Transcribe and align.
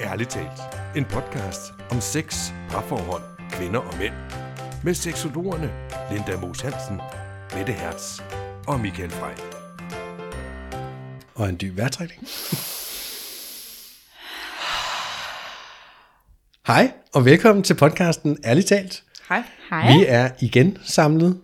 Ærligt 0.00 0.30
talt. 0.30 0.60
En 0.96 1.04
podcast 1.04 1.72
om 1.90 2.00
sex, 2.00 2.50
parforhold, 2.70 3.22
kvinder 3.50 3.80
og 3.80 3.98
mænd. 3.98 4.14
Med 4.84 4.94
seksologerne 4.94 5.70
Linda 6.12 6.40
Moos 6.40 6.60
Hansen, 6.60 7.00
Mette 7.56 7.72
Hertz 7.72 8.20
og 8.66 8.80
Michael 8.80 9.10
Frey. 9.10 9.34
Og 11.34 11.48
en 11.48 11.58
dyb 11.60 11.76
vejrtrækning. 11.76 12.28
Hej, 16.66 16.92
og 17.14 17.24
velkommen 17.24 17.62
til 17.62 17.74
podcasten 17.74 18.38
Ærligt 18.44 18.66
talt. 18.66 19.02
Hej. 19.28 19.42
Hej. 19.70 19.96
Vi 19.96 20.04
er 20.08 20.30
igen 20.40 20.78
samlet 20.84 21.40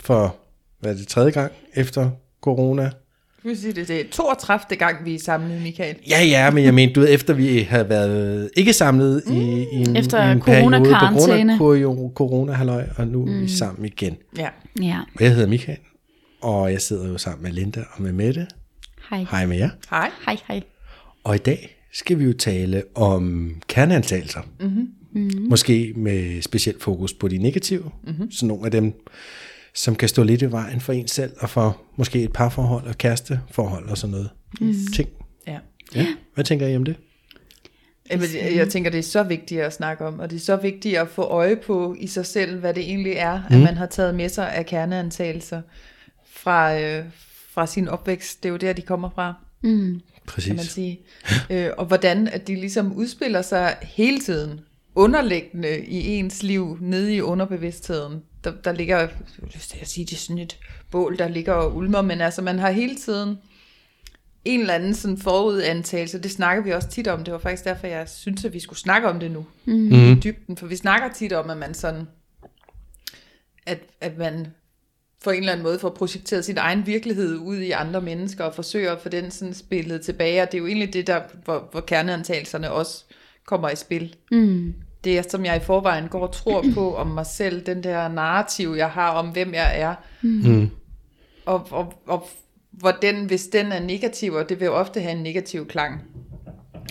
for, 0.00 0.36
hvad 0.80 0.92
er 0.92 0.96
det, 0.96 1.08
tredje 1.08 1.30
gang 1.30 1.52
efter 1.74 2.10
corona. 2.40 2.90
Jeg 3.44 3.50
vil 3.50 3.58
sige, 3.58 3.72
det 3.72 3.88
det 3.88 4.00
er 4.00 4.04
32. 4.10 4.76
gang, 4.78 5.04
vi 5.04 5.14
er 5.14 5.18
samlet, 5.18 5.62
Michael. 5.62 5.96
Ja, 6.10 6.24
ja, 6.24 6.50
men 6.50 6.64
jeg 6.64 6.74
mente, 6.74 6.94
du 6.94 7.00
ved, 7.00 7.14
efter 7.14 7.34
vi 7.34 7.58
havde 7.58 7.88
været 7.88 8.50
ikke 8.56 8.72
samlet 8.72 9.22
i, 9.30 9.32
i 9.72 9.76
en, 9.76 9.96
Efter 9.96 10.28
i 10.28 10.32
en 10.32 10.40
periode 10.40 10.62
på 10.62 10.84
coronakarantæne. 10.84 11.58
corona, 11.58 12.10
corona 12.14 12.52
halløj, 12.52 12.84
og 12.96 13.06
nu 13.08 13.26
er 13.26 13.40
vi 13.40 13.48
sammen 13.48 13.84
igen. 13.84 14.16
Ja. 14.38 14.48
Ja. 14.82 15.00
Og 15.14 15.24
jeg 15.24 15.32
hedder 15.34 15.48
Michael, 15.48 15.78
og 16.40 16.72
jeg 16.72 16.80
sidder 16.82 17.08
jo 17.08 17.18
sammen 17.18 17.42
med 17.42 17.52
Linda 17.52 17.80
og 17.92 18.02
med 18.02 18.12
Mette. 18.12 18.46
Hej. 19.10 19.26
Hej 19.30 19.46
med 19.46 19.56
jer. 19.56 19.70
Hej. 19.90 20.10
Hej, 20.26 20.36
hej. 20.48 20.62
Og 21.24 21.34
i 21.34 21.38
dag 21.38 21.76
skal 21.92 22.18
vi 22.18 22.24
jo 22.24 22.32
tale 22.32 22.82
om 22.94 23.50
kerneantagelser. 23.68 24.40
Mm-hmm. 24.60 24.88
Mm-hmm. 25.12 25.46
Måske 25.50 25.92
med 25.96 26.42
specielt 26.42 26.82
fokus 26.82 27.14
på 27.14 27.28
de 27.28 27.38
negative. 27.38 27.90
Mm-hmm. 28.06 28.30
Så 28.30 28.46
nogle 28.46 28.64
af 28.64 28.70
dem, 28.70 28.92
som 29.74 29.94
kan 29.96 30.08
stå 30.08 30.22
lidt 30.22 30.42
i 30.42 30.50
vejen 30.50 30.80
for 30.80 30.92
en 30.92 31.08
selv, 31.08 31.32
og 31.38 31.50
for 31.50 31.82
måske 31.96 32.22
et 32.22 32.32
parforhold 32.32 32.86
og 32.86 32.98
kæresteforhold 32.98 33.88
og 33.88 33.98
sådan 33.98 34.10
noget. 34.10 34.30
Mm. 34.60 34.74
Ting. 34.94 35.08
Ja. 35.46 35.58
Ja. 35.94 36.06
Hvad 36.34 36.44
tænker 36.44 36.66
I 36.66 36.76
om 36.76 36.84
det? 36.84 36.96
Jamen, 38.10 38.26
jeg, 38.34 38.56
jeg 38.56 38.68
tænker, 38.68 38.90
det 38.90 38.98
er 38.98 39.02
så 39.02 39.22
vigtigt 39.22 39.60
at 39.60 39.72
snakke 39.72 40.04
om, 40.06 40.18
og 40.18 40.30
det 40.30 40.36
er 40.36 40.40
så 40.40 40.56
vigtigt 40.56 40.98
at 40.98 41.08
få 41.08 41.22
øje 41.22 41.56
på 41.56 41.96
i 41.98 42.06
sig 42.06 42.26
selv, 42.26 42.58
hvad 42.60 42.74
det 42.74 42.82
egentlig 42.82 43.12
er, 43.12 43.42
mm. 43.50 43.56
at 43.56 43.62
man 43.62 43.76
har 43.76 43.86
taget 43.86 44.14
med 44.14 44.28
sig 44.28 44.52
af 44.54 44.66
kerneantagelser 44.66 45.62
fra, 46.32 46.80
øh, 46.80 47.04
fra 47.50 47.66
sin 47.66 47.88
opvækst. 47.88 48.42
Det 48.42 48.48
er 48.48 48.50
jo 48.52 48.56
der, 48.56 48.72
de 48.72 48.82
kommer 48.82 49.10
fra, 49.14 49.34
Mm. 49.62 50.00
Præcis. 50.26 50.46
kan 50.46 50.56
man 50.56 50.64
sige. 50.64 51.00
øh, 51.50 51.70
og 51.78 51.86
hvordan 51.86 52.28
at 52.28 52.48
de 52.48 52.54
ligesom 52.54 52.92
udspiller 52.92 53.42
sig 53.42 53.76
hele 53.82 54.20
tiden, 54.20 54.60
underliggende 54.94 55.84
i 55.84 56.06
ens 56.06 56.42
liv, 56.42 56.78
nede 56.80 57.14
i 57.14 57.20
underbevidstheden. 57.20 58.22
Der, 58.44 58.52
der 58.64 58.72
ligger, 58.72 58.98
jeg 58.98 59.10
vil 59.38 59.50
lyst 59.54 59.70
til 59.70 59.78
at 59.80 59.88
sige, 59.88 60.06
det 60.06 60.12
er 60.12 60.16
sådan 60.16 60.38
et 60.38 60.58
bål, 60.90 61.18
der 61.18 61.28
ligger 61.28 61.52
og 61.52 61.76
ulmer, 61.76 62.02
men 62.02 62.20
altså 62.20 62.42
man 62.42 62.58
har 62.58 62.70
hele 62.70 62.96
tiden 62.96 63.38
en 64.44 64.60
eller 64.60 64.74
anden 64.74 64.94
sådan 64.94 65.18
forudantagelse, 65.18 66.18
det 66.18 66.30
snakker 66.30 66.64
vi 66.64 66.72
også 66.72 66.88
tit 66.88 67.08
om, 67.08 67.24
det 67.24 67.32
var 67.32 67.38
faktisk 67.38 67.64
derfor, 67.64 67.86
jeg 67.86 68.08
synes, 68.08 68.44
at 68.44 68.52
vi 68.52 68.60
skulle 68.60 68.78
snakke 68.78 69.08
om 69.08 69.20
det 69.20 69.30
nu, 69.30 69.46
mm. 69.64 69.92
i 69.92 70.14
dybden, 70.14 70.56
for 70.56 70.66
vi 70.66 70.76
snakker 70.76 71.08
tit 71.12 71.32
om, 71.32 71.50
at 71.50 71.56
man 71.56 71.74
sådan, 71.74 72.08
at, 73.66 73.78
at 74.00 74.18
man 74.18 74.46
på 75.24 75.30
en 75.30 75.38
eller 75.38 75.52
anden 75.52 75.64
måde 75.64 75.78
får 75.78 75.90
projekteret 75.90 76.44
sin 76.44 76.58
egen 76.58 76.86
virkelighed 76.86 77.36
ud 77.36 77.56
i 77.56 77.70
andre 77.70 78.00
mennesker, 78.00 78.44
og 78.44 78.54
forsøger 78.54 78.92
at 78.92 79.00
få 79.00 79.08
den 79.08 79.30
sådan 79.30 79.54
spillet 79.54 80.00
tilbage, 80.00 80.42
og 80.42 80.52
det 80.52 80.58
er 80.58 80.62
jo 80.62 80.66
egentlig 80.66 80.92
det, 80.92 81.06
der, 81.06 81.20
hvor, 81.44 81.68
hvor 81.72 81.80
kerneantagelserne 81.80 82.70
også 82.70 83.04
kommer 83.46 83.70
i 83.70 83.76
spil. 83.76 84.16
Mm. 84.30 84.74
Det 85.04 85.18
er, 85.18 85.22
som 85.28 85.44
jeg 85.44 85.56
i 85.56 85.60
forvejen 85.60 86.08
går 86.08 86.26
og 86.26 86.32
tror 86.32 86.64
på 86.74 86.94
om 87.02 87.06
mig 87.06 87.26
selv, 87.26 87.66
den 87.66 87.82
der 87.82 88.08
narrativ, 88.08 88.74
jeg 88.76 88.90
har 88.90 89.10
om, 89.10 89.28
hvem 89.28 89.54
jeg 89.54 89.80
er, 89.80 89.94
Mm. 90.22 90.70
og, 91.46 91.66
og, 91.70 91.92
og 92.06 92.28
hvor 92.70 92.90
den, 92.90 93.24
hvis 93.24 93.46
den 93.46 93.72
er 93.72 93.80
negativ, 93.80 94.32
og 94.32 94.48
det 94.48 94.60
vil 94.60 94.66
jo 94.66 94.74
ofte 94.74 95.00
have 95.00 95.16
en 95.16 95.22
negativ 95.22 95.66
klang, 95.68 96.00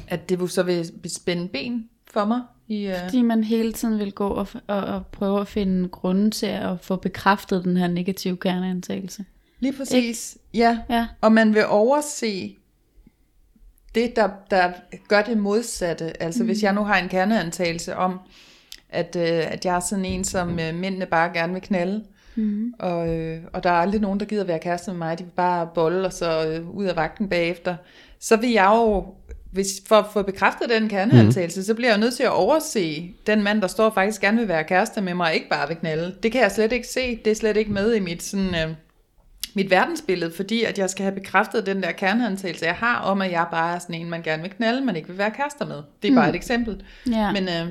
at 0.07 0.29
det 0.29 0.39
vil 0.39 0.49
så 0.49 0.63
vil 0.63 0.91
spænde 1.07 1.47
ben 1.47 1.89
for 2.11 2.25
mig. 2.25 2.41
I, 2.67 2.87
uh, 2.87 2.93
Fordi 3.03 3.21
man 3.21 3.43
hele 3.43 3.73
tiden 3.73 3.99
vil 3.99 4.11
gå 4.11 4.27
og, 4.27 4.47
og, 4.67 4.77
og 4.83 5.05
prøve 5.05 5.41
at 5.41 5.47
finde 5.47 5.89
grunde 5.89 6.31
til 6.31 6.45
at 6.45 6.79
få 6.81 6.95
bekræftet 6.95 7.63
den 7.63 7.77
her 7.77 7.87
negative 7.87 8.37
kerneantagelse. 8.37 9.25
lige 9.59 9.73
præcis, 9.73 10.37
ja. 10.53 10.79
Ja. 10.89 11.07
Og 11.21 11.31
man 11.31 11.53
vil 11.53 11.65
overse 11.67 12.55
det, 13.95 14.15
der, 14.15 14.29
der 14.51 14.71
gør 15.07 15.21
det 15.21 15.37
modsatte. 15.37 16.23
Altså 16.23 16.43
mm. 16.43 16.45
hvis 16.45 16.63
jeg 16.63 16.73
nu 16.73 16.83
har 16.83 16.97
en 16.97 17.09
kerneantagelse 17.09 17.95
om, 17.95 18.19
at, 18.89 19.15
øh, 19.15 19.51
at 19.51 19.65
jeg 19.65 19.75
er 19.75 19.79
sådan 19.79 20.05
en, 20.05 20.23
som 20.23 20.59
øh, 20.59 20.75
mændene 20.75 21.05
bare 21.05 21.29
gerne 21.33 21.53
vil 21.53 21.61
knalde, 21.61 22.03
Mm. 22.35 22.73
og, 22.79 23.15
øh, 23.15 23.41
og 23.53 23.63
der 23.63 23.69
er 23.69 23.73
aldrig 23.73 24.01
nogen, 24.01 24.19
der 24.19 24.25
gider 24.25 24.43
være 24.43 24.59
kæreste 24.59 24.91
med 24.91 24.97
mig, 24.97 25.19
de 25.19 25.23
vil 25.23 25.31
bare 25.31 25.69
bolle 25.75 26.05
og 26.05 26.13
så 26.13 26.47
øh, 26.47 26.69
ud 26.69 26.85
af 26.85 26.95
vagten 26.95 27.29
bagefter, 27.29 27.75
så 28.19 28.35
vil 28.35 28.51
jeg 28.51 28.71
jo, 28.75 29.05
hvis, 29.51 29.67
for 29.87 29.95
at 29.95 30.05
få 30.13 30.21
bekræftet 30.21 30.69
den 30.69 30.89
kerneantagelse, 30.89 31.59
mm. 31.59 31.63
så 31.63 31.73
bliver 31.73 31.89
jeg 31.89 31.99
nødt 31.99 32.13
til 32.13 32.23
at 32.23 32.31
overse 32.31 33.13
den 33.27 33.43
mand, 33.43 33.61
der 33.61 33.67
står 33.67 33.89
faktisk 33.89 34.21
gerne 34.21 34.37
vil 34.37 34.47
være 34.47 34.63
kæreste 34.63 35.01
med 35.01 35.13
mig, 35.13 35.27
og 35.27 35.33
ikke 35.33 35.49
bare 35.49 35.67
vil 35.67 35.77
knalde. 35.77 36.15
Det 36.23 36.31
kan 36.31 36.41
jeg 36.41 36.51
slet 36.51 36.71
ikke 36.71 36.87
se, 36.87 37.19
det 37.25 37.31
er 37.31 37.35
slet 37.35 37.57
ikke 37.57 37.71
med 37.71 37.93
i 37.93 37.99
mit, 37.99 38.23
sådan, 38.23 38.55
øh, 38.55 38.75
mit 39.55 39.69
verdensbillede, 39.69 40.31
fordi 40.35 40.63
at 40.63 40.77
jeg 40.79 40.89
skal 40.89 41.03
have 41.03 41.15
bekræftet 41.15 41.65
den 41.65 41.83
der 41.83 41.91
kerneantagelse, 41.91 42.65
jeg 42.65 42.75
har 42.75 42.99
om, 42.99 43.21
at 43.21 43.31
jeg 43.31 43.47
bare 43.51 43.75
er 43.75 43.79
sådan 43.79 43.95
en, 43.95 44.09
man 44.09 44.21
gerne 44.23 44.41
vil 44.41 44.51
knalde, 44.51 44.81
men 44.85 44.95
ikke 44.95 45.07
vil 45.07 45.17
være 45.17 45.31
kærester 45.31 45.65
med. 45.65 45.81
Det 46.01 46.11
er 46.11 46.15
bare 46.15 46.29
et 46.29 46.35
eksempel. 46.35 46.83
Ja. 47.11 47.31
Men, 47.31 47.43
øh, 47.43 47.67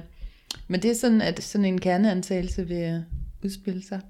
men 0.69 0.83
det 0.83 0.91
er 0.91 0.95
sådan, 0.95 1.21
at 1.23 1.43
sådan 1.43 1.65
en 1.65 1.81
kerneantagelse 1.81 2.69
vil 2.69 2.77
øh, 2.83 3.01
udspille 3.45 3.83
sig. 3.89 4.01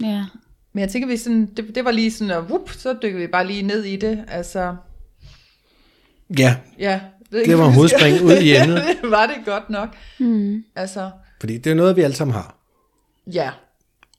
ja. 0.00 0.24
Men 0.72 0.80
jeg 0.80 0.88
tænker, 0.90 1.08
vi 1.08 1.16
sådan, 1.16 1.46
det, 1.46 1.74
det 1.74 1.84
var 1.84 1.90
lige 1.90 2.10
sådan, 2.12 2.30
at 2.30 2.42
whoop, 2.42 2.70
så 2.70 2.96
dykker 3.02 3.18
vi 3.18 3.26
bare 3.26 3.46
lige 3.46 3.62
ned 3.62 3.84
i 3.84 3.96
det. 3.96 4.24
Altså, 4.28 4.76
Ja, 6.38 6.56
ja. 6.78 7.00
Det 7.32 7.58
var 7.58 7.68
hovedspring 7.68 8.22
ud 8.24 8.32
i 8.32 8.56
emnet. 8.56 8.82
var 9.16 9.26
det 9.26 9.36
godt 9.44 9.70
nok? 9.70 9.96
Mm. 10.18 10.64
Altså, 10.76 11.10
fordi 11.40 11.58
det 11.58 11.70
er 11.70 11.74
noget, 11.74 11.96
vi 11.96 12.02
alle 12.02 12.16
sammen 12.16 12.34
har. 12.34 12.56
ja. 13.32 13.50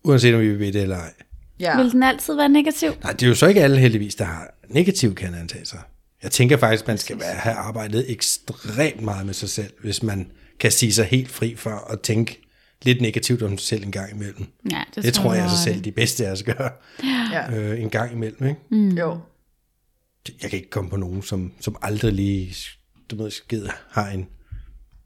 Uanset 0.04 0.36
om 0.36 0.42
vi 0.42 0.60
ved 0.60 0.74
det 0.74 0.82
eller 0.82 0.98
ej. 0.98 1.14
Ja. 1.60 1.82
Vil 1.82 1.92
den 1.92 2.04
altid 2.04 2.36
være 2.36 2.50
negativ? 2.50 2.92
Nej, 3.04 3.12
det 3.12 3.24
er 3.24 3.28
jo 3.28 3.36
så 3.36 3.48
ikke 3.48 3.62
alle 3.62 3.78
heldigvis, 3.78 4.16
der 4.16 4.26
har 4.26 4.54
negative 4.68 5.16
kerneantagelser. 5.16 5.78
Jeg 6.24 6.32
tænker 6.32 6.58
faktisk, 6.58 6.88
man 6.88 6.98
skal 6.98 7.20
være, 7.20 7.36
have 7.36 7.56
arbejdet 7.56 8.12
ekstremt 8.12 9.02
meget 9.02 9.26
med 9.26 9.34
sig 9.34 9.50
selv, 9.50 9.74
hvis 9.82 10.04
man 10.04 10.32
kan 10.60 10.72
sige 10.72 10.94
sig 10.94 11.06
helt 11.06 11.30
fri 11.30 11.56
for 11.56 11.92
at 11.92 12.02
tænke 12.02 12.42
lidt 12.82 13.02
negativt 13.02 13.44
om 13.44 13.58
sig 13.58 13.68
selv 13.68 13.84
en 13.84 13.92
gang 13.92 14.12
imellem. 14.12 14.46
Ja, 14.72 14.84
Det, 14.96 15.04
det 15.04 15.14
tror 15.14 15.34
jeg 15.34 15.44
altså 15.44 15.58
har 15.58 15.64
selv 15.64 15.86
de 15.86 15.92
bedste 15.92 16.28
af 16.28 16.32
os 16.32 16.44
gør 16.44 16.70
ja. 17.32 17.58
øh, 17.58 17.82
en 17.82 17.90
gang 17.90 18.12
imellem. 18.14 18.48
Ikke? 18.48 18.62
Mm. 18.72 18.90
Jo. 18.90 19.20
Jeg 20.42 20.50
kan 20.50 20.60
ikke 20.60 20.70
komme 20.70 20.90
på 20.90 20.98
nogen, 20.98 21.22
som, 21.22 21.54
som 21.60 21.76
aldrig 21.82 22.14
lige 22.14 22.56
du 23.12 23.16
ved, 23.16 23.32
skid, 23.32 23.68
har 23.92 24.08
en 24.08 24.28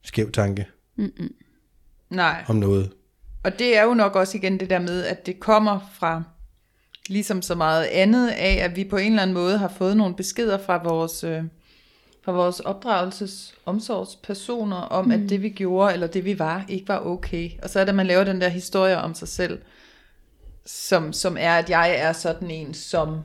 skæv 0.04 0.32
tanke 0.32 0.66
Nej. 2.10 2.46
om 2.48 2.56
noget. 2.56 2.92
Og 3.44 3.60
det 3.60 3.78
er 3.78 3.84
jo 3.84 3.94
nok 3.94 4.16
også 4.16 4.38
igen 4.38 4.60
det 4.60 4.70
der 4.70 4.80
med, 4.80 5.04
at 5.04 5.26
det 5.26 5.40
kommer 5.40 5.80
fra, 5.94 6.24
ligesom 7.10 7.42
så 7.42 7.56
meget 7.56 7.84
andet 7.84 8.30
af, 8.30 8.60
at 8.64 8.76
vi 8.76 8.84
på 8.84 8.98
en 8.98 9.12
eller 9.12 9.22
anden 9.22 9.34
måde 9.34 9.58
har 9.58 9.68
fået 9.78 9.98
nogle 9.98 10.16
beskeder 10.16 10.58
fra 10.58 10.84
vores, 10.84 11.24
øh, 11.24 11.44
fra 12.24 12.32
vores 12.32 12.60
opdragelses 12.60 13.54
omsorgspersoner 13.66 14.78
om, 14.78 15.06
mm. 15.06 15.12
at 15.12 15.20
det 15.30 15.42
vi 15.42 15.50
gjorde, 15.50 15.94
eller 15.94 16.08
det 16.08 16.26
vi 16.26 16.40
var, 16.40 16.66
ikke 16.70 16.88
var 16.88 17.06
okay. 17.06 17.50
Og 17.64 17.70
så 17.70 17.80
er 17.80 17.84
det, 17.84 17.90
at 17.90 17.96
man 17.96 18.08
laver 18.08 18.24
den 18.24 18.42
der 18.42 18.50
historie 18.50 18.98
om 18.98 19.14
sig 19.14 19.28
selv, 19.28 19.60
som, 20.66 21.14
som 21.14 21.38
er, 21.40 21.58
at 21.58 21.70
jeg 21.70 21.96
er 21.98 22.14
sådan 22.14 22.52
en, 22.52 22.74
som 22.74 23.18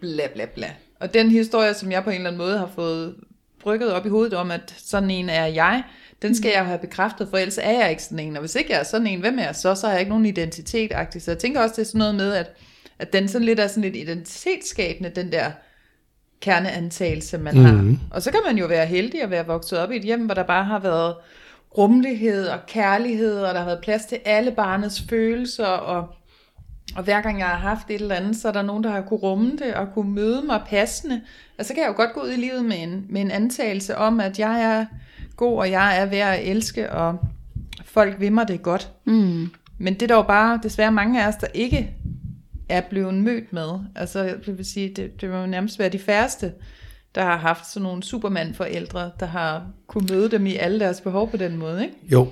bla 0.00 0.26
bla 0.34 0.44
bla. 0.54 0.70
Og 1.00 1.14
den 1.14 1.30
historie, 1.30 1.74
som 1.74 1.92
jeg 1.92 2.04
på 2.04 2.10
en 2.10 2.16
eller 2.16 2.30
anden 2.30 2.38
måde 2.38 2.58
har 2.58 2.70
fået 2.74 3.14
brygget 3.62 3.92
op 3.92 4.06
i 4.06 4.08
hovedet 4.08 4.34
om, 4.34 4.50
at 4.50 4.74
sådan 4.78 5.10
en 5.10 5.28
er 5.28 5.46
jeg, 5.46 5.82
den 6.22 6.34
skal 6.34 6.50
jeg 6.50 6.60
jo 6.60 6.64
have 6.64 6.78
bekræftet, 6.78 7.28
for 7.28 7.38
ellers 7.38 7.58
er 7.58 7.70
jeg 7.70 7.90
ikke 7.90 8.02
sådan 8.02 8.18
en. 8.18 8.36
Og 8.36 8.40
hvis 8.40 8.54
ikke 8.54 8.72
jeg 8.72 8.80
er 8.80 8.84
sådan 8.84 9.06
en, 9.06 9.20
hvem 9.20 9.38
er 9.38 9.44
jeg 9.44 9.56
så? 9.56 9.74
Så 9.74 9.86
har 9.86 9.92
jeg 9.92 10.00
ikke 10.00 10.10
nogen 10.10 10.26
identitet 10.26 10.92
-agtig. 10.92 11.20
Så 11.20 11.30
jeg 11.30 11.38
tænker 11.38 11.60
også, 11.60 11.74
det 11.76 11.82
er 11.82 11.86
sådan 11.86 11.98
noget 11.98 12.14
med, 12.14 12.32
at, 12.32 12.50
at 13.00 13.12
den 13.12 13.28
sådan 13.28 13.44
lidt 13.44 13.60
er 13.60 13.66
sådan 13.66 13.82
lidt 13.82 13.96
identitetsskabende, 13.96 15.10
den 15.10 15.32
der 15.32 15.50
kerneantagelse, 16.40 17.38
man 17.38 17.54
mm. 17.54 17.64
har. 17.64 17.96
Og 18.10 18.22
så 18.22 18.30
kan 18.30 18.40
man 18.46 18.58
jo 18.58 18.66
være 18.66 18.86
heldig 18.86 19.22
at 19.22 19.30
være 19.30 19.46
vokset 19.46 19.78
op 19.78 19.92
i 19.92 19.96
et 19.96 20.02
hjem, 20.02 20.24
hvor 20.24 20.34
der 20.34 20.42
bare 20.42 20.64
har 20.64 20.78
været 20.78 21.14
rummelighed 21.78 22.46
og 22.46 22.58
kærlighed, 22.66 23.40
og 23.40 23.54
der 23.54 23.60
har 23.60 23.66
været 23.66 23.80
plads 23.82 24.04
til 24.04 24.18
alle 24.24 24.50
barnets 24.50 25.02
følelser, 25.08 25.66
og, 25.66 26.08
og 26.96 27.02
hver 27.02 27.20
gang 27.20 27.38
jeg 27.38 27.46
har 27.46 27.56
haft 27.56 27.90
et 27.90 28.00
eller 28.00 28.14
andet, 28.14 28.36
så 28.36 28.48
er 28.48 28.52
der 28.52 28.62
nogen, 28.62 28.84
der 28.84 28.90
har 28.90 29.00
kunne 29.00 29.20
rumme 29.20 29.50
det, 29.50 29.74
og 29.74 29.88
kunne 29.94 30.12
møde 30.12 30.42
mig 30.46 30.62
passende. 30.66 31.20
Og 31.58 31.64
så 31.64 31.74
kan 31.74 31.82
jeg 31.82 31.88
jo 31.88 31.96
godt 31.96 32.12
gå 32.12 32.20
ud 32.20 32.30
i 32.30 32.36
livet 32.36 32.64
med 32.64 32.82
en, 32.82 33.06
med 33.08 33.20
en 33.20 33.30
antagelse 33.30 33.96
om, 33.96 34.20
at 34.20 34.38
jeg 34.38 34.62
er 34.62 34.86
god, 35.36 35.58
og 35.58 35.70
jeg 35.70 36.00
er 36.00 36.06
værd 36.06 36.38
at 36.38 36.48
elske, 36.48 36.92
og 36.92 37.18
folk 37.84 38.20
vil 38.20 38.32
mig 38.32 38.48
det 38.48 38.62
godt. 38.62 38.90
Mm. 39.04 39.50
Men 39.78 39.94
det 39.94 40.02
er 40.02 40.06
der 40.06 40.14
jo 40.14 40.22
bare 40.22 40.60
desværre 40.62 40.92
mange 40.92 41.24
af 41.24 41.28
os, 41.28 41.36
der 41.36 41.46
ikke 41.54 41.90
er 42.70 42.80
blevet 42.80 43.14
mødt 43.14 43.52
med. 43.52 43.70
Altså, 43.96 44.36
det 44.46 44.58
vil 44.58 44.64
sige, 44.64 44.94
det, 44.96 45.20
det 45.20 45.30
må 45.30 45.36
jo 45.36 45.46
nærmest 45.46 45.78
være 45.78 45.88
de 45.88 45.98
færreste, 45.98 46.52
der 47.14 47.22
har 47.22 47.36
haft 47.36 47.70
sådan 47.70 47.82
nogle 47.82 48.02
supermandforældre, 48.02 49.10
der 49.20 49.26
har 49.26 49.66
kunne 49.86 50.06
møde 50.10 50.30
dem 50.30 50.46
i 50.46 50.56
alle 50.56 50.80
deres 50.80 51.00
behov 51.00 51.30
på 51.30 51.36
den 51.36 51.56
måde, 51.56 51.82
ikke? 51.82 51.94
Jo, 52.12 52.28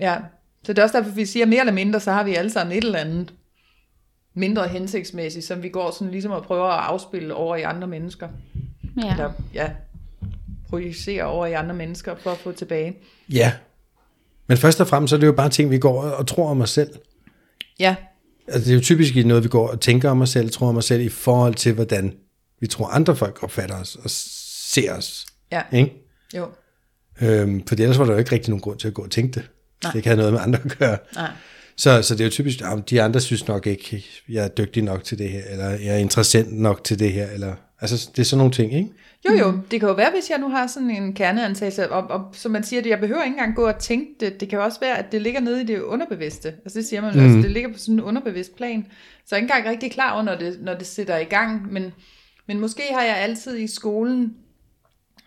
Ja, 0.00 0.16
så 0.64 0.72
det 0.72 0.78
er 0.78 0.82
også 0.82 0.98
derfor, 0.98 1.10
vi 1.10 1.26
siger 1.26 1.46
mere 1.46 1.60
eller 1.60 1.72
mindre, 1.72 2.00
så 2.00 2.12
har 2.12 2.24
vi 2.24 2.34
alle 2.34 2.50
sammen 2.50 2.76
et 2.76 2.84
eller 2.84 2.98
andet 2.98 3.34
mindre 4.34 4.68
hensigtsmæssigt, 4.68 5.44
som 5.44 5.62
vi 5.62 5.68
går 5.68 5.90
sådan 5.90 6.10
ligesom 6.10 6.32
og 6.32 6.42
prøver 6.42 6.66
at 6.66 6.84
afspille 6.84 7.34
over 7.34 7.56
i 7.56 7.62
andre 7.62 7.88
mennesker. 7.88 8.28
Ja. 9.02 9.10
Eller, 9.10 9.32
ja, 9.54 9.70
projicere 10.68 11.24
over 11.24 11.46
i 11.46 11.52
andre 11.52 11.74
mennesker 11.74 12.14
for 12.14 12.30
at 12.30 12.38
få 12.38 12.52
tilbage. 12.52 12.96
Ja. 13.32 13.52
Men 14.46 14.58
først 14.58 14.80
og 14.80 14.86
fremmest 14.86 15.10
så 15.10 15.16
er 15.16 15.20
det 15.20 15.26
jo 15.26 15.32
bare 15.32 15.48
ting, 15.48 15.70
vi 15.70 15.78
går 15.78 16.02
og 16.02 16.26
tror 16.26 16.48
om 16.48 16.60
os 16.60 16.70
selv. 16.70 16.90
Ja, 17.80 17.96
Altså, 18.48 18.60
det 18.64 18.70
er 18.70 18.74
jo 18.74 18.80
typisk 18.80 19.26
noget, 19.26 19.44
vi 19.44 19.48
går 19.48 19.68
og 19.68 19.80
tænker 19.80 20.10
om 20.10 20.20
os 20.20 20.30
selv, 20.30 20.50
tror 20.50 20.68
om 20.68 20.76
os 20.76 20.84
selv, 20.84 21.02
i 21.02 21.08
forhold 21.08 21.54
til, 21.54 21.72
hvordan 21.72 22.14
vi 22.60 22.66
tror, 22.66 22.86
andre 22.86 23.16
folk 23.16 23.42
opfatter 23.42 23.76
os 23.76 23.96
og 23.96 24.10
ser 24.10 24.92
os. 24.92 25.26
ja, 25.52 25.62
Ikke? 25.72 25.92
jo. 26.36 26.48
Øhm, 27.22 27.66
for 27.66 27.74
ellers 27.74 27.98
var 27.98 28.04
der 28.04 28.12
jo 28.12 28.18
ikke 28.18 28.32
rigtig 28.32 28.50
nogen 28.50 28.60
grund 28.60 28.78
til 28.78 28.88
at 28.88 28.94
gå 28.94 29.02
og 29.02 29.10
tænke 29.10 29.34
det. 29.34 29.42
Hvis 29.80 29.88
det 29.90 29.94
ikke 29.94 30.08
havde 30.08 30.18
noget 30.18 30.32
med 30.32 30.40
andre 30.40 30.58
at 30.64 30.78
gøre. 30.78 30.98
Nej. 31.14 31.30
Så, 31.76 32.02
så 32.02 32.14
det 32.14 32.20
er 32.20 32.24
jo 32.24 32.30
typisk, 32.30 32.60
at 32.60 32.90
de 32.90 33.02
andre 33.02 33.20
synes 33.20 33.48
nok 33.48 33.66
ikke, 33.66 34.04
jeg 34.28 34.44
er 34.44 34.48
dygtig 34.48 34.82
nok 34.82 35.04
til 35.04 35.18
det 35.18 35.28
her, 35.28 35.42
eller 35.50 35.68
jeg 35.68 35.94
er 35.94 35.98
interessant 35.98 36.52
nok 36.52 36.84
til 36.84 36.98
det 36.98 37.12
her, 37.12 37.30
eller, 37.30 37.54
altså 37.80 38.10
det 38.16 38.22
er 38.22 38.24
sådan 38.24 38.38
nogle 38.38 38.52
ting, 38.52 38.74
ikke? 38.74 38.88
Jo, 39.28 39.32
jo, 39.32 39.58
det 39.70 39.80
kan 39.80 39.88
jo 39.88 39.94
være, 39.94 40.10
hvis 40.10 40.30
jeg 40.30 40.38
nu 40.38 40.48
har 40.48 40.66
sådan 40.66 40.90
en 40.90 41.14
kerneantagelse, 41.14 41.92
og, 41.92 42.02
og 42.10 42.34
som 42.34 42.52
man 42.52 42.62
siger, 42.62 42.82
det, 42.82 42.90
jeg 42.90 43.00
behøver 43.00 43.22
ikke 43.22 43.34
engang 43.34 43.56
gå 43.56 43.66
og 43.66 43.78
tænke 43.78 44.14
det. 44.20 44.40
Det 44.40 44.48
kan 44.48 44.58
jo 44.58 44.64
også 44.64 44.80
være, 44.80 44.98
at 44.98 45.12
det 45.12 45.22
ligger 45.22 45.40
nede 45.40 45.62
i 45.62 45.64
det 45.64 45.80
underbevidste. 45.80 46.48
Altså 46.48 46.78
det 46.78 46.86
siger 46.86 47.00
man, 47.00 47.14
mm. 47.14 47.20
altså, 47.20 47.38
det 47.38 47.50
ligger 47.50 47.72
på 47.72 47.78
sådan 47.78 47.94
en 47.94 48.00
underbevidst 48.00 48.56
plan. 48.56 48.86
Så 49.26 49.36
jeg 49.36 49.36
er 49.36 49.42
ikke 49.42 49.52
engang 49.54 49.70
rigtig 49.70 49.92
klar 49.92 50.12
over, 50.12 50.22
når 50.22 50.34
det, 50.34 50.58
når 50.60 50.74
det 50.74 50.86
sætter 50.86 51.16
i 51.16 51.24
gang. 51.24 51.72
Men, 51.72 51.92
men 52.46 52.60
måske 52.60 52.82
har 52.90 53.02
jeg 53.02 53.16
altid 53.16 53.58
i 53.58 53.66
skolen, 53.66 54.34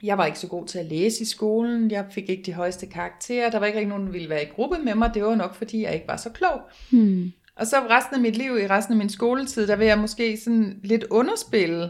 jeg 0.04 0.18
var 0.18 0.26
ikke 0.26 0.40
så 0.40 0.48
god 0.48 0.68
til 0.68 0.80
at 0.80 0.86
læse 0.86 1.22
i 1.22 1.26
skolen, 1.26 1.92
jeg 1.92 2.06
fik 2.12 2.30
ikke 2.30 2.44
de 2.44 2.54
højeste 2.54 2.86
karakterer, 2.86 3.50
der 3.50 3.60
var 3.60 3.66
ikke 3.66 3.80
rigtig 3.80 3.90
nogen, 3.90 4.06
der 4.06 4.12
ville 4.12 4.30
være 4.30 4.44
i 4.44 4.50
gruppe 4.56 4.78
med 4.84 4.96
mig, 4.96 5.12
det 5.14 5.24
var 5.24 5.36
nok 5.36 5.56
fordi, 5.56 5.84
jeg 5.84 5.94
ikke 5.94 6.08
var 6.08 6.18
så 6.18 6.30
klog. 6.30 6.62
Hmm. 6.92 7.32
Og 7.56 7.68
så 7.68 7.76
resten 7.90 8.16
af 8.16 8.22
mit 8.22 8.38
liv, 8.38 8.58
i 8.58 8.68
resten 8.68 8.94
af 8.94 8.98
min 8.98 9.10
skoletid, 9.10 9.68
der 9.68 9.76
vil 9.76 9.88
jeg 9.88 10.00
måske 10.00 10.38
sådan 10.38 10.80
lidt 10.84 11.04
underspille, 11.04 11.90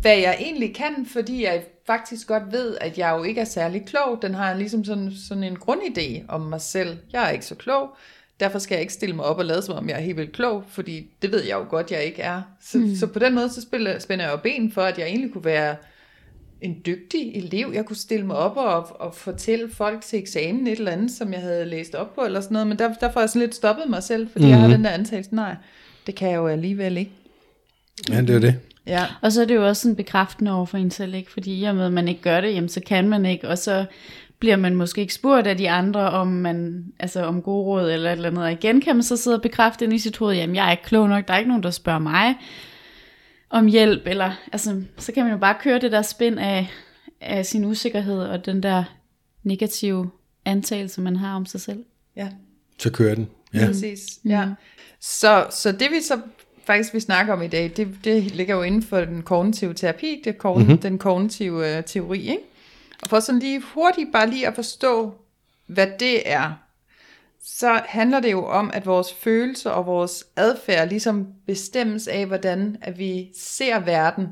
hvad 0.00 0.16
jeg 0.16 0.36
egentlig 0.40 0.74
kan, 0.74 1.06
fordi 1.12 1.44
jeg 1.44 1.62
faktisk 1.86 2.26
godt 2.26 2.52
ved, 2.52 2.76
at 2.80 2.98
jeg 2.98 3.14
jo 3.18 3.22
ikke 3.22 3.40
er 3.40 3.44
særlig 3.44 3.86
klog. 3.86 4.18
Den 4.22 4.34
har 4.34 4.54
ligesom 4.54 4.84
sådan, 4.84 5.12
sådan 5.28 5.44
en 5.44 5.56
grundidé 5.56 6.22
om 6.28 6.40
mig 6.40 6.60
selv. 6.60 6.98
Jeg 7.12 7.26
er 7.26 7.30
ikke 7.30 7.46
så 7.46 7.54
klog, 7.54 7.88
derfor 8.40 8.58
skal 8.58 8.74
jeg 8.74 8.80
ikke 8.80 8.92
stille 8.92 9.16
mig 9.16 9.24
op 9.24 9.38
og 9.38 9.44
lade 9.44 9.62
som 9.62 9.74
om 9.74 9.88
jeg 9.88 9.96
er 9.96 10.00
helt 10.00 10.16
vildt 10.16 10.32
klog, 10.32 10.64
fordi 10.68 11.10
det 11.22 11.32
ved 11.32 11.44
jeg 11.44 11.54
jo 11.54 11.64
godt, 11.68 11.90
jeg 11.90 12.04
ikke 12.04 12.22
er. 12.22 12.42
Så, 12.60 12.78
mm. 12.78 12.94
så 12.96 13.06
på 13.06 13.18
den 13.18 13.34
måde, 13.34 13.50
så 13.50 13.62
spiller, 13.62 13.98
spænder 13.98 14.24
jeg 14.24 14.32
jo 14.32 14.38
ben 14.42 14.72
for, 14.72 14.82
at 14.82 14.98
jeg 14.98 15.06
egentlig 15.06 15.32
kunne 15.32 15.44
være 15.44 15.76
en 16.60 16.82
dygtig 16.86 17.36
elev. 17.36 17.70
Jeg 17.74 17.84
kunne 17.84 17.96
stille 17.96 18.26
mig 18.26 18.36
op 18.36 18.56
og, 18.56 19.00
og 19.00 19.14
fortælle 19.14 19.70
folk 19.70 20.02
til 20.02 20.18
eksamen 20.18 20.66
et 20.66 20.78
eller 20.78 20.92
andet, 20.92 21.10
som 21.10 21.32
jeg 21.32 21.40
havde 21.40 21.64
læst 21.64 21.94
op 21.94 22.14
på, 22.14 22.24
eller 22.24 22.40
sådan 22.40 22.52
noget. 22.52 22.66
Men 22.66 22.78
der, 22.78 22.94
der 22.94 23.12
får 23.12 23.20
jeg 23.20 23.28
sådan 23.28 23.40
lidt 23.40 23.54
stoppet 23.54 23.90
mig 23.90 24.02
selv, 24.02 24.28
fordi 24.30 24.44
mm-hmm. 24.44 24.60
jeg 24.60 24.68
har 24.68 24.76
den 24.76 24.84
der 24.84 24.90
antagelse, 24.90 25.34
nej, 25.34 25.56
det 26.06 26.14
kan 26.14 26.30
jeg 26.30 26.36
jo 26.36 26.46
alligevel 26.46 26.96
ikke. 26.96 27.12
Ja, 28.08 28.20
det 28.20 28.30
er 28.30 28.38
det. 28.38 28.54
Ja, 28.86 29.06
Og 29.20 29.32
så 29.32 29.42
er 29.42 29.44
det 29.44 29.54
jo 29.54 29.66
også 29.68 29.82
sådan 29.82 29.96
bekræftende 29.96 30.52
over 30.52 30.66
for 30.66 30.78
en 30.78 30.90
selv, 30.90 31.14
ikke? 31.14 31.32
Fordi 31.32 31.60
i 31.60 31.64
og 31.64 31.74
med, 31.74 31.86
at 31.86 31.92
man 31.92 32.08
ikke 32.08 32.22
gør 32.22 32.40
det, 32.40 32.54
jamen, 32.54 32.68
så 32.68 32.80
kan 32.86 33.08
man 33.08 33.26
ikke, 33.26 33.48
og 33.48 33.58
så 33.58 33.84
bliver 34.38 34.56
man 34.56 34.74
måske 34.74 35.00
ikke 35.00 35.14
spurgt 35.14 35.46
af 35.46 35.56
de 35.56 35.70
andre, 35.70 36.10
om 36.10 36.26
man, 36.26 36.84
altså 36.98 37.24
om 37.24 37.42
gode 37.42 37.64
råd 37.64 37.90
eller 37.90 38.10
et 38.10 38.16
eller 38.16 38.28
andet. 38.28 38.44
Og 38.44 38.52
igen 38.52 38.80
kan 38.80 38.96
man 38.96 39.02
så 39.02 39.16
sidde 39.16 39.36
og 39.36 39.42
bekræfte 39.42 39.84
ind 39.84 39.94
i 39.94 39.98
sit 39.98 40.16
hoved, 40.16 40.34
jamen 40.34 40.56
jeg 40.56 40.66
er 40.66 40.70
ikke 40.70 40.82
klog 40.82 41.08
nok, 41.08 41.28
der 41.28 41.34
er 41.34 41.38
ikke 41.38 41.48
nogen, 41.48 41.62
der 41.62 41.70
spørger 41.70 41.98
mig 41.98 42.34
om 43.50 43.66
hjælp, 43.66 44.02
eller 44.06 44.32
altså, 44.52 44.82
så 44.98 45.12
kan 45.12 45.24
man 45.24 45.32
jo 45.32 45.38
bare 45.38 45.56
køre 45.60 45.78
det 45.78 45.92
der 45.92 46.02
spænd 46.02 46.38
af, 46.38 46.70
af 47.20 47.46
sin 47.46 47.64
usikkerhed, 47.64 48.18
og 48.18 48.46
den 48.46 48.62
der 48.62 48.84
negative 49.42 50.10
antagelse, 50.44 51.00
man 51.00 51.16
har 51.16 51.36
om 51.36 51.46
sig 51.46 51.60
selv. 51.60 51.84
ja. 52.16 52.28
Så 52.78 52.90
kører 52.90 53.14
den. 53.14 53.28
Ja. 53.54 53.58
Ja. 53.58 53.66
Præcis, 53.66 54.06
ja. 54.24 54.48
Så, 55.00 55.46
så 55.50 55.72
det 55.72 55.90
vi 55.90 56.00
så 56.00 56.20
faktisk 56.66 56.94
vi 56.94 57.00
snakker 57.00 57.32
om 57.32 57.42
i 57.42 57.48
dag, 57.48 57.72
det, 57.76 57.88
det 58.04 58.22
ligger 58.22 58.54
jo 58.54 58.62
inden 58.62 58.82
for 58.82 59.00
den 59.00 59.22
kognitive 59.22 59.74
terapi, 59.74 60.22
det 60.24 60.36
kogn- 60.44 60.58
mm-hmm. 60.58 60.78
den 60.78 60.98
kognitive 60.98 61.76
øh, 61.76 61.84
teori, 61.84 62.20
ikke? 62.20 62.42
Og 63.02 63.08
for 63.08 63.20
sådan 63.20 63.38
lige 63.38 63.62
hurtigt 63.74 64.12
bare 64.12 64.30
lige 64.30 64.46
at 64.46 64.54
forstå, 64.54 65.14
hvad 65.66 65.86
det 66.00 66.30
er, 66.30 66.52
så 67.44 67.80
handler 67.86 68.20
det 68.20 68.32
jo 68.32 68.46
om, 68.46 68.70
at 68.74 68.86
vores 68.86 69.14
følelser 69.14 69.70
og 69.70 69.86
vores 69.86 70.24
adfærd 70.36 70.88
ligesom 70.88 71.26
bestemmes 71.46 72.08
af, 72.08 72.26
hvordan 72.26 72.76
at 72.80 72.98
vi 72.98 73.30
ser 73.38 73.78
verden. 73.78 74.28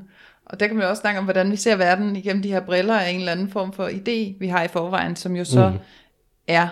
Og 0.46 0.60
der 0.60 0.66
kan 0.66 0.76
man 0.76 0.86
også 0.86 1.00
snakke 1.00 1.18
om, 1.18 1.24
hvordan 1.24 1.50
vi 1.50 1.56
ser 1.56 1.76
verden 1.76 2.16
igennem 2.16 2.42
de 2.42 2.52
her 2.52 2.60
briller 2.60 2.98
af 2.98 3.10
en 3.10 3.18
eller 3.18 3.32
anden 3.32 3.50
form 3.50 3.72
for 3.72 3.88
idé, 3.88 4.38
vi 4.38 4.46
har 4.48 4.62
i 4.62 4.68
forvejen, 4.68 5.16
som 5.16 5.36
jo 5.36 5.44
så 5.44 5.68
mm. 5.68 5.78
er 6.48 6.68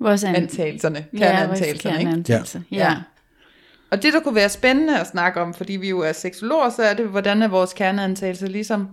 Vores 0.00 0.24
an- 0.24 0.34
antagelserne, 0.34 1.06
ja, 1.18 1.46
vores 1.46 1.60
kerneantagelserne, 1.60 2.64
ikke? 2.70 2.76
Ja. 2.76 2.84
Ja. 2.84 2.90
ja. 2.90 2.96
Og 3.90 4.02
det, 4.02 4.12
der 4.12 4.20
kunne 4.20 4.34
være 4.34 4.48
spændende 4.48 5.00
at 5.00 5.06
snakke 5.06 5.40
om, 5.40 5.54
fordi 5.54 5.72
vi 5.72 5.88
jo 5.88 6.00
er 6.00 6.12
seksologer, 6.12 6.70
så 6.70 6.82
er 6.82 6.94
det, 6.94 7.06
hvordan 7.06 7.42
er 7.42 7.48
vores 7.48 7.72
kerneantagelse 7.72 8.46
ligesom 8.46 8.88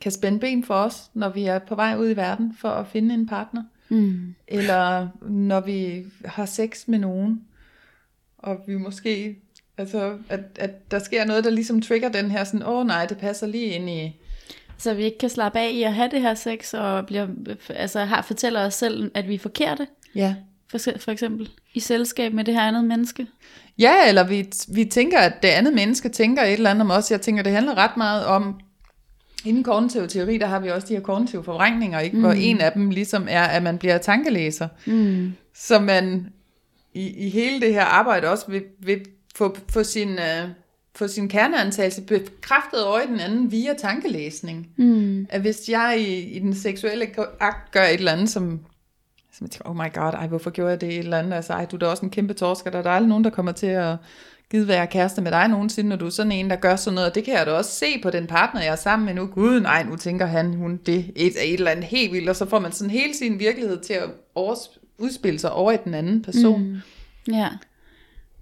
kan 0.00 0.12
spænde 0.12 0.38
ben 0.38 0.64
for 0.64 0.74
os, 0.74 1.10
når 1.14 1.28
vi 1.28 1.44
er 1.44 1.58
på 1.58 1.74
vej 1.74 1.96
ud 1.98 2.10
i 2.10 2.16
verden 2.16 2.56
for 2.60 2.68
at 2.68 2.86
finde 2.86 3.14
en 3.14 3.26
partner. 3.26 3.62
Mm. 3.88 4.34
Eller 4.48 5.08
når 5.28 5.60
vi 5.60 6.04
har 6.24 6.46
sex 6.46 6.88
med 6.88 6.98
nogen, 6.98 7.40
og 8.38 8.60
vi 8.66 8.76
måske, 8.76 9.38
altså, 9.78 10.18
at, 10.28 10.40
at 10.58 10.90
der 10.90 10.98
sker 10.98 11.24
noget, 11.24 11.44
der 11.44 11.50
ligesom 11.50 11.80
trigger 11.80 12.08
den 12.08 12.30
her 12.30 12.44
sådan, 12.44 12.62
åh 12.62 12.78
oh, 12.78 12.86
nej, 12.86 13.06
det 13.06 13.18
passer 13.18 13.46
lige 13.46 13.66
ind 13.66 13.90
i, 13.90 14.20
Så 14.78 14.94
vi 14.94 15.04
ikke 15.04 15.18
kan 15.18 15.30
slappe 15.30 15.58
af 15.58 15.70
i 15.70 15.82
at 15.82 15.94
have 15.94 16.10
det 16.10 16.20
her 16.20 16.34
sex, 16.34 16.74
og 16.74 17.06
bliver, 17.06 17.26
altså, 17.68 18.00
har, 18.00 18.22
fortæller 18.22 18.66
os 18.66 18.74
selv, 18.74 19.10
at 19.14 19.28
vi 19.28 19.34
er 19.34 19.38
forkerte, 19.38 19.86
ja. 20.14 20.34
for, 20.70 20.78
for 20.98 21.10
eksempel, 21.10 21.50
i 21.74 21.80
selskab 21.80 22.32
med 22.32 22.44
det 22.44 22.54
her 22.54 22.62
andet 22.62 22.84
menneske. 22.84 23.26
Ja, 23.78 24.08
eller 24.08 24.24
vi, 24.24 24.48
vi 24.68 24.84
tænker, 24.84 25.18
at 25.18 25.32
det 25.42 25.48
andet 25.48 25.74
menneske 25.74 26.08
tænker 26.08 26.42
et 26.42 26.52
eller 26.52 26.70
andet 26.70 26.82
om 26.82 26.90
os. 26.90 27.10
Jeg 27.10 27.20
tænker, 27.20 27.42
det 27.42 27.52
handler 27.52 27.74
ret 27.74 27.96
meget 27.96 28.24
om, 28.26 28.60
i 29.44 29.52
den 29.52 29.62
kognitive 29.62 30.06
teori, 30.06 30.38
der 30.38 30.46
har 30.46 30.60
vi 30.60 30.68
også 30.68 30.86
de 30.86 30.94
her 30.94 31.00
kognitive 31.00 31.44
forvrængninger, 31.44 32.00
ikke? 32.00 32.16
Mm. 32.16 32.22
hvor 32.22 32.32
en 32.32 32.60
af 32.60 32.72
dem 32.72 32.90
ligesom 32.90 33.26
er, 33.30 33.42
at 33.42 33.62
man 33.62 33.78
bliver 33.78 33.98
tankelæser. 33.98 34.68
Mm. 34.86 35.32
Så 35.54 35.78
man 35.78 36.26
i, 36.94 37.26
i 37.26 37.28
hele 37.28 37.60
det 37.60 37.74
her 37.74 37.84
arbejde 37.84 38.30
også 38.30 38.44
vil, 38.48 38.62
vil 38.78 39.00
få, 39.36 39.56
få, 39.68 39.82
sin, 39.82 40.08
uh, 40.08 40.50
få 40.96 41.08
sin 41.08 41.28
kerneantagelse 41.28 42.02
bekræftet 42.02 42.84
over 42.84 43.00
i 43.00 43.06
den 43.06 43.20
anden 43.20 43.52
via 43.52 43.74
tankelæsning. 43.78 44.68
Mm. 44.76 45.26
At 45.30 45.40
hvis 45.40 45.68
jeg 45.68 45.96
i, 45.98 46.20
i 46.20 46.38
den 46.38 46.54
seksuelle 46.54 47.06
akt 47.40 47.72
gør 47.72 47.82
et 47.82 47.94
eller 47.94 48.12
andet, 48.12 48.30
som, 48.30 48.60
som 49.32 49.44
jeg 49.44 49.50
tænker, 49.50 49.70
oh 49.70 49.76
my 49.76 49.94
god, 49.94 50.12
ej, 50.12 50.26
hvorfor 50.26 50.50
gjorde 50.50 50.70
jeg 50.70 50.80
det 50.80 50.88
et 50.88 50.98
eller 50.98 51.18
andet? 51.18 51.32
Altså, 51.32 51.52
ej, 51.52 51.64
du 51.64 51.76
er 51.76 51.80
da 51.80 51.86
også 51.86 52.02
en 52.02 52.10
kæmpe 52.10 52.34
torsker, 52.34 52.70
der 52.70 52.78
er 52.78 52.90
aldrig 52.90 53.08
nogen, 53.08 53.24
der 53.24 53.30
kommer 53.30 53.52
til 53.52 53.66
at 53.66 53.96
gide 54.50 54.68
være 54.68 54.86
kæreste 54.86 55.22
med 55.22 55.30
dig 55.30 55.48
nogensinde, 55.48 55.88
når 55.88 55.96
du 55.96 56.06
er 56.06 56.10
sådan 56.10 56.32
en, 56.32 56.50
der 56.50 56.56
gør 56.56 56.76
sådan 56.76 56.94
noget. 56.94 57.08
Og 57.08 57.14
det 57.14 57.24
kan 57.24 57.34
jeg 57.34 57.46
da 57.46 57.52
også 57.52 57.70
se 57.70 57.86
på 58.02 58.10
den 58.10 58.26
partner, 58.26 58.62
jeg 58.62 58.72
er 58.72 58.76
sammen 58.76 59.06
med 59.06 59.14
nu. 59.14 59.26
Gud, 59.26 59.60
nej, 59.60 59.82
nu 59.82 59.96
tænker 59.96 60.26
han, 60.26 60.54
hun 60.54 60.80
det 60.86 61.12
et, 61.16 61.32
et 61.42 61.54
eller 61.54 61.70
andet 61.70 61.84
helt 61.84 62.12
vildt. 62.12 62.28
Og 62.28 62.36
så 62.36 62.48
får 62.48 62.58
man 62.58 62.72
sådan 62.72 62.90
hele 62.90 63.14
sin 63.14 63.38
virkelighed 63.38 63.80
til 63.80 63.92
at 63.92 64.10
udspille 64.98 65.38
sig 65.38 65.52
over 65.52 65.72
i 65.72 65.76
den 65.84 65.94
anden 65.94 66.22
person. 66.22 66.62
Mm. 66.62 67.34
Ja, 67.34 67.48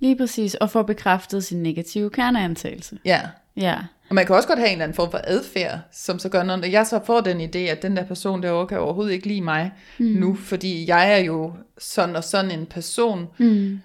lige 0.01 0.17
præcis. 0.17 0.55
Og 0.55 0.71
få 0.71 0.83
bekræftet 0.83 1.45
sin 1.45 1.63
negative 1.63 2.11
kerneantagelse. 2.11 2.99
Ja. 3.05 3.21
Ja. 3.57 3.77
Og 4.09 4.15
man 4.15 4.27
kan 4.27 4.37
også 4.37 4.49
godt 4.49 4.59
have 4.59 4.69
en 4.69 4.73
eller 4.73 4.85
anden 4.85 4.97
form 4.97 5.11
for 5.11 5.21
adfærd, 5.25 5.79
som 5.93 6.19
så 6.19 6.29
gør 6.29 6.43
noget. 6.43 6.61
Når 6.61 6.69
jeg 6.69 6.87
så 6.87 7.01
får 7.07 7.21
den 7.21 7.41
idé, 7.41 7.59
at 7.59 7.83
den 7.83 7.97
der 7.97 8.05
person 8.05 8.43
derovre 8.43 8.67
kan 8.67 8.79
overhovedet 8.79 9.13
ikke 9.13 9.27
lide 9.29 9.41
mig 9.41 9.73
mm. 9.99 10.07
nu, 10.07 10.35
fordi 10.35 10.89
jeg 10.89 11.13
er 11.13 11.17
jo 11.19 11.53
sådan 11.79 12.17
og 12.17 12.25
sådan 12.25 12.51
en 12.51 12.67
person, 12.67 13.27
Mm. 13.39 13.81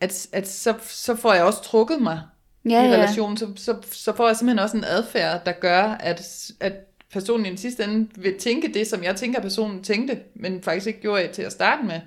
at, 0.00 0.26
at 0.32 0.48
så, 0.48 0.74
så 0.88 1.16
får 1.16 1.34
jeg 1.34 1.44
også 1.44 1.62
trukket 1.62 2.00
mig 2.02 2.20
Ja, 2.64 2.82
i 2.82 2.88
ja. 2.88 2.94
relationen, 2.94 3.36
så, 3.36 3.46
så, 3.56 3.76
så 3.92 4.16
får 4.16 4.26
jeg 4.26 4.36
simpelthen 4.36 4.58
også 4.64 4.76
en 4.76 4.84
adfærd, 4.84 5.44
der 5.44 5.52
gør, 5.52 5.82
at, 5.82 6.50
at 6.60 6.72
personen 7.12 7.46
i 7.46 7.48
den 7.48 7.56
sidste 7.58 7.84
ende 7.84 8.08
vil 8.22 8.34
tænke 8.38 8.74
det, 8.74 8.86
som 8.86 9.02
jeg 9.04 9.16
tænker, 9.16 9.40
personen 9.40 9.82
tænkte, 9.82 10.18
men 10.34 10.62
faktisk 10.62 10.86
ikke 10.86 11.00
gjorde 11.00 11.28
til 11.32 11.42
at 11.42 11.52
starte 11.52 11.82
med. 11.86 12.00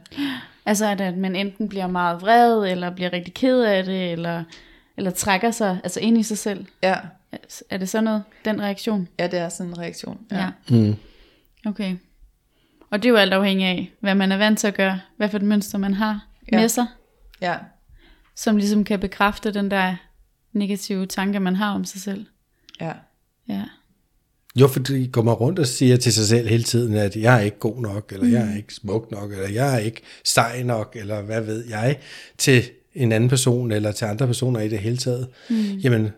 Altså 0.66 0.86
at, 0.86 1.02
at 1.02 1.18
man 1.18 1.36
enten 1.36 1.70
bliver 1.70 1.88
meget 1.88 2.22
vred, 2.22 2.72
eller 2.72 2.90
bliver 2.96 3.14
rigtig 3.14 3.34
ked 3.34 3.62
af 3.64 3.84
det, 3.84 4.12
eller, 4.12 4.44
eller 4.98 5.12
trækker 5.12 5.52
sig 5.52 5.80
altså 5.84 6.00
ind 6.00 6.18
i 6.18 6.24
sig 6.24 6.38
selv. 6.38 6.66
Ja, 6.84 6.96
Er 7.70 7.78
det 7.78 7.90
sådan 7.90 8.04
noget, 8.04 8.24
den 8.46 8.62
reaktion? 8.62 9.08
ja 9.20 9.28
det 9.28 9.40
er 9.40 9.50
sådan 9.50 9.72
en 9.72 9.78
reaktion. 9.80 10.20
Ja. 10.32 10.50
Mm. 10.70 10.96
Okay. 11.66 11.96
Og 12.90 13.04
det 13.04 13.10
er 13.10 13.12
jo 13.12 13.18
alt 13.18 13.34
afhængig 13.34 13.68
af, 13.68 13.92
hvad 14.00 14.16
man 14.16 14.32
er 14.32 14.38
vant 14.38 14.60
til 14.60 14.68
at 14.68 14.74
gøre, 14.74 15.00
hvad 15.18 15.30
for 15.30 15.38
et 15.38 15.44
mønster 15.44 15.78
man 15.78 15.94
har 15.94 16.28
Ja. 16.52 16.58
ja. 16.58 16.62
med 16.62 16.70
sig, 16.70 16.86
ja. 17.42 17.56
som 18.36 18.58
ligesom 18.58 18.84
kan 18.84 19.00
bekræfte 19.00 19.54
den 19.54 19.72
der 19.72 19.96
negative 20.52 21.06
tanke, 21.06 21.40
man 21.40 21.56
har 21.56 21.74
om 21.76 21.86
sig 21.86 22.02
selv. 22.02 22.26
ja. 22.82 22.92
Ja. 23.48 23.64
Jo, 24.56 24.68
fordi 24.68 25.08
går 25.12 25.22
man 25.22 25.34
rundt 25.34 25.60
og 25.60 25.68
siger 25.68 25.98
til 25.98 26.14
sig 26.14 26.28
selv 26.28 26.48
hele 26.48 26.64
tiden, 26.64 26.94
at 26.94 27.16
jeg 27.16 27.36
er 27.36 27.40
ikke 27.40 27.60
god 27.60 27.82
nok, 27.82 28.12
eller 28.12 28.26
mm. 28.26 28.34
jeg 28.34 28.52
er 28.52 28.58
ikke 28.58 28.74
smuk 28.74 29.12
nok, 29.12 29.32
eller 29.32 29.50
jeg 29.50 29.74
er 29.76 29.78
ikke 29.78 30.02
sej 30.26 30.64
nok, 30.64 30.96
eller 31.00 31.22
hvad 31.22 31.42
ved 31.42 31.66
jeg, 31.70 31.98
til 32.38 32.64
en 32.96 33.12
anden 33.12 33.30
person, 33.30 33.72
eller 33.72 33.92
til 33.92 34.06
andre 34.06 34.28
personer 34.28 34.60
i 34.60 34.68
det 34.68 34.80
hele 34.80 34.98
taget, 34.98 35.28
mm. 35.50 35.56
jamen, 35.56 36.10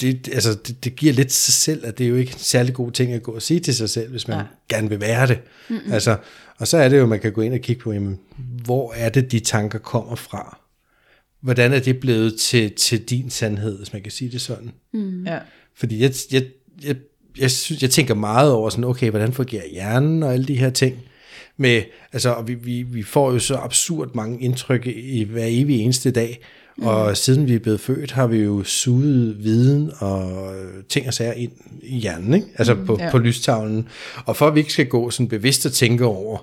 det, 0.00 0.28
altså, 0.32 0.54
det, 0.66 0.84
det 0.84 0.96
giver 0.96 1.12
lidt 1.12 1.32
sig 1.32 1.54
selv, 1.54 1.86
at 1.86 1.98
det 1.98 2.04
er 2.04 2.08
jo 2.08 2.16
ikke 2.16 2.32
en 2.32 2.38
særlig 2.38 2.74
god 2.74 2.92
ting 2.92 3.12
at 3.12 3.22
gå 3.22 3.32
og 3.32 3.42
sige 3.42 3.60
til 3.60 3.74
sig 3.74 3.90
selv, 3.90 4.10
hvis 4.10 4.28
man 4.28 4.36
Nej. 4.36 4.46
ja. 4.70 4.76
gerne 4.76 4.88
vil 4.88 5.00
være 5.00 5.26
det. 5.26 5.38
Mm-hmm. 5.68 5.92
Altså, 5.92 6.16
og 6.58 6.68
så 6.68 6.76
er 6.76 6.88
det 6.88 6.98
jo, 6.98 7.06
man 7.06 7.20
kan 7.20 7.32
gå 7.32 7.40
ind 7.40 7.54
og 7.54 7.60
kigge 7.60 7.82
på, 7.82 7.92
jamen, 7.92 8.18
hvor 8.64 8.92
er 8.96 9.08
det, 9.08 9.32
de 9.32 9.40
tanker 9.40 9.78
kommer 9.78 10.14
fra? 10.14 10.66
hvordan 11.46 11.72
er 11.72 11.78
det 11.78 12.00
blevet 12.00 12.40
til, 12.40 12.72
til 12.74 13.04
din 13.04 13.30
sandhed, 13.30 13.78
hvis 13.78 13.92
man 13.92 14.02
kan 14.02 14.12
sige 14.12 14.30
det 14.30 14.40
sådan. 14.40 14.72
Ja. 15.26 15.38
Fordi 15.74 16.02
jeg, 16.02 16.12
jeg, 16.32 16.46
jeg, 16.84 16.96
jeg, 17.38 17.50
synes, 17.50 17.82
jeg 17.82 17.90
tænker 17.90 18.14
meget 18.14 18.52
over 18.52 18.70
sådan, 18.70 18.84
okay, 18.84 19.10
hvordan 19.10 19.32
fungerer 19.32 19.68
hjernen 19.72 20.22
og 20.22 20.32
alle 20.32 20.46
de 20.46 20.58
her 20.58 20.70
ting. 20.70 20.96
Med, 21.56 21.82
altså, 22.12 22.30
og 22.30 22.48
vi, 22.48 22.54
vi, 22.54 22.82
vi 22.82 23.02
får 23.02 23.32
jo 23.32 23.38
så 23.38 23.56
absurd 23.56 24.14
mange 24.14 24.40
indtryk 24.40 24.86
i 24.86 25.24
hver 25.24 25.46
evig 25.48 25.80
eneste 25.80 26.10
dag, 26.10 26.40
og 26.82 27.08
mm. 27.08 27.14
siden 27.14 27.48
vi 27.48 27.54
er 27.54 27.58
blevet 27.58 27.80
født, 27.80 28.12
har 28.12 28.26
vi 28.26 28.38
jo 28.38 28.64
suget 28.64 29.44
viden 29.44 29.90
og 29.98 30.52
ting 30.88 31.06
og 31.06 31.14
sager 31.14 31.32
ind 31.32 31.52
i 31.82 31.96
hjernen, 31.96 32.34
ikke? 32.34 32.46
altså 32.56 32.74
mm, 32.74 32.86
på, 32.86 32.96
ja. 33.00 33.10
på 33.10 33.18
lystavlen. 33.18 33.88
Og 34.26 34.36
for 34.36 34.46
at 34.46 34.54
vi 34.54 34.60
ikke 34.60 34.72
skal 34.72 34.86
gå 34.86 35.10
sådan 35.10 35.28
bevidst 35.28 35.66
og 35.66 35.72
tænke 35.72 36.04
over 36.04 36.38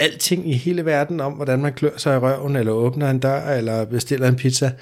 alting 0.00 0.50
i 0.50 0.52
hele 0.52 0.84
verden 0.84 1.20
om, 1.20 1.32
hvordan 1.32 1.58
man 1.58 1.72
klør 1.72 1.96
sig 1.96 2.14
i 2.14 2.18
røven, 2.18 2.56
eller 2.56 2.72
åbner 2.72 3.10
en 3.10 3.18
dør, 3.18 3.42
eller 3.42 3.84
bestiller 3.84 4.28
en 4.28 4.36
pizza, 4.36 4.72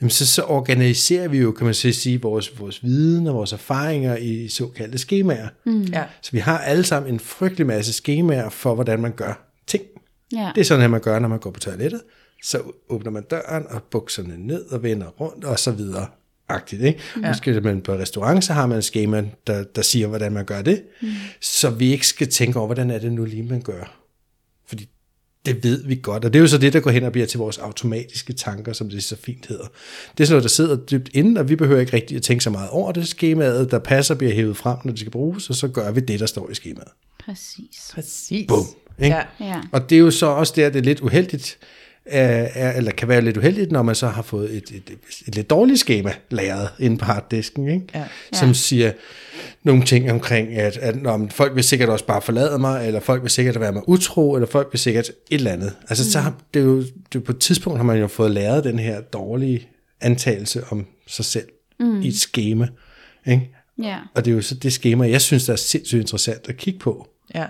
jamen 0.00 0.10
så, 0.10 0.26
så 0.26 0.42
organiserer 0.42 1.28
vi 1.28 1.38
jo, 1.38 1.52
kan 1.52 1.64
man 1.64 1.74
så 1.74 1.92
sige, 1.92 2.22
vores, 2.22 2.60
vores 2.60 2.84
viden 2.84 3.26
og 3.26 3.34
vores 3.34 3.52
erfaringer 3.52 4.16
i 4.16 4.48
såkaldte 4.48 4.98
skemaer. 4.98 5.48
Mm. 5.64 5.82
Ja. 5.82 6.04
Så 6.22 6.32
vi 6.32 6.38
har 6.38 6.58
alle 6.58 6.84
sammen 6.84 7.14
en 7.14 7.20
frygtelig 7.20 7.66
masse 7.66 7.92
skemaer 7.92 8.48
for, 8.48 8.74
hvordan 8.74 9.00
man 9.00 9.12
gør 9.12 9.48
ting. 9.66 9.84
Ja. 10.32 10.50
Det 10.54 10.60
er 10.60 10.64
sådan, 10.64 10.84
at 10.84 10.90
man 10.90 11.00
gør, 11.00 11.18
når 11.18 11.28
man 11.28 11.38
går 11.38 11.50
på 11.50 11.60
toilettet. 11.60 12.00
Så 12.42 12.62
åbner 12.88 13.10
man 13.10 13.22
døren 13.22 13.66
og 13.70 13.82
bukserne 13.82 14.46
ned 14.46 14.64
og 14.70 14.82
vender 14.82 15.06
rundt 15.06 15.44
og 15.44 15.58
så 15.58 15.70
videre. 15.70 16.06
Agtigt, 16.48 16.82
ikke? 16.82 17.00
Ja. 17.22 17.28
Måske 17.28 17.60
man 17.60 17.80
på 17.80 17.92
restaurant, 17.92 18.44
så 18.44 18.52
har 18.52 18.66
man 18.66 18.78
et 18.78 18.84
schema, 18.84 19.24
der, 19.46 19.64
der 19.64 19.82
siger, 19.82 20.06
hvordan 20.06 20.32
man 20.32 20.44
gør 20.44 20.62
det. 20.62 20.82
Mm. 21.02 21.08
Så 21.40 21.70
vi 21.70 21.92
ikke 21.92 22.06
skal 22.06 22.28
tænke 22.28 22.58
over, 22.58 22.66
hvordan 22.66 22.90
er 22.90 22.98
det 22.98 23.12
nu 23.12 23.24
lige, 23.24 23.42
man 23.42 23.60
gør. 23.60 24.01
Fordi 24.66 24.88
det 25.46 25.64
ved 25.64 25.84
vi 25.86 26.00
godt, 26.02 26.24
og 26.24 26.32
det 26.32 26.38
er 26.38 26.40
jo 26.40 26.46
så 26.46 26.58
det, 26.58 26.72
der 26.72 26.80
går 26.80 26.90
hen 26.90 27.04
og 27.04 27.12
bliver 27.12 27.26
til 27.26 27.38
vores 27.38 27.58
automatiske 27.58 28.32
tanker, 28.32 28.72
som 28.72 28.90
det 28.90 29.04
så 29.04 29.16
fint 29.16 29.46
hedder. 29.46 29.64
Det 30.18 30.20
er 30.20 30.26
sådan 30.26 30.32
noget, 30.32 30.42
der 30.42 30.48
sidder 30.48 30.76
dybt 30.76 31.10
inde, 31.14 31.40
og 31.40 31.48
vi 31.48 31.56
behøver 31.56 31.80
ikke 31.80 31.92
rigtig 31.92 32.16
at 32.16 32.22
tænke 32.22 32.44
så 32.44 32.50
meget 32.50 32.70
over 32.70 32.92
det. 32.92 33.08
Skemaet, 33.08 33.70
der 33.70 33.78
passer, 33.78 34.14
bliver 34.14 34.32
hævet 34.34 34.56
frem, 34.56 34.78
når 34.84 34.92
det 34.92 35.00
skal 35.00 35.12
bruges, 35.12 35.50
og 35.50 35.56
så 35.56 35.68
gør 35.68 35.90
vi 35.90 36.00
det, 36.00 36.20
der 36.20 36.26
står 36.26 36.50
i 36.50 36.54
skemaet. 36.54 36.88
Præcis. 37.24 37.90
Præcis. 37.94 38.48
Bum. 38.48 38.66
Ikke? 38.98 39.16
Ja. 39.16 39.22
Ja. 39.40 39.60
Og 39.72 39.90
det 39.90 39.96
er 39.96 40.00
jo 40.00 40.10
så 40.10 40.26
også 40.26 40.52
der, 40.56 40.70
det 40.70 40.78
er 40.78 40.82
lidt 40.82 41.00
uheldigt, 41.00 41.58
er, 42.06 42.72
eller 42.72 42.92
kan 42.92 43.08
være 43.08 43.20
lidt 43.20 43.36
uheldigt, 43.36 43.72
når 43.72 43.82
man 43.82 43.94
så 43.94 44.06
har 44.06 44.22
fået 44.22 44.56
et, 44.56 44.70
et, 44.70 44.90
et, 45.28 45.34
lidt 45.34 45.50
dårligt 45.50 45.78
schema 45.78 46.12
lagret 46.30 46.68
inde 46.78 46.98
på 46.98 47.04
harddisken, 47.04 47.68
ikke? 47.68 47.86
Ja. 47.94 48.04
som 48.32 48.48
Ja. 48.48 48.54
siger 48.54 48.92
nogle 49.62 49.84
ting 49.84 50.10
omkring, 50.10 50.48
at, 50.48 50.76
at 50.76 51.02
når 51.02 51.26
folk 51.30 51.54
vil 51.54 51.64
sikkert 51.64 51.88
også 51.88 52.06
bare 52.06 52.22
forlade 52.22 52.58
mig, 52.58 52.86
eller 52.86 53.00
folk 53.00 53.22
vil 53.22 53.30
sikkert 53.30 53.60
være 53.60 53.72
mig 53.72 53.88
utro, 53.88 54.34
eller 54.34 54.46
folk 54.46 54.68
vil 54.72 54.78
sikkert 54.80 55.08
et 55.08 55.14
eller 55.30 55.50
andet. 55.50 55.72
Altså 55.88 56.04
mm. 56.04 56.10
så 56.10 56.18
har, 56.18 56.34
det 56.54 56.60
er 56.60 56.64
jo, 56.64 56.84
det 57.12 57.24
på 57.24 57.32
et 57.32 57.38
tidspunkt 57.38 57.78
har 57.78 57.84
man 57.84 57.98
jo 57.98 58.06
fået 58.06 58.30
læret 58.30 58.64
den 58.64 58.78
her 58.78 59.00
dårlige 59.00 59.68
antagelse 60.00 60.64
om 60.70 60.86
sig 61.06 61.24
selv 61.24 61.48
mm. 61.80 62.02
i 62.02 62.08
et 62.08 62.16
schema. 62.16 62.68
Ikke? 63.26 63.50
Ja. 63.82 63.98
Og 64.14 64.24
det 64.24 64.30
er 64.30 64.34
jo 64.34 64.42
så 64.42 64.54
det 64.54 64.72
schema, 64.72 65.10
jeg 65.10 65.20
synes, 65.20 65.44
der 65.44 65.52
er 65.52 65.56
sindssygt 65.56 66.00
interessant 66.00 66.48
at 66.48 66.56
kigge 66.56 66.78
på 66.78 67.08
Ja. 67.34 67.46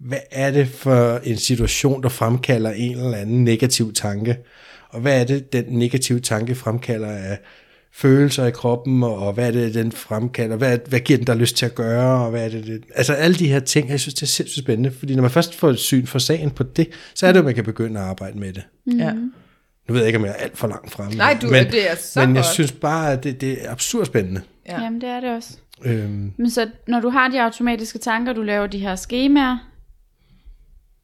Hvad 0.00 0.18
er 0.30 0.50
det 0.50 0.68
for 0.68 1.20
en 1.24 1.36
situation, 1.36 2.02
der 2.02 2.08
fremkalder 2.08 2.70
en 2.70 2.96
eller 2.98 3.16
anden 3.16 3.44
negativ 3.44 3.92
tanke? 3.92 4.36
Og 4.88 5.00
hvad 5.00 5.20
er 5.20 5.24
det, 5.24 5.52
den 5.52 5.64
negative 5.68 6.20
tanke 6.20 6.54
fremkalder 6.54 7.08
af 7.08 7.38
følelser 7.92 8.46
i 8.46 8.50
kroppen, 8.50 9.02
og, 9.02 9.32
hvad 9.32 9.46
er 9.46 9.50
det, 9.50 9.74
den 9.74 9.92
fremkalder? 9.92 10.56
Hvad, 10.56 10.78
hvad 10.88 11.00
giver 11.00 11.16
den 11.16 11.26
der 11.26 11.34
lyst 11.34 11.56
til 11.56 11.66
at 11.66 11.74
gøre? 11.74 12.24
Og 12.24 12.30
hvad 12.30 12.44
er 12.44 12.48
det, 12.48 12.66
det? 12.66 12.84
Altså 12.94 13.12
alle 13.12 13.36
de 13.36 13.48
her 13.48 13.60
ting, 13.60 13.90
jeg 13.90 14.00
synes, 14.00 14.14
det 14.14 14.22
er 14.22 14.26
sindssygt 14.26 14.64
spændende, 14.64 14.90
fordi 14.98 15.14
når 15.14 15.22
man 15.22 15.30
først 15.30 15.54
får 15.54 15.70
et 15.70 15.78
syn 15.78 16.06
for 16.06 16.18
sagen 16.18 16.50
på 16.50 16.62
det, 16.62 16.88
så 17.14 17.26
er 17.26 17.32
det, 17.32 17.38
at 17.38 17.44
man 17.44 17.54
kan 17.54 17.64
begynde 17.64 18.00
at 18.00 18.06
arbejde 18.06 18.38
med 18.38 18.52
det. 18.52 18.62
ja. 18.98 19.12
Nu 19.88 19.94
ved 19.94 19.98
jeg 20.00 20.06
ikke, 20.06 20.18
om 20.18 20.24
jeg 20.24 20.30
er 20.38 20.42
alt 20.42 20.58
for 20.58 20.68
langt 20.68 20.90
fremme. 20.92 21.14
Nej, 21.14 21.38
du- 21.42 21.46
men, 21.50 21.66
det 21.66 21.90
er 21.90 21.94
så 21.96 22.20
Men 22.20 22.36
jeg 22.36 22.42
godt. 22.44 22.52
synes 22.54 22.72
bare, 22.72 23.12
at 23.12 23.24
det, 23.24 23.40
det 23.40 23.64
er 23.66 23.70
absurd 23.72 24.06
spændende. 24.06 24.40
Ja. 24.68 24.82
Jamen, 24.82 25.00
det 25.00 25.08
er 25.08 25.20
det 25.20 25.30
også. 25.36 25.50
Øhm, 25.84 26.32
Men 26.36 26.50
så 26.50 26.66
når 26.88 27.00
du 27.00 27.08
har 27.08 27.28
de 27.28 27.42
automatiske 27.42 27.98
tanker, 27.98 28.32
du 28.32 28.42
laver 28.42 28.66
de 28.66 28.78
her 28.78 28.96
skemaer, 28.96 29.58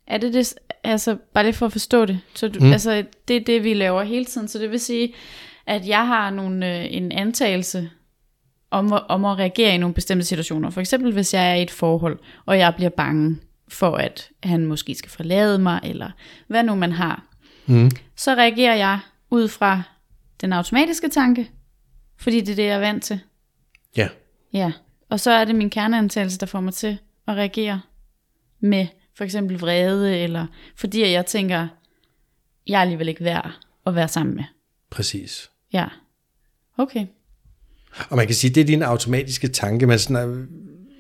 er 0.07 0.19
det 0.19 0.35
det, 0.35 0.55
altså 0.85 1.17
bare 1.35 1.45
lige 1.45 1.55
for 1.55 1.67
at 1.67 1.73
forstå 1.73 2.05
det, 2.05 2.21
så 2.35 2.49
du, 2.49 2.61
mm. 2.65 2.73
altså 2.73 3.05
det 3.29 3.37
er 3.37 3.41
det, 3.41 3.65
vi 3.65 3.75
laver 3.75 4.03
hele 4.03 4.25
tiden, 4.25 4.49
så 4.49 4.59
det 4.59 4.71
vil 4.71 4.81
sige, 4.81 5.15
at 5.67 5.87
jeg 5.89 6.07
har 6.07 6.31
nogle, 6.31 6.79
øh, 6.81 6.87
en 6.95 7.13
antagelse 7.13 7.91
om, 8.71 8.93
at- 8.93 9.03
om 9.09 9.25
at 9.25 9.39
reagere 9.39 9.75
i 9.75 9.79
nogle 9.79 9.95
bestemte 9.95 10.25
situationer. 10.25 10.71
For 10.71 10.81
eksempel 10.81 11.13
hvis 11.13 11.35
jeg 11.35 11.51
er 11.51 11.55
i 11.55 11.63
et 11.63 11.71
forhold, 11.71 12.19
og 12.47 12.59
jeg 12.59 12.75
bliver 12.75 12.91
bange 12.91 13.37
for, 13.69 13.97
at 13.97 14.29
han 14.43 14.67
måske 14.67 14.95
skal 14.95 15.11
forlade 15.11 15.59
mig, 15.59 15.81
eller 15.85 16.11
hvad 16.49 16.63
nu 16.63 16.75
man 16.75 16.93
har. 16.93 17.25
Mm. 17.67 17.91
Så 18.17 18.35
reagerer 18.35 18.75
jeg 18.75 18.99
ud 19.31 19.49
fra 19.49 19.83
den 20.41 20.53
automatiske 20.53 21.09
tanke, 21.09 21.51
fordi 22.21 22.41
det 22.41 22.49
er 22.53 22.57
det, 22.57 22.63
jeg 22.67 22.75
er 22.75 22.79
vant 22.79 23.05
til. 23.05 23.21
ja, 23.97 24.09
Ja, 24.53 24.73
og 25.11 25.21
så 25.21 25.31
er 25.31 25.45
det 25.45 25.55
min 25.55 25.71
kerneantagelse, 25.71 26.39
der 26.39 26.47
får 26.47 26.61
mig 26.61 26.75
til 26.75 26.99
at 27.29 27.35
reagere 27.37 27.81
med 28.61 28.87
for 29.17 29.25
eksempel 29.25 29.59
vrede, 29.59 30.19
eller 30.19 30.47
fordi 30.77 31.13
jeg 31.13 31.27
tænker, 31.27 31.69
jeg 32.67 32.77
er 32.77 32.81
alligevel 32.81 33.09
ikke 33.09 33.25
værd 33.25 33.51
at 33.87 33.95
være 33.95 34.09
sammen 34.09 34.37
med. 34.37 34.45
præcis. 34.91 35.51
Ja, 35.73 35.87
okay. 36.79 37.07
Og 38.11 38.17
man 38.17 38.27
kan 38.27 38.35
sige, 38.35 38.55
det 38.55 38.61
er 38.61 38.65
din 38.65 38.83
automatiske 38.83 39.49
tanke. 39.49 39.87
Man 39.87 39.99
sådan, 39.99 40.49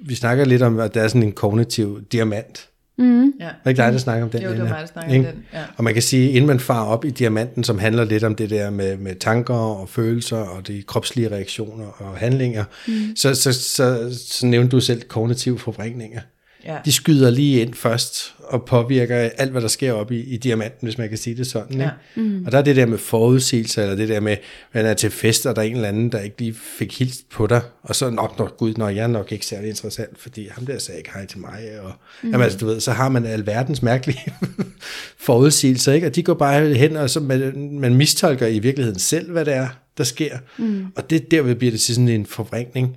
vi 0.06 0.14
snakker 0.14 0.44
lidt 0.44 0.62
om, 0.62 0.78
at 0.78 0.94
der 0.94 1.02
er 1.02 1.08
sådan 1.08 1.22
en 1.22 1.32
kognitiv 1.32 2.02
diamant. 2.12 2.68
ja. 2.98 3.04
Er 3.04 3.52
det 3.64 3.70
ikke 3.70 3.82
dig, 3.82 3.92
der 3.92 3.98
snakker 3.98 4.24
om 4.24 4.30
den? 4.30 4.42
Jo, 4.42 4.50
det 4.50 4.58
var 4.58 4.68
mig, 4.68 4.80
der 4.80 4.86
snakkede 4.86 5.18
om 5.18 5.24
den, 5.24 5.44
ja. 5.52 5.64
Og 5.76 5.84
man 5.84 5.94
kan 5.94 6.02
sige, 6.02 6.30
inden 6.30 6.46
man 6.46 6.60
farer 6.60 6.86
op 6.86 7.04
i 7.04 7.10
diamanten, 7.10 7.64
som 7.64 7.78
handler 7.78 8.04
lidt 8.04 8.24
om 8.24 8.34
det 8.34 8.50
der 8.50 8.70
med, 8.70 8.96
med 8.96 9.14
tanker 9.14 9.54
og 9.54 9.88
følelser 9.88 10.36
og 10.36 10.66
de 10.66 10.82
kropslige 10.82 11.30
reaktioner 11.30 11.86
og 11.86 12.16
handlinger, 12.16 12.64
mm. 12.88 13.16
så, 13.16 13.34
så, 13.34 13.52
så, 13.52 14.18
så 14.28 14.46
nævnte 14.46 14.70
du 14.70 14.80
selv 14.80 15.02
kognitive 15.02 15.58
forvrængninger. 15.58 16.20
Ja. 16.66 16.78
De 16.84 16.92
skyder 16.92 17.30
lige 17.30 17.60
ind 17.60 17.74
først 17.74 18.34
og 18.38 18.64
påvirker 18.64 19.16
alt, 19.16 19.50
hvad 19.50 19.62
der 19.62 19.68
sker 19.68 19.92
op 19.92 20.12
i, 20.12 20.20
i 20.20 20.36
diamanten, 20.36 20.86
hvis 20.86 20.98
man 20.98 21.08
kan 21.08 21.18
sige 21.18 21.36
det 21.36 21.46
sådan. 21.46 21.72
Ikke? 21.72 21.82
Ja. 21.84 21.90
Mm. 22.22 22.44
Og 22.46 22.52
der 22.52 22.58
er 22.58 22.62
det 22.62 22.76
der 22.76 22.86
med 22.86 22.98
forudsigelse, 22.98 23.82
eller 23.82 23.96
det 23.96 24.08
der 24.08 24.20
med, 24.20 24.36
man 24.74 24.86
er 24.86 24.94
til 24.94 25.10
fest, 25.10 25.46
og 25.46 25.56
der 25.56 25.62
er 25.62 25.66
en 25.66 25.74
eller 25.74 25.88
anden, 25.88 26.12
der 26.12 26.20
ikke 26.20 26.38
lige 26.38 26.54
fik 26.78 26.98
hilst 26.98 27.30
på 27.30 27.46
dig, 27.46 27.60
og 27.82 27.96
så 27.96 28.10
nok, 28.10 28.38
nok 28.38 28.56
gud, 28.56 28.74
når 28.76 28.88
jeg 28.88 29.02
er 29.02 29.06
nok 29.06 29.32
ikke 29.32 29.46
særlig 29.46 29.68
interessant, 29.68 30.18
fordi 30.18 30.48
ham 30.50 30.66
der 30.66 30.78
sagde 30.78 30.98
ikke 30.98 31.10
hej 31.14 31.26
til 31.26 31.38
mig, 31.38 31.80
og 31.82 31.92
mm. 32.22 32.30
jamen, 32.30 32.44
altså, 32.44 32.58
du 32.58 32.66
ved, 32.66 32.80
så 32.80 32.92
har 32.92 33.08
man 33.08 33.26
alverdens 33.26 33.82
mærkelige 33.82 34.34
forudsigelser, 35.26 35.92
ikke? 35.92 36.06
og 36.06 36.14
de 36.14 36.22
går 36.22 36.34
bare 36.34 36.74
hen, 36.74 36.96
og 36.96 37.10
så 37.10 37.20
man, 37.20 37.68
man 37.80 37.94
mistolker 37.94 38.46
i 38.46 38.58
virkeligheden 38.58 38.98
selv, 38.98 39.32
hvad 39.32 39.44
det 39.44 39.54
er, 39.54 39.68
der 39.98 40.04
sker, 40.04 40.38
mm. 40.58 40.86
og 40.96 41.10
det 41.10 41.30
derved 41.30 41.54
bliver 41.54 41.70
det 41.70 41.80
til 41.80 41.94
sådan 41.94 42.08
en 42.08 42.26
forvrængning, 42.26 42.96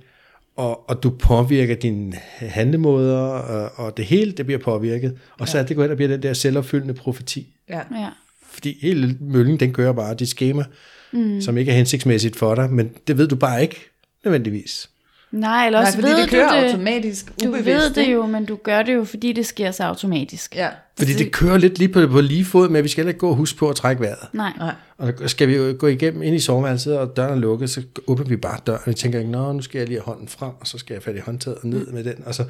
og, 0.58 0.90
og 0.90 1.02
du 1.02 1.10
påvirker 1.10 1.74
dine 1.74 2.12
handlemåder, 2.38 3.18
og, 3.18 3.86
og 3.86 3.96
det 3.96 4.04
hele, 4.04 4.32
det 4.32 4.46
bliver 4.46 4.58
påvirket. 4.58 5.18
Og 5.38 5.48
så 5.48 5.58
er 5.58 5.62
det 5.62 5.76
går 5.76 5.82
hen 5.82 5.90
og 5.90 5.96
bliver 5.96 6.08
den 6.08 6.22
der 6.22 6.32
selvopfyldende 6.32 6.94
profeti. 6.94 7.46
Ja. 7.68 7.80
Ja. 8.00 8.08
Fordi 8.42 8.78
hele 8.82 9.16
møllen, 9.20 9.60
den 9.60 9.72
kører 9.72 9.92
bare 9.92 10.14
dit 10.14 10.28
schema, 10.28 10.64
mm. 11.12 11.40
som 11.40 11.58
ikke 11.58 11.72
er 11.72 11.76
hensigtsmæssigt 11.76 12.36
for 12.36 12.54
dig, 12.54 12.70
men 12.70 12.90
det 13.06 13.18
ved 13.18 13.28
du 13.28 13.36
bare 13.36 13.62
ikke 13.62 13.76
nødvendigvis. 14.24 14.90
Nej, 15.30 15.66
eller 15.66 15.78
Nej, 15.78 15.86
også 15.86 15.98
fordi 15.98 16.12
ved 16.12 16.22
det 16.22 16.30
kører 16.30 16.48
du 16.48 16.56
det. 16.56 16.64
automatisk, 16.72 17.32
Du 17.42 17.48
ubevidst. 17.48 17.68
ved 17.68 17.90
det 17.94 18.12
jo, 18.12 18.26
men 18.26 18.44
du 18.44 18.56
gør 18.56 18.82
det 18.82 18.94
jo, 18.94 19.04
fordi 19.04 19.32
det 19.32 19.46
sker 19.46 19.70
så 19.70 19.82
automatisk. 19.84 20.56
Ja. 20.56 20.68
Fordi 20.98 21.12
det 21.12 21.32
kører 21.32 21.58
lidt 21.58 21.78
lige 21.78 21.88
på, 21.88 22.06
på 22.06 22.20
lige 22.20 22.44
fod 22.44 22.76
at 22.76 22.84
vi 22.84 22.88
skal 22.88 23.02
heller 23.02 23.10
ikke 23.10 23.20
gå 23.20 23.28
og 23.28 23.34
huske 23.36 23.58
på 23.58 23.68
at 23.70 23.76
trække 23.76 24.02
vejret. 24.02 24.28
Nej. 24.32 24.52
Nej. 24.58 24.74
Og 24.98 25.30
skal 25.30 25.48
vi 25.48 25.56
jo 25.56 25.74
gå 25.78 25.86
igennem 25.86 26.22
ind 26.22 26.36
i 26.36 26.38
soveværelset, 26.38 26.98
og 26.98 27.16
døren 27.16 27.32
er 27.32 27.36
lukket, 27.36 27.70
så 27.70 27.82
åbner 28.06 28.26
vi 28.26 28.36
bare 28.36 28.58
døren, 28.66 28.80
og 28.84 28.88
vi 28.90 28.94
tænker 28.94 29.18
ikke, 29.18 29.30
nå, 29.30 29.52
nu 29.52 29.62
skal 29.62 29.78
jeg 29.78 29.88
lige 29.88 29.98
have 29.98 30.04
hånden 30.04 30.28
frem, 30.28 30.52
og 30.60 30.66
så 30.66 30.78
skal 30.78 30.94
jeg 30.94 31.02
fat 31.02 31.16
i 31.16 31.18
håndtaget 31.18 31.58
og 31.58 31.66
ned 31.68 31.86
med 31.86 32.04
den. 32.04 32.22
Og 32.26 32.34
så, 32.34 32.44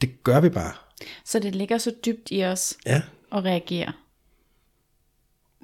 det 0.00 0.24
gør 0.24 0.40
vi 0.40 0.48
bare. 0.48 0.72
Så 1.24 1.38
det 1.38 1.54
ligger 1.54 1.78
så 1.78 1.92
dybt 2.06 2.28
i 2.30 2.44
os 2.44 2.74
Ja. 2.86 3.02
at 3.32 3.44
reagere. 3.44 3.92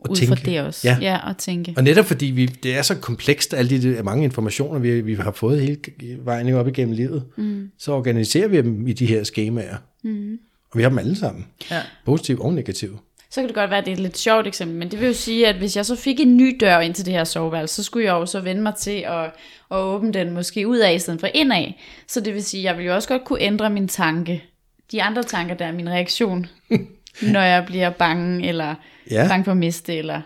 Og 0.07 0.13
ud 0.13 0.17
tænke. 0.17 0.37
fra 0.37 0.51
det 0.51 0.61
også. 0.61 0.89
Ja. 0.89 0.99
ja 1.01 1.29
og 1.29 1.39
tænke. 1.39 1.75
Og 1.77 1.85
netop 1.85 2.05
fordi 2.05 2.27
vi, 2.27 2.47
det 2.47 2.77
er 2.77 2.83
så 2.83 2.95
komplekst, 2.95 3.55
alle 3.55 3.83
de 3.83 4.03
mange 4.03 4.25
informationer, 4.25 4.79
vi, 4.79 5.01
vi 5.01 5.15
har 5.15 5.33
fået 5.33 5.61
hele 5.61 5.79
vejen 6.25 6.55
op 6.55 6.69
igennem 6.69 6.95
livet, 6.95 7.25
mm. 7.37 7.71
så 7.79 7.93
organiserer 7.93 8.49
vi 8.49 8.57
dem 8.57 8.89
i 8.89 8.93
de 8.93 9.07
her 9.07 9.25
skemaer. 9.25 9.77
Mm. 10.05 10.39
Og 10.71 10.79
vi 10.79 10.83
har 10.83 10.89
dem 10.89 10.99
alle 10.99 11.17
sammen. 11.17 11.47
Ja. 11.71 11.83
Positiv 12.05 12.41
og 12.41 12.55
negativ. 12.55 12.99
Så 13.31 13.41
kan 13.41 13.49
det 13.49 13.55
godt 13.55 13.71
være, 13.71 13.79
at 13.79 13.85
det 13.85 13.93
er 13.93 13.97
et 13.97 14.03
lidt 14.03 14.19
sjovt 14.19 14.47
eksempel, 14.47 14.77
men 14.77 14.91
det 14.91 15.01
vil 15.01 15.07
jo 15.07 15.15
sige, 15.15 15.47
at 15.47 15.57
hvis 15.57 15.77
jeg 15.77 15.87
så 15.87 15.97
fik 15.97 16.21
en 16.21 16.37
ny 16.37 16.57
dør 16.61 16.81
ind 16.81 16.95
til 16.95 17.07
det 17.07 17.13
her 17.13 17.25
soveværelse, 17.25 17.75
så 17.75 17.83
skulle 17.83 18.07
jeg 18.07 18.13
jo 18.13 18.27
så 18.27 18.41
vende 18.41 18.63
mig 18.63 18.75
til 18.75 19.05
at, 19.07 19.25
at 19.71 19.77
åbne 19.77 20.13
den 20.13 20.35
måske 20.35 20.69
ud 20.69 20.79
af 20.79 20.95
i 20.95 20.99
stedet 20.99 21.21
for 21.21 21.29
indad. 21.35 21.73
Så 22.09 22.21
det 22.21 22.35
vil 22.35 22.45
sige, 22.45 22.61
at 22.61 22.65
jeg 22.65 22.79
vil 22.79 22.87
jo 22.87 22.95
også 22.95 23.09
godt 23.09 23.25
kunne 23.25 23.41
ændre 23.41 23.71
min 23.71 23.89
tanke. 23.89 24.45
De 24.93 25.03
andre 25.03 25.23
tanker, 25.23 25.55
der 25.55 25.65
er 25.65 25.73
min 25.73 25.89
reaktion, 25.91 26.47
når 27.33 27.41
jeg 27.41 27.65
bliver 27.67 27.91
bange, 27.91 28.49
eller 28.49 28.75
Ja. 29.11 29.29
bange 29.29 29.45
for 29.45 29.51
at 29.53 29.57
miste, 29.59 29.95
eller 29.97 30.21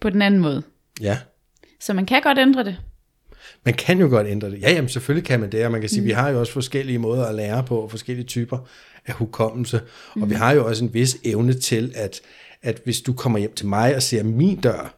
på 0.00 0.10
den 0.10 0.22
anden 0.22 0.40
måde. 0.40 0.62
Ja. 1.00 1.18
Så 1.80 1.92
man 1.92 2.06
kan 2.06 2.22
godt 2.22 2.38
ændre 2.38 2.64
det. 2.64 2.76
Man 3.64 3.74
kan 3.74 4.00
jo 4.00 4.06
godt 4.08 4.26
ændre 4.26 4.50
det. 4.50 4.60
Ja, 4.62 4.70
jamen 4.72 4.88
selvfølgelig 4.88 5.26
kan 5.26 5.40
man 5.40 5.52
det, 5.52 5.64
og 5.64 5.72
man 5.72 5.80
kan 5.80 5.90
sige, 5.90 6.00
mm. 6.00 6.06
vi 6.06 6.12
har 6.12 6.28
jo 6.28 6.40
også 6.40 6.52
forskellige 6.52 6.98
måder 6.98 7.24
at 7.26 7.34
lære 7.34 7.64
på, 7.64 7.88
forskellige 7.90 8.26
typer 8.26 8.58
af 9.06 9.14
hukommelse, 9.14 9.80
mm. 10.16 10.22
og 10.22 10.30
vi 10.30 10.34
har 10.34 10.52
jo 10.52 10.66
også 10.66 10.84
en 10.84 10.94
vis 10.94 11.16
evne 11.24 11.52
til 11.52 11.92
at, 11.94 12.20
at 12.62 12.80
hvis 12.84 13.00
du 13.00 13.12
kommer 13.12 13.38
hjem 13.38 13.54
til 13.54 13.66
mig 13.66 13.96
og 13.96 14.02
ser 14.02 14.22
min 14.22 14.60
dør, 14.60 14.94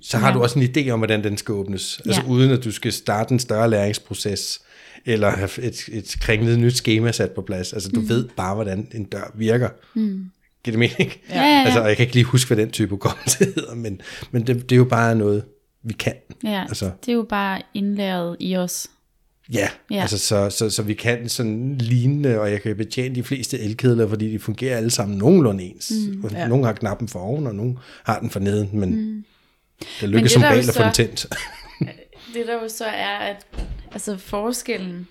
så 0.00 0.18
har 0.18 0.28
Ja. 0.28 0.34
du 0.34 0.42
også 0.42 0.58
en 0.58 0.64
idé 0.76 0.88
om, 0.90 0.98
hvordan 1.00 1.24
den 1.24 1.36
skal 1.36 1.52
åbnes. 1.52 2.00
Altså 2.06 2.20
Ja. 2.22 2.28
uden 2.28 2.50
at 2.50 2.64
du 2.64 2.70
skal 2.70 2.92
starte 2.92 3.32
en 3.32 3.38
større 3.38 3.70
læringsproces, 3.70 4.60
eller 5.06 5.30
have 5.30 5.50
et, 5.62 5.88
et 5.92 6.16
kringlet 6.20 6.58
nyt 6.58 6.72
schema 6.76 7.12
sat 7.12 7.30
på 7.30 7.42
plads. 7.42 7.72
Altså 7.72 7.88
du 7.94 8.00
ved 8.00 8.28
bare, 8.36 8.54
hvordan 8.54 8.88
en 8.94 9.04
dør 9.04 9.32
virker. 9.34 9.68
Mm. 9.94 10.30
Giver 10.66 10.78
det 10.78 10.90
mening? 10.98 11.12
Ja, 11.30 11.34
ja, 11.42 11.58
ja. 11.58 11.64
Altså, 11.64 11.84
jeg 11.84 11.96
kan 11.96 12.02
ikke 12.02 12.14
lige 12.14 12.24
huske, 12.24 12.48
hvad 12.54 12.56
den 12.64 12.70
type 12.70 12.90
hukommelse 12.90 13.44
hedder, 13.56 13.74
men, 13.74 14.00
men 14.30 14.46
det, 14.46 14.62
det 14.70 14.72
er 14.72 14.76
jo 14.76 14.84
bare 14.84 15.14
noget, 15.14 15.44
vi 15.84 15.92
kan. 15.92 16.14
Ja, 16.44 16.62
Altså. 16.68 16.90
det 17.00 17.08
er 17.08 17.16
jo 17.16 17.26
bare 17.28 17.62
indlæret 17.74 18.36
i 18.40 18.56
os. 18.56 18.86
Ja, 19.52 19.68
Ja. 19.90 20.00
altså 20.00 20.18
så, 20.18 20.50
så, 20.50 20.70
så 20.70 20.82
vi 20.82 20.94
kan 20.94 21.28
sådan 21.28 21.78
lignende, 21.78 22.40
og 22.40 22.50
jeg 22.50 22.62
kan 22.62 22.76
betjene 22.76 23.14
de 23.14 23.22
fleste 23.22 23.58
elkedler, 23.58 24.08
fordi 24.08 24.32
de 24.32 24.38
fungerer 24.38 24.76
alle 24.76 24.90
sammen 24.90 25.18
nogenlunde 25.18 25.64
ens. 25.64 25.92
Mm, 26.08 26.28
ja. 26.32 26.48
Nogle 26.48 26.64
har 26.64 26.72
knappen 26.72 27.08
for 27.08 27.18
oven, 27.18 27.46
og 27.46 27.54
nogle 27.54 27.76
har 28.04 28.18
den 28.20 28.30
for 28.30 28.40
neden, 28.40 28.68
men 28.72 28.90
mm. 28.96 29.24
det 30.00 30.08
lykkes 30.08 30.32
det 30.32 30.42
som 30.42 30.42
regel 30.42 30.68
at 30.68 30.74
få 30.76 30.82
den 30.82 30.92
tændt. 30.92 31.26
Det 32.34 32.46
der 32.46 32.62
jo 32.62 32.68
så 32.68 32.84
er, 32.84 33.16
at 33.18 33.46
altså 33.92 34.16
forskellen 34.16 35.08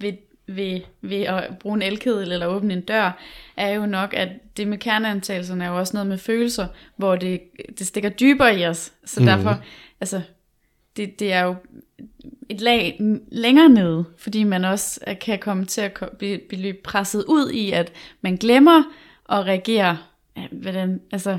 ved, 0.00 0.12
ved, 0.46 0.80
ved 1.00 1.22
at 1.22 1.58
bruge 1.60 1.74
en 1.76 1.82
elkedel 1.82 2.32
eller 2.32 2.46
åbne 2.46 2.74
en 2.74 2.80
dør, 2.80 3.18
er 3.56 3.68
jo 3.68 3.86
nok, 3.86 4.14
at 4.14 4.28
det 4.56 4.68
med 4.68 4.78
kerneantagelserne 4.78 5.64
er 5.64 5.68
jo 5.68 5.78
også 5.78 5.96
noget 5.96 6.06
med 6.06 6.18
følelser, 6.18 6.66
hvor 6.96 7.16
det, 7.16 7.40
det 7.78 7.86
stikker 7.86 8.08
dybere 8.08 8.58
i 8.58 8.66
os. 8.66 8.92
Så 9.04 9.20
mm. 9.20 9.26
derfor, 9.26 9.62
altså, 10.00 10.20
det, 10.96 11.20
det 11.20 11.32
er 11.32 11.40
jo 11.40 11.54
et 12.48 12.60
lag 12.60 13.00
længere 13.32 13.68
nede, 13.68 14.04
fordi 14.18 14.44
man 14.44 14.64
også 14.64 15.00
kan 15.20 15.38
komme 15.38 15.64
til 15.64 15.80
at 15.80 15.92
blive, 16.18 16.38
blive 16.48 16.72
presset 16.72 17.24
ud 17.28 17.50
i, 17.50 17.70
at 17.72 17.92
man 18.20 18.36
glemmer 18.36 18.82
at 19.30 19.46
reagere. 19.46 19.98
Ja, 20.36 20.46
Hvordan, 20.50 21.00
altså, 21.12 21.38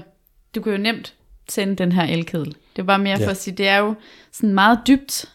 du 0.56 0.62
kan 0.62 0.72
jo 0.72 0.78
nemt 0.78 1.14
tænde 1.48 1.76
den 1.76 1.92
her 1.92 2.04
elkedel. 2.04 2.56
Det 2.76 2.82
er 2.82 2.84
bare 2.84 3.00
mere 3.00 3.18
for 3.18 3.24
Ja. 3.24 3.30
at 3.30 3.38
sige, 3.38 3.58
det 3.58 3.68
er 3.68 3.78
jo 3.78 3.94
sådan 4.32 4.54
meget 4.54 4.80
dybt, 4.88 5.26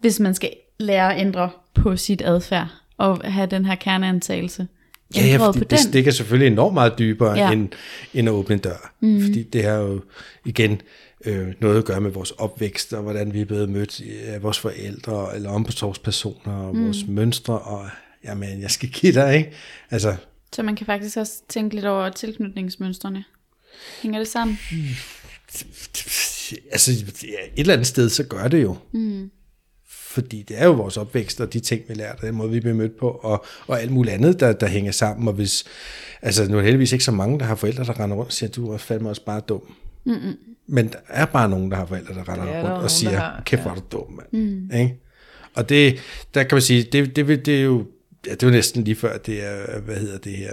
hvis 0.00 0.20
man 0.20 0.34
skal 0.34 0.50
lære 0.78 1.14
at 1.14 1.20
ændre 1.20 1.50
på 1.82 1.96
sit 1.96 2.22
adfærd, 2.22 2.68
og 2.96 3.32
have 3.32 3.46
den 3.46 3.64
her 3.64 3.74
kerneantagelse 3.74 4.68
Ja, 5.16 5.26
ja, 5.26 5.36
fordi 5.36 5.58
på 5.58 5.64
det 5.64 5.70
den. 5.70 5.78
stikker 5.78 6.10
selvfølgelig 6.10 6.52
enormt 6.52 6.74
meget 6.74 6.98
dybere 6.98 7.38
ja. 7.38 7.52
End, 7.52 7.68
end 8.14 8.28
at 8.28 8.32
åbne 8.32 8.54
en 8.54 8.60
dør. 8.60 8.94
Mm. 9.00 9.22
Fordi 9.22 9.42
det 9.42 9.64
har 9.64 9.74
jo 9.74 10.00
igen 10.44 10.80
øh, 11.24 11.48
noget 11.60 11.78
at 11.78 11.84
gøre 11.84 12.00
med 12.00 12.10
vores 12.10 12.30
opvækst, 12.30 12.92
og 12.92 13.02
hvordan 13.02 13.32
vi 13.32 13.40
er 13.40 13.44
blevet 13.44 13.68
mødt 13.68 14.02
af 14.24 14.42
vores 14.42 14.58
forældre, 14.58 15.36
eller 15.36 15.50
omsorgspersoner, 15.50 16.52
og 16.52 16.76
mm. 16.76 16.84
vores 16.84 17.06
mønstre, 17.08 17.58
og 17.58 17.88
jamen, 18.24 18.60
jeg 18.60 18.70
skal 18.70 18.88
give 18.88 19.12
dig, 19.12 19.36
ikke? 19.36 19.50
Altså, 19.90 20.16
Så 20.54 20.62
man 20.62 20.76
kan 20.76 20.86
faktisk 20.86 21.16
også 21.16 21.32
tænke 21.48 21.74
lidt 21.74 21.86
over 21.86 22.10
tilknytningsmønstrene. 22.10 23.24
Hænger 24.02 24.18
det 24.18 24.28
sammen? 24.28 24.58
altså 26.72 26.90
et 26.90 27.50
eller 27.56 27.72
andet 27.72 27.86
sted, 27.86 28.08
så 28.08 28.24
gør 28.24 28.48
det 28.48 28.62
jo. 28.62 28.76
Mm. 28.92 29.30
Fordi 30.08 30.42
det 30.42 30.60
er 30.60 30.64
jo 30.66 30.72
vores 30.72 30.96
opvækst, 30.96 31.40
og 31.40 31.52
de 31.52 31.60
ting, 31.60 31.82
vi 31.88 31.94
lærte, 31.94 32.26
den 32.26 32.34
måde, 32.34 32.50
vi 32.50 32.60
bliver 32.60 32.74
mødt 32.74 32.96
på, 32.96 33.10
og, 33.10 33.44
og 33.66 33.80
alt 33.80 33.90
muligt 33.90 34.14
andet, 34.14 34.40
der, 34.40 34.52
der 34.52 34.66
hænger 34.66 34.92
sammen. 34.92 35.28
Og 35.28 35.34
hvis, 35.34 35.64
altså 36.22 36.48
nu 36.50 36.58
er 36.58 36.62
heldigvis 36.62 36.92
ikke 36.92 37.04
så 37.04 37.12
mange, 37.12 37.38
der 37.38 37.44
har 37.44 37.54
forældre, 37.54 37.84
der 37.84 38.00
render 38.00 38.16
rundt 38.16 38.28
og 38.28 38.32
siger, 38.32 38.50
du 38.50 38.72
er 38.72 38.78
fandme 38.78 39.08
også 39.08 39.24
bare 39.24 39.40
dum. 39.40 39.74
Mm-mm. 40.04 40.36
Men 40.66 40.88
der 40.88 40.98
er 41.08 41.24
bare 41.24 41.48
nogen, 41.48 41.70
der 41.70 41.76
har 41.76 41.86
forældre, 41.86 42.14
der 42.14 42.28
render 42.28 42.44
er 42.44 42.62
rundt 42.62 42.84
og 42.84 42.90
siger, 42.90 43.18
har, 43.18 43.42
kæft 43.46 43.58
ja. 43.58 43.62
hvor 43.62 43.70
er 43.70 43.74
du 43.74 43.82
dum, 43.92 44.12
mand. 44.12 44.28
Mm. 44.32 44.70
Ikke? 44.78 44.98
Og 45.54 45.68
det, 45.68 45.98
der 46.34 46.42
kan 46.42 46.56
man 46.56 46.62
sige, 46.62 46.82
det, 46.82 47.16
det, 47.16 47.26
det, 47.26 47.46
det 47.46 47.58
er 47.58 47.62
jo, 47.62 47.86
ja, 48.26 48.30
det 48.30 48.42
er 48.42 48.46
jo 48.46 48.52
næsten 48.52 48.84
lige 48.84 48.96
før, 48.96 49.18
det 49.18 49.44
er, 49.44 49.80
hvad 49.80 49.96
hedder 49.96 50.18
det 50.18 50.32
her, 50.32 50.52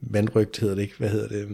vandrygt 0.00 0.58
hedder 0.58 0.74
det 0.74 0.82
ikke, 0.82 0.94
hvad 0.98 1.08
hedder 1.08 1.28
det, 1.28 1.48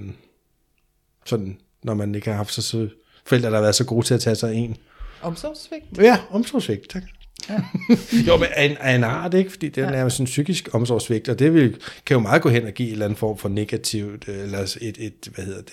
sådan, 1.26 1.58
når 1.82 1.94
man 1.94 2.14
ikke 2.14 2.30
har 2.30 2.36
haft 2.36 2.52
så, 2.52 2.62
så 2.62 2.88
forældre, 3.24 3.48
der 3.48 3.54
har 3.54 3.62
været 3.62 3.74
så 3.74 3.84
gode 3.84 4.06
til 4.06 4.14
at 4.14 4.20
tage 4.20 4.36
sig 4.36 4.54
en. 4.54 4.76
Omsorgsvigt. 5.22 5.84
Ja, 5.98 6.18
omsorgsvigt, 6.30 6.90
tak. 6.90 7.02
Ja. 7.48 7.58
jo, 8.28 8.36
men 8.36 8.48
af 8.56 8.64
en, 8.64 8.76
af 8.80 8.94
en 8.94 9.04
art, 9.04 9.34
ikke? 9.34 9.50
Fordi 9.50 9.68
det 9.68 9.84
er 9.84 9.90
nærmest 9.90 10.20
en 10.20 10.24
psykisk 10.26 10.68
omsorgsvigt, 10.72 11.28
og 11.28 11.38
det 11.38 11.54
vil, 11.54 11.76
kan 12.06 12.14
jo 12.14 12.20
meget 12.20 12.42
gå 12.42 12.48
hen 12.48 12.66
og 12.66 12.72
give 12.72 12.86
en 12.88 12.92
eller 12.92 13.04
anden 13.04 13.16
form 13.16 13.38
for 13.38 13.48
negativt, 13.48 14.24
øh, 14.28 14.38
eller 14.42 14.58
et, 14.80 14.96
et 14.98 15.28
hvad 15.34 15.44
hedder 15.44 15.62
det, 15.62 15.72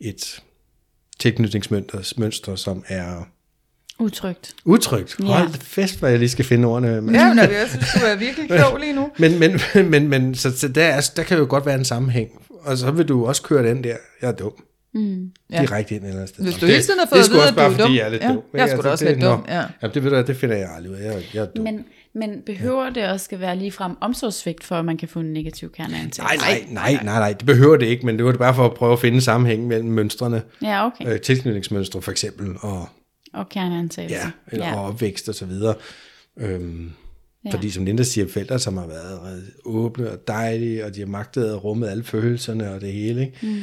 et 0.00 0.42
tilknytningsmønster, 1.18 2.12
mønster, 2.16 2.56
som 2.56 2.84
er 2.88 3.28
Utrygt. 3.98 4.54
utrygt. 4.64 5.16
Ja. 5.20 5.24
Hold 5.24 5.48
fest, 5.60 5.98
hvor 5.98 6.08
jeg 6.08 6.18
lige 6.18 6.28
skal 6.28 6.44
finde 6.44 6.68
ordene. 6.68 7.00
Men, 7.00 7.14
Ja, 7.14 7.28
men 7.28 7.38
jeg 7.38 7.66
synes, 7.70 7.86
du 7.94 8.00
er 8.06 8.16
virkelig 8.16 8.48
klog 8.58 8.78
lige 8.80 8.92
nu. 8.92 9.10
men, 9.18 9.38
men, 9.38 9.60
men, 9.90 10.08
men 10.08 10.34
så, 10.34 10.58
så 10.58 10.68
der, 10.68 10.84
er, 10.84 11.10
der 11.16 11.22
kan 11.22 11.38
jo 11.38 11.46
godt 11.48 11.66
være 11.66 11.74
en 11.74 11.84
sammenhæng. 11.84 12.30
Og 12.60 12.78
så 12.78 12.90
vil 12.90 13.08
du 13.08 13.26
også 13.26 13.42
køre 13.42 13.68
den 13.68 13.84
der, 13.84 13.96
jeg 14.22 14.28
er 14.28 14.32
dum. 14.32 14.52
Mm. 14.94 15.30
Ja. 15.52 15.60
Direkte 15.60 15.94
ind 15.94 16.04
et 16.04 16.08
eller 16.08 16.20
andet 16.20 16.28
sted. 16.34 16.44
Hvis 16.44 16.54
du 16.54 16.60
det- 16.60 16.68
hele 16.68 16.82
tiden 16.82 16.98
har 16.98 17.04
det 17.04 17.10
fået 17.10 17.20
er 17.20 17.24
at 17.24 17.30
vide, 17.30 17.38
også 17.40 17.48
at 17.48 17.54
du 17.54 17.56
bare, 17.56 17.66
er 17.66 17.70
fordi 17.70 17.82
dum. 17.82 17.94
jeg 17.96 18.06
er 18.06 18.08
lidt 18.10 18.22
Ja, 18.22 18.28
dum. 18.28 18.36
ikke? 18.36 18.48
jeg 18.58 18.70
er 18.70 18.82
da 18.82 18.90
også 18.90 19.04
det- 19.04 19.12
lidt 19.14 19.24
dum, 19.24 19.38
nå. 19.38 19.44
ja. 19.48 19.62
Jamen, 19.82 19.94
det 19.94 20.04
ved 20.04 20.10
du 20.10 20.16
det 20.26 20.36
finder 20.36 20.56
jeg 20.56 20.68
aldrig 20.76 20.92
ud 20.92 20.96
af. 20.96 21.04
Jeg, 21.14 21.22
jeg 21.34 21.40
er 21.42 21.46
dum. 21.46 21.64
Men, 21.64 21.84
men 22.14 22.30
behøver 22.46 22.90
det 22.90 23.08
også 23.08 23.24
skal 23.24 23.40
være 23.40 23.56
ligefrem 23.56 23.92
omsorgsvigt, 24.00 24.64
for 24.64 24.76
at 24.76 24.84
man 24.84 24.96
kan 24.96 25.08
få 25.08 25.20
en 25.20 25.32
negativ 25.32 25.72
kerneantagelse? 25.72 26.22
Nej, 26.22 26.36
nej, 26.36 26.64
nej, 26.70 27.04
nej, 27.04 27.18
nej, 27.18 27.32
det 27.32 27.46
behøver 27.46 27.76
det 27.76 27.86
ikke, 27.86 28.06
men 28.06 28.16
det 28.16 28.24
var 28.24 28.30
det 28.30 28.38
bare 28.38 28.54
for 28.54 28.64
at 28.64 28.74
prøve 28.74 28.92
at 28.92 28.98
finde 29.00 29.20
sammenhæng 29.20 29.66
mellem 29.66 29.88
mønstrene, 29.88 30.42
Ja, 30.62 30.86
okay. 30.86 31.12
øh, 31.14 31.20
tilknytningsmønstre 31.20 32.02
for 32.02 32.10
eksempel, 32.10 32.48
og, 32.60 32.88
Og 33.34 33.48
kerneantagelse. 33.48 34.16
ja, 34.16 34.30
eller, 34.52 34.66
ja. 34.66 34.74
og 34.74 34.84
opvækst 34.86 35.28
og 35.28 35.34
så 35.34 35.46
videre. 35.46 35.74
Øhm, 36.38 36.90
Ja. 37.44 37.50
Fordi 37.50 37.70
som 37.70 37.84
Linda 37.84 38.02
siger, 38.02 38.28
forældre, 38.28 38.58
som 38.58 38.76
har 38.76 38.86
været 38.86 39.42
åbne 39.64 40.10
og 40.10 40.18
dejlige, 40.28 40.84
og 40.84 40.94
de 40.94 41.00
har 41.00 41.06
magtet 41.06 41.44
at 41.44 41.64
rumme 41.64 41.88
alle 41.90 42.04
følelserne 42.04 42.70
og 42.74 42.80
det 42.80 42.92
hele. 42.92 43.20
Ikke? 43.20 43.38
Mm. 43.42 43.60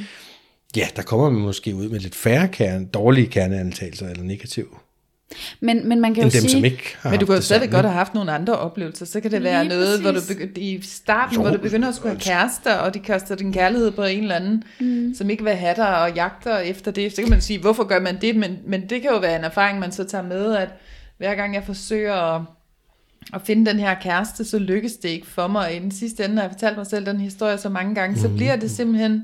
Ja, 0.76 0.88
der 0.96 1.02
kommer 1.02 1.30
man 1.30 1.42
måske 1.42 1.76
ud 1.76 1.90
med 1.90 2.00
lidt 2.00 2.16
færre 2.16 2.48
kerne, 2.48 2.86
dårlige 2.86 3.28
kerneantagelser 3.28 4.10
eller 4.10 4.24
negative, 4.24 4.68
Men, 5.60 5.88
men 5.90 6.02
man 6.02 6.14
kan 6.14 6.24
end 6.24 6.34
jo 6.34 6.40
dem, 6.40 6.50
sige, 6.50 6.52
som 6.52 6.66
ikke 6.66 6.96
har 7.00 7.10
Men 7.10 7.20
du 7.20 7.26
kan 7.26 7.34
jo 7.34 7.38
det 7.38 7.44
stadig 7.46 7.62
sådan, 7.62 7.74
godt 7.74 7.86
have 7.86 7.94
haft 7.98 8.14
nogle 8.14 8.32
andre 8.32 8.58
oplevelser. 8.58 9.06
Så 9.06 9.20
kan 9.22 9.32
det 9.32 9.42
Lige 9.42 9.52
være 9.52 9.66
noget, 9.66 10.02
hvor 10.02 10.12
du 10.12 10.16
præcis. 10.20 10.36
begy- 10.38 10.60
i 10.60 10.82
starten, 10.82 11.36
Jo. 11.36 11.42
hvor 11.42 11.52
du 11.52 11.58
begynder 11.58 11.90
at 11.90 11.96
skulle 11.96 12.10
have 12.10 12.20
kærester, 12.22 12.74
og 12.74 12.94
de 12.94 13.00
kaster 13.00 13.36
din 13.36 13.54
kærlighed 13.54 13.92
på 13.92 14.04
en 14.04 14.22
eller 14.22 14.36
anden, 14.36 14.64
mm. 14.80 15.14
som 15.16 15.30
ikke 15.30 15.44
vil 15.44 15.54
have 15.54 15.76
dig 15.76 16.02
og 16.02 16.14
jagter 16.16 16.58
efter 16.58 16.92
det. 16.92 17.16
Så 17.16 17.22
kan 17.22 17.30
man 17.30 17.42
sige, 17.42 17.60
hvorfor 17.60 17.84
gør 17.84 18.00
man 18.00 18.22
det? 18.22 18.36
Men, 18.36 18.58
men 18.68 18.82
det 18.90 19.02
kan 19.02 19.12
jo 19.12 19.18
være 19.18 19.36
en 19.36 19.44
erfaring, 19.44 19.80
man 19.80 19.92
så 19.92 20.04
tager 20.04 20.24
med, 20.24 20.56
at 20.56 20.70
hver 21.18 21.36
gang 21.36 21.54
jeg 21.56 21.64
forsøger 21.66 22.16
at, 22.16 22.42
at 23.34 23.42
finde 23.46 23.72
den 23.72 23.80
her 23.80 23.96
kæreste, 24.02 24.46
så 24.46 24.60
lykkes 24.60 24.94
det 24.94 25.10
ikke 25.10 25.28
for 25.28 25.48
mig. 25.48 25.66
Og 25.66 25.74
i 25.74 25.80
den 25.80 25.92
sidste 25.92 26.26
ende 26.26 26.36
har 26.36 26.42
jeg 26.44 26.52
fortalt 26.52 26.78
mig 26.78 26.88
selv 26.88 27.06
den 27.06 27.20
historie 27.20 27.58
så 27.58 27.70
mange 27.70 27.96
gange, 27.96 28.20
så 28.20 28.30
bliver 28.30 28.56
det 28.56 28.72
simpelthen 28.72 29.24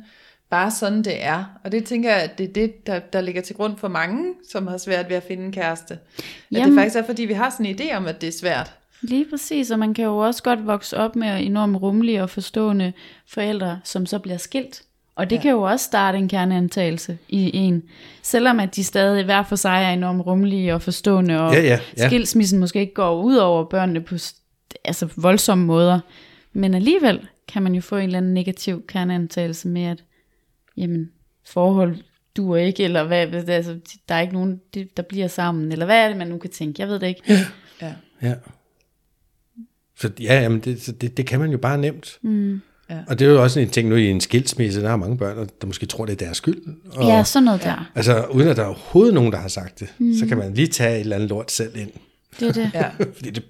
bare 0.56 0.72
sådan, 0.72 1.04
det 1.04 1.24
er. 1.24 1.44
Og 1.64 1.72
det 1.72 1.84
tænker 1.86 2.10
jeg, 2.12 2.22
at 2.22 2.38
det 2.38 2.50
er 2.50 2.54
det, 2.54 2.88
der, 2.88 3.00
der 3.00 3.22
ligger 3.22 3.42
til 3.42 3.56
grund 3.56 3.78
for 3.78 3.88
mange, 3.88 4.34
som 4.50 4.68
har 4.68 4.78
svært 4.78 5.10
ved 5.10 5.16
at 5.16 5.24
finde 5.24 5.46
en 5.46 5.52
kæreste. 5.52 5.94
At 5.94 6.00
det 6.50 6.58
Jamen- 6.58 6.78
faktisk 6.78 6.96
er, 6.96 7.06
fordi 7.06 7.26
vi 7.26 7.34
har 7.34 7.50
sådan 7.50 7.66
en 7.66 7.76
idé 7.80 7.96
om, 7.96 8.06
at 8.08 8.22
det 8.22 8.28
er 8.28 8.32
svært. 8.40 8.72
Lige 9.02 9.26
præcis, 9.30 9.72
og 9.72 9.80
man 9.80 9.94
kan 9.94 10.06
jo 10.06 10.18
også 10.18 10.44
godt 10.44 10.68
vokse 10.68 10.98
op 10.98 11.16
med 11.16 11.46
enormt 11.46 11.82
rummelige 11.82 12.24
og 12.24 12.30
forstående 12.30 12.94
forældre, 13.28 13.80
som 13.84 14.06
så 14.06 14.20
bliver 14.20 14.38
skilt. 14.38 14.82
Og 15.16 15.30
det 15.30 15.36
ja. 15.36 15.42
kan 15.42 15.52
jo 15.52 15.62
også 15.62 15.86
starte 15.86 16.18
en 16.18 16.28
kerneantagelse 16.30 17.18
i 17.30 17.52
en. 17.58 17.84
Selvom 18.22 18.60
at 18.60 18.76
de 18.76 18.84
stadig 18.84 19.26
hver 19.26 19.44
for 19.44 19.56
sig 19.56 19.84
er 19.84 19.90
enormt 19.90 20.26
rummelige 20.26 20.74
og 20.74 20.82
forstående, 20.82 21.42
og 21.42 21.54
Ja, 21.54 21.62
ja, 21.62 21.80
ja. 21.98 22.08
skilsmissen 22.08 22.60
måske 22.60 22.80
ikke 22.80 22.94
går 22.94 23.22
ud 23.22 23.36
over 23.36 23.64
børnene 23.64 24.02
på 24.02 24.16
altså 24.86 25.08
voldsomme 25.16 25.66
måder. 25.66 26.00
Men 26.54 26.74
alligevel 26.74 27.28
kan 27.48 27.64
man 27.64 27.76
jo 27.76 27.82
få 27.82 27.96
en 27.96 28.04
eller 28.04 28.18
anden 28.18 28.34
negativ 28.34 28.86
kerneantagelse 28.88 29.68
med, 29.68 29.84
at 29.86 30.04
jamen, 30.78 31.10
forhold 31.48 31.96
duer 32.38 32.58
ikke, 32.58 32.84
eller 32.84 33.04
hvad, 33.04 33.50
altså, 33.50 33.80
der 34.10 34.16
er 34.16 34.22
ikke 34.22 34.34
nogen, 34.34 34.62
det- 34.74 34.98
der 34.98 35.04
bliver 35.04 35.28
sammen, 35.28 35.72
eller 35.72 35.86
hvad 35.86 36.04
er 36.04 36.08
det, 36.08 36.18
man 36.18 36.28
nu 36.28 36.38
kan 36.38 36.50
tænke? 36.50 36.82
Jeg 36.82 36.88
ved 36.90 37.00
det 37.00 37.08
ikke. 37.08 37.22
Ja. 37.82 37.94
Ja. 38.22 38.34
Så 40.00 40.12
ja, 40.20 40.42
jamen 40.42 40.60
det, 40.60 40.82
så 40.82 40.92
det, 40.92 41.18
det 41.18 41.28
kan 41.28 41.40
man 41.40 41.52
jo 41.52 41.58
bare 41.58 41.78
nemt. 41.78 42.20
Mm. 42.22 42.62
Ja. 42.90 43.00
Og 43.08 43.20
det 43.20 43.28
er 43.28 43.32
jo 43.32 43.44
også 43.44 43.60
en 43.60 43.70
ting 43.70 43.90
nu 43.90 43.96
i 43.96 44.06
en 44.10 44.22
skilsmisse, 44.22 44.82
der 44.82 44.90
er 44.90 44.96
mange 44.96 45.18
børn, 45.18 45.50
der 45.62 45.68
måske 45.68 45.86
tror, 45.86 46.06
det 46.06 46.14
er 46.22 46.26
deres 46.26 46.38
skyld. 46.38 46.62
Og, 46.92 47.04
Ja, 47.08 47.24
sådan 47.24 47.44
noget 47.46 47.64
der. 47.64 47.92
Altså 47.96 48.26
uden 48.26 48.48
at 48.48 48.58
der 48.58 48.64
er 48.64 48.68
overhovedet 48.68 49.14
nogen, 49.14 49.32
der 49.32 49.38
har 49.38 49.48
sagt 49.48 49.80
det, 49.80 49.94
mm. 49.98 50.14
så 50.14 50.26
kan 50.26 50.38
man 50.38 50.54
lige 50.54 50.68
tage 50.68 50.96
et 50.96 51.00
eller 51.00 51.16
andet 51.16 51.30
lort 51.30 51.52
selv 51.52 51.76
ind. 51.78 51.92
Det 52.40 52.48
er 52.48 52.52
det. 52.52 52.72
Ja, 52.74 52.90
Fordi 53.16 53.30
det, 53.30 53.44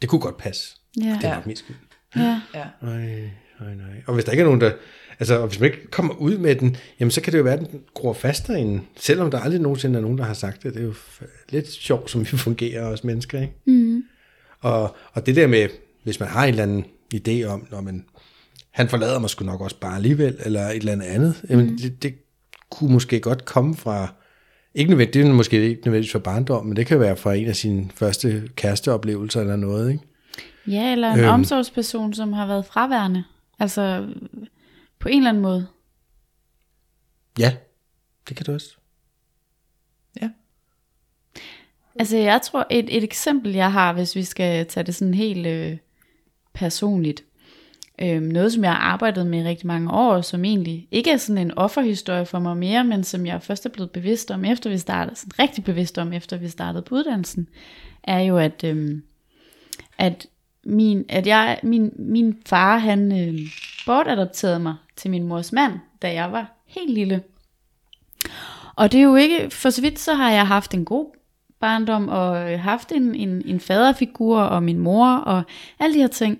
det 0.00 0.08
kunne 0.08 0.20
godt 0.20 0.36
passe. 0.36 0.76
Ja. 0.96 1.02
Det 1.02 1.24
er 1.24 1.28
Ja. 1.28 1.34
nok 1.34 1.46
min 1.46 1.56
skyld. 1.56 1.76
ja. 2.16 2.40
ja. 2.54 2.64
Nej, 2.82 3.06
nej, 3.60 3.74
nej. 3.74 4.02
Og 4.06 4.14
hvis 4.14 4.24
der 4.24 4.32
ikke 4.32 4.40
er 4.40 4.44
nogen, 4.46 4.60
der... 4.60 4.72
Altså, 5.20 5.38
og 5.38 5.48
hvis 5.48 5.60
man 5.60 5.70
ikke 5.70 5.90
kommer 5.90 6.14
ud 6.14 6.38
med 6.38 6.54
den, 6.54 6.76
jamen 7.00 7.10
så 7.10 7.20
kan 7.20 7.32
det 7.32 7.38
jo 7.38 7.42
være, 7.42 7.54
at 7.54 7.70
den 7.70 7.80
gror 7.94 8.12
fast 8.12 8.46
derinde. 8.46 8.80
Selvom 8.96 9.30
der 9.30 9.38
aldrig 9.40 9.60
nogensinde 9.60 9.98
er 9.98 10.02
nogen, 10.02 10.18
der 10.18 10.24
har 10.24 10.34
sagt 10.34 10.62
det. 10.62 10.74
Det 10.74 10.80
er 10.80 10.86
jo 10.86 10.94
lidt 11.48 11.68
sjovt, 11.68 12.10
som 12.10 12.20
vi 12.20 12.26
fungerer 12.46 12.86
os 12.86 13.04
mennesker, 13.04 13.40
ikke? 13.40 13.54
Mm. 13.64 14.02
Og, 14.60 14.96
og 15.12 15.26
det 15.26 15.36
der 15.36 15.46
med, 15.46 15.68
hvis 16.04 16.20
man 16.20 16.28
har 16.28 16.44
en 16.44 16.48
eller 16.48 16.62
anden 16.62 16.84
idé 17.14 17.44
om, 17.44 17.66
når 17.70 17.80
man, 17.80 18.04
han 18.70 18.88
forlader 18.88 19.18
mig 19.18 19.30
sgu 19.30 19.44
nok 19.44 19.60
også 19.60 19.76
bare 19.80 19.96
alligevel, 19.96 20.36
eller 20.44 20.68
et 20.68 20.76
eller 20.76 20.92
andet 20.92 21.06
andet, 21.06 21.44
jamen 21.50 21.78
det, 21.78 22.02
det 22.02 22.14
kunne 22.70 22.92
måske 22.92 23.20
godt 23.20 23.44
komme 23.44 23.76
fra, 23.76 24.14
ikke 24.74 24.90
nødvendigt, 24.90 25.14
det 25.14 25.30
er 25.30 25.34
måske 25.34 25.68
ikke 25.68 25.82
nødvendigvis 25.84 26.12
fra 26.12 26.18
barndom, 26.18 26.66
men 26.66 26.76
det 26.76 26.86
kan 26.86 27.00
være 27.00 27.16
fra 27.16 27.34
en 27.34 27.46
af 27.46 27.56
sine 27.56 27.90
første 27.94 28.48
kæresteoplevelser 28.56 29.40
eller 29.40 29.56
noget, 29.56 29.92
ikke? 29.92 30.04
Ja, 30.66 30.92
eller 30.92 31.12
en 31.12 31.20
øhm. 31.20 31.28
omsorgsperson, 31.28 32.14
som 32.14 32.32
har 32.32 32.46
været 32.46 32.66
fraværende. 32.66 33.24
Altså 33.58 34.06
på 35.00 35.08
en 35.08 35.16
eller 35.16 35.30
anden 35.30 35.42
måde. 35.42 35.66
Ja, 37.38 37.56
det 38.28 38.36
kan 38.36 38.46
du 38.46 38.52
også. 38.52 38.76
Ja. 40.20 40.30
Altså 41.94 42.16
jeg 42.16 42.42
tror, 42.42 42.66
et, 42.70 42.96
et 42.96 43.04
eksempel 43.04 43.52
jeg 43.52 43.72
har, 43.72 43.92
hvis 43.92 44.16
vi 44.16 44.24
skal 44.24 44.66
tage 44.66 44.84
det 44.84 44.94
sådan 44.94 45.14
helt 45.14 45.46
øh, 45.46 45.76
personligt. 46.52 47.24
Øh, 48.02 48.20
noget 48.20 48.52
som 48.52 48.64
jeg 48.64 48.72
har 48.72 48.78
arbejdet 48.78 49.26
med 49.26 49.44
i 49.44 49.48
rigtig 49.48 49.66
mange 49.66 49.90
år, 49.90 50.20
som 50.20 50.44
egentlig 50.44 50.88
ikke 50.90 51.10
er 51.10 51.16
sådan 51.16 51.38
en 51.38 51.58
offerhistorie 51.58 52.26
for 52.26 52.38
mig 52.38 52.56
mere, 52.56 52.84
men 52.84 53.04
som 53.04 53.26
jeg 53.26 53.42
først 53.42 53.66
er 53.66 53.70
blevet 53.70 53.90
bevidst 53.90 54.30
om, 54.30 54.44
efter 54.44 54.70
vi 54.70 54.78
startede, 54.78 55.16
sådan 55.16 55.38
rigtig 55.38 55.64
bevidst 55.64 55.98
om, 55.98 56.12
efter 56.12 56.36
vi 56.36 56.48
startede 56.48 56.82
på 56.82 56.94
uddannelsen, 56.94 57.48
er 58.02 58.20
jo, 58.20 58.38
at, 58.38 58.64
øh, 58.64 58.98
at, 59.98 60.26
min, 60.64 61.04
at 61.08 61.26
jeg, 61.26 61.60
min, 61.62 61.92
min 61.98 62.42
far, 62.46 62.78
han 62.78 63.12
øh, 63.12 63.40
bortadopterede 63.90 64.58
mig 64.58 64.74
til 64.96 65.10
min 65.10 65.22
mors 65.22 65.52
mand, 65.52 65.72
da 66.02 66.12
jeg 66.12 66.32
var 66.32 66.52
helt 66.66 66.90
lille. 66.90 67.22
Og 68.76 68.92
det 68.92 69.00
er 69.00 69.04
jo 69.04 69.16
ikke, 69.16 69.50
for 69.50 69.70
så 69.70 69.80
vidt 69.80 69.98
så 69.98 70.14
har 70.14 70.30
jeg 70.30 70.46
haft 70.46 70.74
en 70.74 70.84
god 70.84 71.06
barndom, 71.60 72.08
og 72.08 72.60
haft 72.60 72.92
en, 72.92 73.14
en, 73.14 73.42
en 73.46 73.60
faderfigur, 73.60 74.40
og 74.40 74.62
min 74.62 74.78
mor, 74.78 75.16
og 75.16 75.42
alle 75.78 75.94
de 75.94 76.00
her 76.00 76.08
ting. 76.08 76.38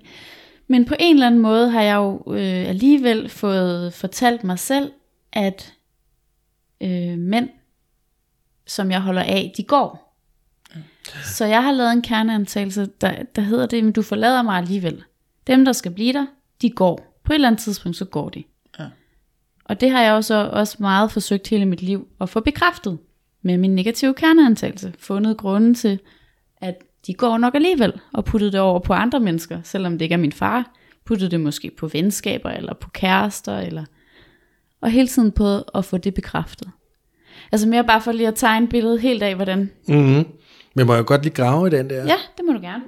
Men 0.69 0.85
på 0.85 0.95
en 0.99 1.17
eller 1.17 1.27
anden 1.27 1.41
måde 1.41 1.71
har 1.71 1.83
jeg 1.83 1.97
jo 1.97 2.23
øh, 2.35 2.69
alligevel 2.69 3.29
fået 3.29 3.95
fortalt 3.95 4.45
mig 4.45 4.59
selv, 4.59 4.93
at 5.33 5.75
øh, 6.81 7.19
mænd, 7.19 7.49
som 8.67 8.91
jeg 8.91 9.01
holder 9.01 9.23
af, 9.23 9.53
de 9.57 9.63
går. 9.63 10.17
Så 11.25 11.45
jeg 11.45 11.63
har 11.63 11.73
lavet 11.73 11.93
en 11.93 12.03
kerneantagelse, 12.03 12.87
der, 13.01 13.23
der 13.37 13.43
hedder 13.43 13.67
det, 13.67 13.85
men 13.85 13.93
du 13.93 14.03
forlader 14.03 14.43
mig 14.43 14.57
alligevel. 14.57 15.03
Dem, 15.47 15.65
der 15.65 15.73
skal 15.73 15.93
blive 15.93 16.13
der, 16.13 16.27
de 16.63 16.71
går. 16.71 17.10
På 17.31 17.35
et 17.35 17.37
eller 17.37 17.49
andet 17.49 17.61
tidspunkt, 17.61 17.97
så 17.97 18.05
går 18.05 18.29
de. 18.29 18.45
Ja. 18.79 18.87
Og 19.64 19.81
det 19.81 19.90
har 19.90 20.03
jeg 20.03 20.14
også, 20.14 20.49
også 20.53 20.77
meget 20.81 21.12
forsøgt 21.12 21.49
hele 21.49 21.66
mit 21.66 21.83
liv 21.83 22.09
at 22.21 22.29
få 22.29 22.40
bekræftet 22.40 22.99
med 23.43 23.59
min 23.59 23.75
negative 23.75 24.14
kerneantagelse. 24.14 24.93
Fundet 24.99 25.37
grunden 25.37 25.75
til, 25.75 25.99
at 26.57 26.75
de 27.07 27.14
går 27.14 27.38
nok 27.38 27.55
alligevel, 27.55 27.93
og 28.12 28.25
puttet 28.25 28.53
det 28.53 28.61
over 28.61 28.79
på 28.79 28.93
andre 28.93 29.21
mennesker, 29.21 29.61
selvom 29.62 29.93
det 29.93 30.03
ikke 30.03 30.12
er 30.12 30.16
min 30.16 30.33
far. 30.33 30.75
Puttet 31.05 31.31
det 31.31 31.40
måske 31.40 31.71
på 31.79 31.87
venskaber, 31.87 32.51
eller 32.51 32.75
på 32.75 32.90
kærester, 32.90 33.59
eller... 33.59 33.85
Og 34.81 34.90
hele 34.90 35.09
tiden 35.09 35.33
på 35.33 35.59
at 35.75 35.85
få 35.85 35.99
det 35.99 36.14
bekræftet. 36.14 36.71
Altså 37.53 37.69
mere 37.69 37.85
bare 37.85 38.01
for 38.01 38.12
lige 38.12 38.29
at 38.29 38.35
tegne 38.35 38.69
billedet 38.69 39.01
helt 39.01 39.23
af, 39.23 39.35
hvordan... 39.35 39.71
Mm-hmm. 39.88 40.25
Men 40.75 40.87
må 40.87 40.95
jeg 40.95 41.05
godt 41.05 41.23
lige 41.23 41.35
grave 41.35 41.66
i 41.66 41.71
den 41.71 41.90
der? 41.90 42.05
Ja, 42.05 42.16
det 42.37 42.45
må 42.47 42.53
du 42.53 42.61
gerne. 42.61 42.83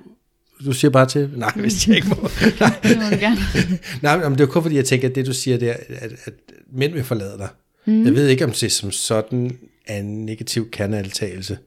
Du 0.65 0.73
siger 0.73 0.91
bare 0.91 1.07
til, 1.07 1.31
nej, 1.37 1.53
hvis 1.57 1.89
jeg 1.89 1.97
ikke 1.97 2.09
må. 2.09 2.15
nej, 2.61 2.79
Det 2.83 2.97
må 2.97 3.03
du 3.11 3.17
gerne. 3.21 3.37
nej, 4.03 4.17
men 4.17 4.33
det 4.33 4.41
er 4.41 4.45
jo 4.45 4.51
kun 4.53 4.63
fordi, 4.63 4.77
jeg 4.77 4.85
tænker, 4.85 5.09
at 5.09 5.15
det 5.15 5.27
du 5.27 5.33
siger 5.33 5.59
der, 5.59 5.73
at, 5.89 6.13
at 6.25 6.33
mænd 6.73 6.93
vil 6.93 7.05
forlade 7.05 7.39
dig. 7.39 7.49
Mm. 7.87 8.05
Jeg 8.05 8.15
ved 8.15 8.29
ikke, 8.29 8.45
om 8.45 8.51
det 8.53 8.73
som 8.73 8.91
sådan 8.91 9.59
er 9.87 9.99
en 9.99 10.27
negativ 10.27 10.71
kerneantagelse. 10.71 11.59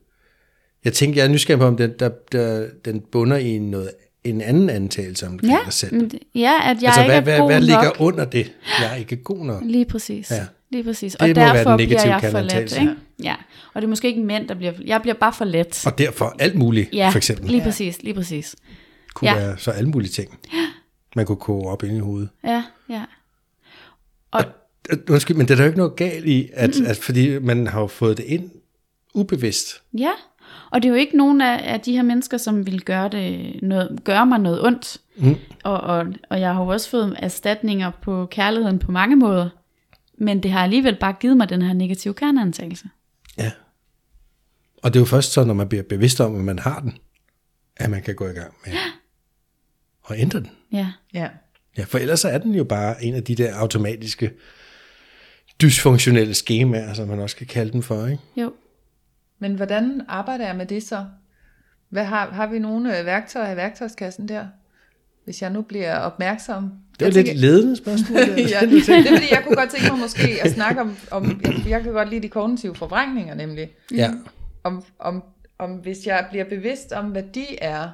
Jeg 0.85 0.93
tænker, 0.93 1.21
jeg 1.21 1.27
er 1.29 1.33
nysgerrig 1.33 1.59
på, 1.59 1.65
om 1.65 1.77
den, 1.77 1.91
der, 1.99 2.09
der, 2.31 2.67
den 2.85 3.01
bunder 3.11 3.37
i 3.37 3.57
noget, 3.57 3.89
en 4.23 4.41
anden 4.41 4.69
antagelse 4.69 5.27
om 5.27 5.39
Ja, 5.43 5.47
dig 5.65 5.73
selv. 5.73 5.93
men 5.93 6.09
det- 6.09 6.19
ja, 6.35 6.53
at 6.63 6.81
jeg 6.81 6.87
altså, 6.87 7.01
ikke 7.01 7.05
hvad, 7.11 7.17
er 7.17 7.21
hvad, 7.21 7.37
god 7.39 7.49
hvad 7.49 7.59
nok. 7.59 7.65
ligger 7.67 8.01
under 8.01 8.25
det? 8.25 8.51
Jeg 8.81 8.91
er 8.91 8.95
ikke 8.95 9.15
god 9.15 9.45
nok. 9.45 9.61
Lige 9.65 9.85
præcis. 9.85 10.31
Ja. 10.31 10.45
Lige 10.71 10.83
præcis. 10.83 11.11
Det 11.13 11.21
og 11.21 11.27
må 11.27 11.33
være 11.35 11.47
den 11.49 11.55
derfor 11.57 11.77
bliver 11.77 12.05
jeg 12.07 12.31
forladt. 12.31 12.77
Ikke? 12.79 12.93
Ja. 13.23 13.35
Og 13.73 13.81
det 13.81 13.83
er 13.87 13.89
måske 13.89 14.07
ikke 14.07 14.21
mænd, 14.21 14.47
der 14.47 14.55
bliver... 14.55 14.73
Jeg 14.85 15.01
bliver 15.01 15.15
bare 15.15 15.33
for 15.33 15.45
let. 15.45 15.83
Og 15.85 15.97
derfor 15.97 16.35
alt 16.39 16.55
muligt, 16.55 16.89
Ja, 16.93 17.09
for 17.09 17.17
eksempel, 17.17 17.49
lige 17.51 17.63
præcis, 17.63 18.03
lige 18.03 18.13
præcis. 18.13 18.55
Kunne 19.15 19.29
ja. 19.31 19.35
være 19.35 19.57
så 19.57 19.71
alle 19.71 19.89
mulige 19.89 20.11
ting. 20.11 20.39
Man 21.15 21.25
kunne 21.25 21.35
koge 21.37 21.69
op 21.69 21.83
ind 21.83 21.97
i 21.97 21.99
hovedet. 21.99 22.29
Ja, 22.43 22.63
ja. 22.89 23.03
Og, 24.31 24.43
Øh, 24.89 24.97
Undskyld, 25.09 25.37
men 25.37 25.47
det 25.47 25.51
er 25.53 25.55
der 25.55 25.63
jo 25.63 25.67
ikke 25.67 25.77
noget 25.77 25.95
galt 25.95 26.25
i, 26.25 26.49
at, 26.53 26.75
mm. 26.79 26.85
at 26.85 26.97
fordi 26.97 27.39
man 27.39 27.67
har 27.67 27.81
jo 27.81 27.87
fået 27.87 28.17
det 28.17 28.23
ind 28.23 28.51
ubevidst. 29.13 29.81
ja, 29.97 30.11
og 30.71 30.81
det 30.83 30.89
er 30.89 30.93
jo 30.93 30.99
ikke 30.99 31.17
nogen 31.17 31.41
af, 31.41 31.73
af 31.73 31.81
de 31.81 31.91
her 31.95 32.01
mennesker, 32.01 32.37
som 32.37 32.65
vil 32.65 32.81
gøre, 32.81 33.09
det 33.09 33.55
noget, 33.63 33.99
gøre 34.03 34.25
mig 34.25 34.39
noget 34.39 34.65
ondt. 34.65 34.97
Mm. 35.17 35.35
Og, 35.63 35.81
og, 35.81 36.05
og 36.29 36.39
jeg 36.41 36.53
har 36.53 36.63
jo 36.63 36.67
også 36.67 36.89
fået 36.89 37.15
erstatninger 37.19 37.91
på 38.01 38.25
kærligheden 38.31 38.79
på 38.79 38.91
mange 38.91 39.15
måder. 39.15 39.49
Men 40.17 40.43
det 40.43 40.51
har 40.51 40.63
alligevel 40.63 40.95
bare 40.99 41.13
givet 41.19 41.37
mig 41.37 41.49
den 41.49 41.61
her 41.61 41.73
negative 41.73 42.13
kerneantagelse. 42.13 42.85
Ja. 43.37 43.51
Og 44.83 44.93
det 44.93 44.99
er 44.99 45.01
jo 45.01 45.05
først 45.05 45.31
så, 45.31 45.43
når 45.43 45.53
man 45.53 45.69
bliver 45.69 45.83
bevidst 45.83 46.21
om, 46.21 46.35
at 46.35 46.41
man 46.41 46.59
har 46.59 46.79
den, 46.79 46.97
at 47.77 47.89
man 47.89 48.01
kan 48.01 48.15
gå 48.15 48.25
i 48.27 48.33
gang 48.33 48.53
med 48.65 48.73
at 50.09 50.19
ændre 50.19 50.39
den. 50.39 50.49
Ja. 50.71 50.87
Ja. 51.13 51.27
Ja, 51.77 51.83
for 51.83 51.97
ellers 51.97 52.19
så 52.19 52.29
er 52.29 52.37
den 52.37 52.55
jo 52.55 52.63
bare 52.63 53.03
en 53.03 53.13
af 53.15 53.23
de 53.23 53.35
der 53.35 53.55
automatiske 53.55 54.31
dysfunktionelle 55.61 56.33
skemaer, 56.33 56.93
som 56.93 57.07
man 57.07 57.19
også 57.19 57.35
kan 57.35 57.47
kalde 57.47 57.71
dem 57.71 57.81
for, 57.81 58.05
ikke? 58.07 58.23
Jo. 58.37 58.53
Men 59.39 59.55
hvordan 59.55 60.01
arbejder 60.07 60.45
jeg 60.45 60.55
med 60.55 60.65
det 60.65 60.83
så? 60.83 61.05
Hvad 61.89 62.03
har, 62.05 62.29
har 62.31 62.47
vi 62.47 62.59
nogle 62.59 62.99
øh, 62.99 63.05
værktøjer 63.05 63.53
i 63.53 63.55
værktøjskassen 63.55 64.27
der? 64.27 64.45
Hvis 65.25 65.41
jeg 65.41 65.49
nu 65.49 65.61
bliver 65.61 65.97
opmærksom. 65.99 66.71
Det 66.99 67.05
er 67.07 67.11
lidt 67.11 67.25
tænker- 67.25 67.41
ledende 67.41 67.75
spørgsmål. 67.75 68.19
der. 68.19 68.25
ja, 68.27 68.35
det 68.65 68.77
er 68.77 69.03
fordi, 69.03 69.27
jeg 69.31 69.41
kunne 69.47 69.55
godt 69.55 69.69
tænke 69.69 69.91
mig 69.91 69.99
måske 69.99 70.37
at 70.43 70.51
snakke 70.51 70.81
om, 70.81 70.97
om 71.11 71.41
jeg, 71.43 71.63
jeg 71.67 71.83
kan 71.83 71.91
godt 71.91 72.09
lide 72.09 72.21
de 72.21 72.29
kognitive 72.29 72.75
forvrængninger 72.75 73.35
nemlig. 73.35 73.69
ja. 73.95 74.11
Om, 74.63 74.83
om, 74.99 75.23
om 75.59 75.71
hvis 75.71 76.05
jeg 76.05 76.27
bliver 76.29 76.45
bevidst 76.45 76.91
om, 76.91 77.05
hvad 77.05 77.23
de 77.23 77.45
er, 77.61 77.89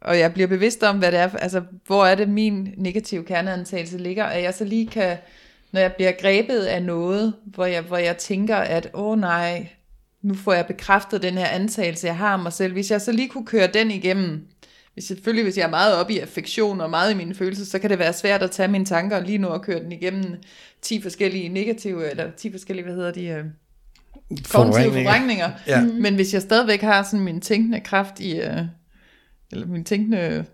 og 0.00 0.18
jeg 0.18 0.32
bliver 0.32 0.46
bevidst 0.46 0.82
om, 0.82 0.98
hvad 0.98 1.12
det 1.12 1.20
er, 1.20 1.30
altså 1.36 1.62
hvor 1.86 2.06
er 2.06 2.14
det 2.14 2.28
min 2.28 2.74
negative 2.76 3.24
kerneantagelse 3.24 3.98
ligger, 3.98 4.24
at 4.24 4.42
jeg 4.42 4.54
så 4.54 4.64
lige 4.64 4.86
kan, 4.86 5.16
når 5.72 5.80
jeg 5.80 5.92
bliver 5.92 6.12
grebet 6.12 6.60
af 6.60 6.82
noget, 6.82 7.34
hvor 7.44 7.64
jeg, 7.64 7.82
hvor 7.82 7.96
jeg 7.96 8.16
tænker, 8.16 8.56
at 8.56 8.90
åh 8.94 9.10
oh, 9.10 9.20
nej, 9.20 9.68
nu 10.22 10.34
får 10.34 10.52
jeg 10.52 10.66
bekræftet 10.66 11.22
den 11.22 11.34
her 11.34 11.46
antagelse, 11.46 12.06
jeg 12.06 12.16
har 12.16 12.34
om 12.34 12.40
mig 12.40 12.52
selv. 12.52 12.72
Hvis 12.72 12.90
jeg 12.90 13.00
så 13.00 13.12
lige 13.12 13.28
kunne 13.28 13.46
køre 13.46 13.66
den 13.66 13.90
igennem, 13.90 14.46
hvis 14.94 15.04
selvfølgelig 15.04 15.44
hvis 15.44 15.58
jeg 15.58 15.64
er 15.64 15.70
meget 15.70 15.96
oppe 15.96 16.12
i 16.12 16.18
affektion 16.18 16.80
og 16.80 16.90
meget 16.90 17.12
i 17.12 17.16
mine 17.16 17.34
følelser, 17.34 17.64
så 17.64 17.78
kan 17.78 17.90
det 17.90 17.98
være 17.98 18.12
svært 18.12 18.42
at 18.42 18.50
tage 18.50 18.68
mine 18.68 18.84
tanker 18.84 19.16
og 19.16 19.22
lige 19.22 19.38
nu 19.38 19.48
at 19.48 19.62
køre 19.62 19.80
den 19.80 19.92
igennem 19.92 20.36
10 20.82 21.02
forskellige 21.02 21.48
negative, 21.48 22.10
eller 22.10 22.30
10 22.36 22.50
forskellige, 22.50 22.84
hvad 22.84 22.94
hedder 22.94 23.10
de, 23.10 23.26
øh, 23.26 23.44
kognitive 24.52 24.92
Forvrængninger. 24.92 25.50
Ja. 25.66 25.84
Men 25.84 26.14
hvis 26.14 26.34
jeg 26.34 26.42
stadigvæk 26.42 26.80
har 26.80 27.02
sådan 27.02 27.20
min 27.20 27.40
tænkende 27.40 27.80
kraft 27.80 28.20
i, 28.20 28.40
øh, 28.40 28.62
eller 29.52 29.66
min 29.66 29.84
tænkende 29.84 30.44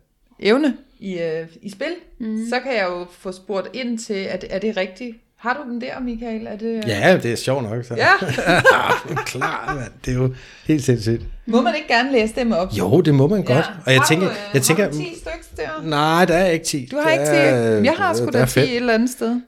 evne 0.41 0.75
i, 1.01 1.19
øh, 1.19 1.47
i 1.63 1.71
spil, 1.71 1.95
mm. 2.19 2.47
så 2.49 2.61
kan 2.61 2.73
jeg 2.77 2.87
jo 2.89 3.07
få 3.19 3.33
spurgt 3.33 3.69
ind 3.73 3.99
til, 3.99 4.15
at 4.15 4.45
er 4.51 4.59
det 4.59 4.77
rigtigt? 4.77 5.17
Har 5.37 5.63
du 5.65 5.71
den 5.73 5.81
der, 5.81 6.01
Michael? 6.01 6.47
Er 6.47 6.57
det, 6.57 6.85
ja, 6.87 7.19
det 7.23 7.33
er 7.33 7.37
sjovt 7.37 7.63
nok. 7.63 7.85
Så. 7.85 7.95
Ja. 7.95 8.13
Klar, 9.27 9.75
mand. 9.81 9.93
Det 10.05 10.11
er 10.15 10.19
jo 10.19 10.35
helt 10.67 10.85
sindssygt. 10.85 11.23
Må 11.47 11.61
man 11.63 11.75
ikke 11.75 11.89
gerne 11.89 12.13
læse 12.13 12.35
dem 12.37 12.53
op? 12.53 12.73
Jo, 12.73 13.01
det 13.01 13.15
må 13.15 13.27
man 13.29 13.45
godt. 13.45 13.71
Og 13.87 13.93
jeg 13.93 14.01
har 14.01 14.07
tænker, 14.09 14.27
du, 14.27 14.33
øh, 14.33 14.39
jeg 14.55 14.63
tænker, 14.63 14.85
har 14.85 14.91
du 14.91 14.97
10 14.97 15.15
stykker 15.15 15.39
der? 15.81 15.83
nej, 15.89 16.25
der 16.25 16.35
er 16.35 16.47
ikke 16.51 16.65
10. 16.65 16.89
Du 16.91 16.97
har 16.97 17.11
ikke 17.11 17.25
10? 17.25 17.31
Der 17.31 17.37
er- 17.37 17.83
Jeg 17.83 17.93
har 17.99 18.15
sgu 18.15 18.25
der 18.25 18.31
da 18.31 18.39
er 18.41 18.47
10 18.47 18.53
fem. 18.53 18.63
et 18.65 18.77
eller 18.77 18.95
andet 18.95 19.11
sted. 19.11 19.41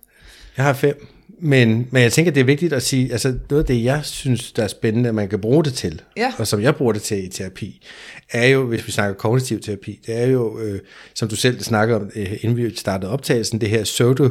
Jeg 0.57 0.65
har 0.65 0.73
fem. 0.73 1.07
Men, 1.41 1.89
men 1.91 2.03
jeg 2.03 2.13
tænker, 2.13 2.33
det 2.33 2.41
er 2.41 2.45
vigtigt 2.45 2.73
at 2.73 2.83
sige, 2.83 3.13
altså 3.13 3.35
noget 3.51 3.63
af 3.63 3.67
det, 3.67 3.85
jeg 3.85 4.01
synes, 4.05 4.53
der 4.53 4.63
er 4.63 4.69
spændende, 4.69 5.09
at 5.09 5.15
man 5.15 5.29
kan 5.29 5.41
bruge 5.41 5.65
det 5.65 5.75
til, 5.75 6.03
Ja. 6.17 6.33
og 6.39 6.47
som 6.47 6.63
jeg 6.63 6.77
bruger 6.77 6.93
det 6.93 7.03
til 7.03 7.25
i 7.25 7.29
terapi, 7.29 7.87
er 8.33 8.47
jo, 8.47 8.67
hvis 8.67 8.87
vi 8.87 8.93
snakker 8.93 9.15
kognitiv 9.15 9.61
terapi, 9.61 10.01
det 10.07 10.17
er 10.23 10.27
jo, 10.27 10.59
øh, 10.61 10.81
som 11.15 11.29
du 11.29 11.37
selv 11.37 11.61
snakkede 11.61 12.01
om, 12.01 12.11
øh, 12.17 12.33
inden 12.41 12.57
vi 12.57 12.75
startede 12.77 13.11
optagelsen, 13.11 13.61
det 13.61 13.69
her 13.69 13.85
pseudo, 13.85 14.29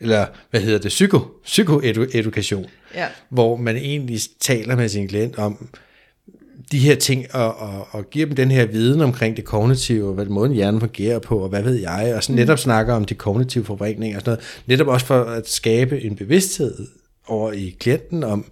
eller 0.00 0.26
hvad 0.50 0.60
hedder 0.60 0.78
det, 0.78 0.88
psyko, 0.88 1.18
psykoedukation, 1.44 2.66
Ja. 2.94 3.06
hvor 3.28 3.56
man 3.56 3.76
egentlig 3.76 4.20
taler 4.40 4.76
med 4.76 4.88
sin 4.88 5.08
klient 5.08 5.38
om 5.38 5.68
de 6.72 6.78
her 6.78 6.94
ting, 6.94 7.34
og, 7.34 7.56
og, 7.56 7.86
og 7.90 8.10
giver 8.10 8.26
dem 8.26 8.34
den 8.34 8.50
her 8.50 8.66
viden 8.66 9.00
omkring 9.00 9.36
det 9.36 9.44
kognitive, 9.44 10.08
og 10.08 10.14
hvad 10.14 10.26
måden 10.26 10.52
hjernen 10.52 10.80
fungerer 10.80 11.18
på, 11.18 11.38
og 11.38 11.48
hvad 11.48 11.62
ved 11.62 11.74
jeg, 11.74 12.12
og 12.16 12.24
så 12.24 12.32
netop 12.32 12.58
snakker 12.58 12.94
om 12.94 13.04
de 13.04 13.14
kognitive 13.14 13.64
forvrængninger 13.64 14.18
og 14.18 14.20
sådan 14.20 14.30
noget, 14.30 14.62
netop 14.66 14.86
også 14.86 15.06
for 15.06 15.22
at 15.22 15.48
skabe 15.48 16.02
en 16.02 16.16
bevidsthed 16.16 16.86
over 17.26 17.52
i 17.52 17.76
klienten 17.78 18.24
om, 18.24 18.44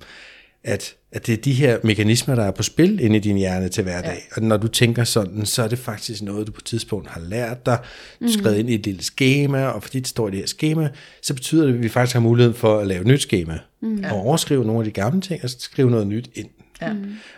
at, 0.64 0.94
at 1.12 1.26
det 1.26 1.32
er 1.32 1.36
de 1.36 1.52
her 1.52 1.78
mekanismer, 1.84 2.34
der 2.34 2.44
er 2.44 2.50
på 2.50 2.62
spil 2.62 3.00
inde 3.00 3.16
i 3.16 3.20
din 3.20 3.36
hjerne 3.36 3.68
til 3.68 3.82
hverdag. 3.82 4.26
Ja. 4.30 4.36
Og 4.36 4.42
når 4.42 4.56
du 4.56 4.68
tænker 4.68 5.04
sådan, 5.04 5.46
så 5.46 5.62
er 5.62 5.68
det 5.68 5.78
faktisk 5.78 6.22
noget, 6.22 6.46
du 6.46 6.52
på 6.52 6.58
et 6.60 6.64
tidspunkt 6.64 7.08
har 7.08 7.20
lært 7.20 7.66
dig, 7.66 7.78
du 8.20 8.32
skrevet 8.32 8.58
ind 8.58 8.70
i 8.70 8.74
et 8.74 8.86
lille 8.86 9.02
schema, 9.02 9.66
og 9.66 9.82
fordi 9.82 9.98
det 9.98 10.08
står 10.08 10.28
i 10.28 10.30
det 10.30 10.38
her 10.38 10.46
schema, 10.46 10.88
så 11.22 11.34
betyder 11.34 11.66
det, 11.66 11.74
at 11.74 11.82
vi 11.82 11.88
faktisk 11.88 12.14
har 12.14 12.20
muligheden 12.20 12.56
for 12.56 12.78
at 12.78 12.86
lave 12.86 13.00
et 13.00 13.06
nyt 13.06 13.20
schema, 13.20 13.58
mm. 13.82 14.04
og 14.10 14.16
overskrive 14.16 14.64
nogle 14.64 14.80
af 14.80 14.84
de 14.84 14.90
gamle 14.90 15.20
ting, 15.20 15.44
og 15.44 15.50
så 15.50 15.56
skrive 15.60 15.90
noget 15.90 16.06
nyt 16.06 16.30
ind. 16.34 16.48
Ja. 16.80 16.94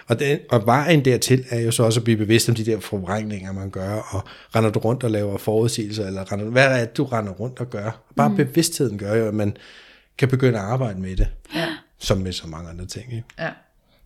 Og, 0.07 0.18
den, 0.18 0.38
og 0.50 0.66
vejen 0.66 1.05
dertil 1.05 1.44
er 1.50 1.61
jo 1.61 1.70
så 1.70 1.83
også 1.83 2.00
at 2.00 2.05
blive 2.05 2.16
bevidst 2.16 2.48
om 2.48 2.55
de 2.55 2.64
der 2.66 2.81
forvrængninger, 2.81 3.53
man 3.53 3.70
gør, 3.70 3.92
og 3.94 4.24
render 4.57 4.70
du 4.70 4.79
rundt 4.79 5.05
og 5.05 5.11
laver 5.11 5.38
forudsigelser, 5.38 6.07
eller 6.07 6.33
render, 6.33 6.46
hvad 6.50 6.66
er 6.66 6.85
det, 6.85 6.96
du 6.96 7.05
render 7.05 7.33
rundt 7.33 7.61
og 7.61 7.70
gør? 7.70 8.03
Bare 8.16 8.29
mm. 8.29 8.37
bevidstheden 8.37 8.98
gør 8.98 9.14
jo, 9.14 9.29
at 9.29 9.35
man 9.35 9.57
kan 10.18 10.29
begynde 10.29 10.59
at 10.59 10.64
arbejde 10.64 11.00
med 11.00 11.16
det, 11.16 11.29
Ja. 11.55 11.66
som 11.98 12.18
med 12.18 12.33
så 12.33 12.46
mange 12.46 12.70
andre 12.70 12.87
ting. 12.87 13.12
Ikke? 13.12 13.24
ja. 13.38 13.48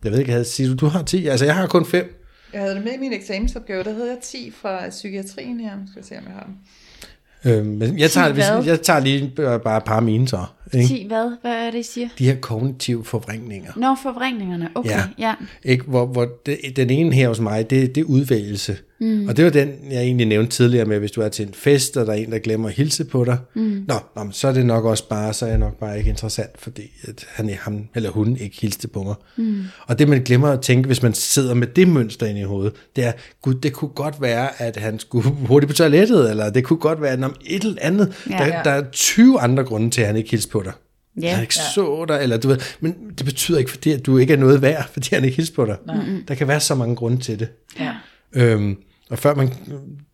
Jeg 0.03 0.11
ved 0.11 0.19
ikke, 0.19 0.31
havde, 0.31 0.45
siger 0.45 0.69
du, 0.69 0.75
du 0.75 0.85
har 0.85 1.03
10? 1.03 1.27
Altså, 1.27 1.45
jeg 1.45 1.55
har 1.55 1.67
kun 1.67 1.85
5. 1.85 2.21
Jeg 2.53 2.61
havde 2.61 2.75
det 2.75 2.83
med 2.83 2.93
i 2.93 2.97
min 2.97 3.13
eksamensopgave, 3.13 3.83
der 3.83 3.93
havde 3.93 4.07
jeg 4.09 4.17
10 4.23 4.51
fra 4.61 4.89
psykiatrien 4.89 5.59
her. 5.59 5.71
Skal 5.91 6.01
vi 6.01 6.07
se, 6.07 6.17
om 6.17 6.23
jeg 6.23 6.33
har 6.33 6.43
dem. 6.43 6.55
Øh, 7.45 7.65
men 7.65 7.99
jeg 7.99 8.11
tager, 8.11 8.33
hvis, 8.33 8.67
jeg 8.67 8.81
tager 8.81 8.99
lige 8.99 9.33
bare 9.35 9.59
bare 9.59 9.77
et 9.77 9.83
par 9.83 9.95
af 9.95 10.01
mine 10.03 10.27
så. 10.27 10.45
Ikke? 10.73 10.87
10 10.87 11.05
hvad? 11.07 11.31
Hvad 11.41 11.51
er 11.51 11.71
det, 11.71 11.79
I 11.79 11.83
siger? 11.83 12.07
De 12.19 12.25
her 12.25 12.35
kognitive 12.35 13.05
forvrængninger. 13.05 13.71
Nå, 13.75 13.95
forvrængingerne. 14.03 14.69
Okay, 14.75 14.89
Ja. 14.89 15.01
ja. 15.19 15.33
Ikke? 15.63 15.83
Hvor, 15.83 16.05
hvor 16.05 16.27
det, 16.45 16.57
den 16.75 16.89
ene 16.89 17.13
her 17.15 17.27
hos 17.27 17.39
mig, 17.39 17.69
det, 17.69 17.95
det 17.95 18.01
er 18.01 18.05
udvælgelse. 18.05 18.77
Mm. 18.99 19.27
Og 19.27 19.37
det 19.37 19.45
var 19.45 19.51
den, 19.51 19.71
jeg 19.91 20.01
egentlig 20.01 20.27
nævnte 20.27 20.51
tidligere 20.51 20.85
med, 20.85 20.99
hvis 20.99 21.11
du 21.11 21.21
er 21.21 21.29
til 21.29 21.47
en 21.47 21.53
fest, 21.53 21.97
og 21.97 22.05
der 22.05 22.11
er 22.13 22.17
en, 22.17 22.31
der 22.31 22.39
glemmer 22.39 22.67
at 22.69 22.75
hilse 22.75 23.05
på 23.05 23.25
dig. 23.25 23.37
Mm. 23.55 23.61
Nå, 23.87 23.93
nå, 24.15 24.23
men 24.23 24.33
så 24.33 24.47
er 24.47 24.51
det 24.51 24.65
nok 24.65 24.85
også 24.85 25.07
bare, 25.09 25.33
så 25.33 25.45
er 25.45 25.49
jeg 25.49 25.57
nok 25.59 25.79
bare 25.79 25.97
ikke 25.97 26.09
interessant, 26.09 26.49
fordi 26.57 26.81
at 27.03 27.25
han, 27.29 27.49
ham 27.61 27.87
eller 27.95 28.09
hun 28.09 28.37
ikke 28.37 28.57
hilste 28.61 28.87
på 28.87 29.03
mig. 29.03 29.15
Mm. 29.37 29.63
Og 29.87 29.99
det, 29.99 30.07
man 30.09 30.21
glemmer 30.21 30.47
at 30.47 30.61
tænke, 30.61 30.87
hvis 30.87 31.03
man 31.03 31.13
sidder 31.13 31.53
med 31.53 31.67
det 31.67 31.87
mønster 31.87 32.25
inde 32.25 32.39
i 32.41 32.43
hovedet, 32.43 32.73
det 32.95 33.03
er, 33.05 33.11
gud, 33.41 33.53
det 33.53 33.73
kunne 33.73 33.89
godt 33.89 34.21
være, 34.21 34.61
at 34.61 34.77
han 34.77 34.99
skulle 34.99 35.29
hurtigt 35.47 35.69
på 35.69 35.75
toilettet, 35.75 36.29
eller 36.29 36.49
det 36.49 36.63
kunne 36.63 36.79
godt 36.79 37.01
være, 37.01 37.11
at 37.11 37.19
et 37.45 37.63
eller 37.63 37.75
andet. 37.81 38.13
Ja. 38.29 38.37
der, 38.37 38.45
Ja. 38.45 38.61
der 38.63 38.71
er 38.71 38.83
20 38.91 39.39
andre 39.39 39.63
grunde 39.63 39.89
til, 39.89 40.01
at 40.01 40.07
han 40.07 40.15
ikke 40.15 40.29
hilste 40.31 40.51
på 40.55 40.63
dig. 40.63 40.73
Ja. 41.21 41.33
Han 41.33 41.41
ikke 41.41 41.55
så 41.55 42.05
dig, 42.07 42.19
eller 42.23 42.37
du 42.37 42.47
ved, 42.47 42.57
men 42.79 42.95
det 43.17 43.25
betyder 43.25 43.59
ikke, 43.59 43.71
fordi 43.71 43.91
at 43.91 44.05
du 44.05 44.17
ikke 44.17 44.33
er 44.33 44.37
noget 44.37 44.61
værd, 44.61 44.89
fordi 44.93 45.09
han 45.11 45.23
ikke 45.23 45.35
hilser 45.35 45.53
på 45.53 45.65
dig. 45.65 45.77
Mm-hmm. 45.87 46.25
Der 46.25 46.35
kan 46.35 46.47
være 46.47 46.59
så 46.59 46.75
mange 46.75 46.95
grunde 46.95 47.17
til 47.17 47.39
det. 47.39 47.47
Ja. 47.79 47.93
Øhm, 48.33 48.77
og 49.09 49.19
før 49.19 49.35
man, 49.35 49.53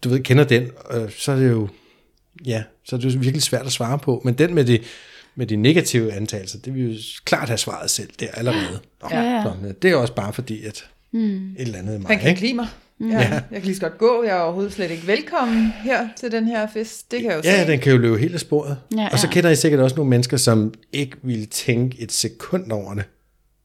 du 0.03 0.09
ved, 0.09 0.19
kender 0.19 0.43
den, 0.43 0.69
øh, 0.91 1.11
så 1.17 1.31
er 1.31 1.35
det 1.35 1.49
jo, 1.49 1.67
ja, 2.45 2.63
så 2.85 2.95
er 2.95 2.99
det 2.99 3.15
jo 3.15 3.19
virkelig 3.19 3.41
svært 3.41 3.65
at 3.65 3.71
svare 3.71 3.99
på. 3.99 4.21
Men 4.25 4.33
den 4.33 4.53
med 4.55 4.65
de, 4.65 4.79
med 5.35 5.47
de 5.47 5.55
negative 5.55 6.13
antagelser, 6.13 6.59
det 6.59 6.73
vil 6.73 6.93
jo 6.93 6.99
klart 7.25 7.47
have 7.47 7.57
svaret 7.57 7.89
selv 7.89 8.09
der 8.19 8.27
allerede. 8.33 8.79
Nå, 9.01 9.07
Ja, 9.11 9.21
ja. 9.21 9.43
nå, 9.43 9.51
det 9.81 9.91
er 9.91 9.95
også 9.95 10.13
bare 10.13 10.33
fordi, 10.33 10.63
at 10.65 10.85
mm. 11.11 11.51
et 11.51 11.55
eller 11.57 11.79
andet 11.79 11.95
i 11.95 11.97
mig, 11.97 12.07
Han 12.07 12.19
kan 12.19 12.29
ikke? 12.29 12.41
lide 12.41 12.53
mig. 12.53 12.67
Ja, 13.09 13.17
Jeg 13.17 13.43
kan 13.53 13.61
lige 13.61 13.75
så 13.75 13.81
godt 13.81 13.97
gå. 13.97 14.23
Jeg 14.23 14.37
er 14.37 14.41
overhovedet 14.41 14.73
slet 14.73 14.91
ikke 14.91 15.07
velkommen 15.07 15.67
her 15.83 16.07
til 16.17 16.31
den 16.31 16.47
her 16.47 16.67
fest. 16.73 17.11
Det 17.11 17.21
kan 17.21 17.29
jeg 17.31 17.37
jo 17.37 17.41
Ja, 17.49 17.65
se. 17.65 17.71
den 17.71 17.79
kan 17.79 17.91
jo 17.91 17.97
løbe 17.97 18.17
helt 18.17 18.33
af 18.33 18.39
sporet. 18.39 18.77
Ja, 18.97 19.09
og 19.11 19.19
så 19.19 19.27
ja. 19.27 19.33
kender 19.33 19.49
I 19.49 19.55
sikkert 19.55 19.81
også 19.81 19.95
nogle 19.95 20.09
mennesker, 20.09 20.37
som 20.37 20.73
ikke 20.93 21.17
vil 21.23 21.47
tænke 21.47 22.01
et 22.01 22.11
sekund 22.11 22.71
over 22.71 22.93
det. 22.93 23.03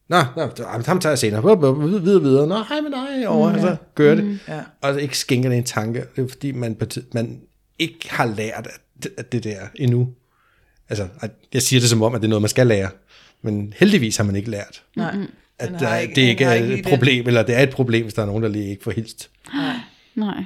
Nå, 0.09 0.17
nå 0.37 0.49
ham 0.85 0.99
tager 0.99 1.11
jeg 1.11 1.19
senere. 1.19 1.41
Videre, 1.43 1.89
videre, 2.01 2.21
videre. 2.21 2.47
Nå, 2.47 2.55
hej 2.69 2.81
med 2.81 2.91
dig. 2.91 3.27
Over, 3.27 3.53
mm, 3.53 3.59
så 3.61 3.75
gør 3.95 4.15
det. 4.15 4.39
Ja. 4.47 4.59
Og 4.81 4.93
så 4.93 4.99
ikke 4.99 5.17
skænker 5.17 5.49
det 5.49 5.57
en 5.57 5.63
tanke. 5.63 6.03
Det 6.15 6.23
er 6.23 6.27
fordi, 6.27 6.51
man, 6.51 6.77
man 7.13 7.39
ikke 7.79 8.07
har 8.09 8.25
lært 8.25 8.67
at, 9.17 9.31
det 9.31 9.43
der 9.43 9.57
endnu. 9.75 10.07
Altså, 10.89 11.07
jeg 11.53 11.61
siger 11.61 11.79
det 11.79 11.89
som 11.89 12.01
om, 12.03 12.15
at 12.15 12.21
det 12.21 12.27
er 12.27 12.29
noget, 12.29 12.41
man 12.41 12.49
skal 12.49 12.67
lære. 12.67 12.89
Men 13.41 13.73
heldigvis 13.77 14.17
har 14.17 14.23
man 14.23 14.35
ikke 14.35 14.49
lært, 14.49 14.83
Nej. 14.95 15.15
At 15.59 15.71
der, 15.79 15.97
ikke- 15.97 16.15
det 16.15 16.21
ikke 16.21 16.43
er 16.43 16.53
ikke 16.53 16.73
et 16.79 16.85
problem, 16.85 17.27
eller 17.27 17.43
det 17.43 17.55
er 17.55 17.63
et 17.63 17.69
problem, 17.69 18.03
hvis 18.03 18.13
der 18.13 18.21
er 18.21 18.25
nogen, 18.25 18.43
der 18.43 18.49
lige 18.49 18.69
ikke 18.69 18.83
får 18.83 18.91
hilst. 18.91 19.29
Nej. 19.53 19.75
Nej. 20.15 20.43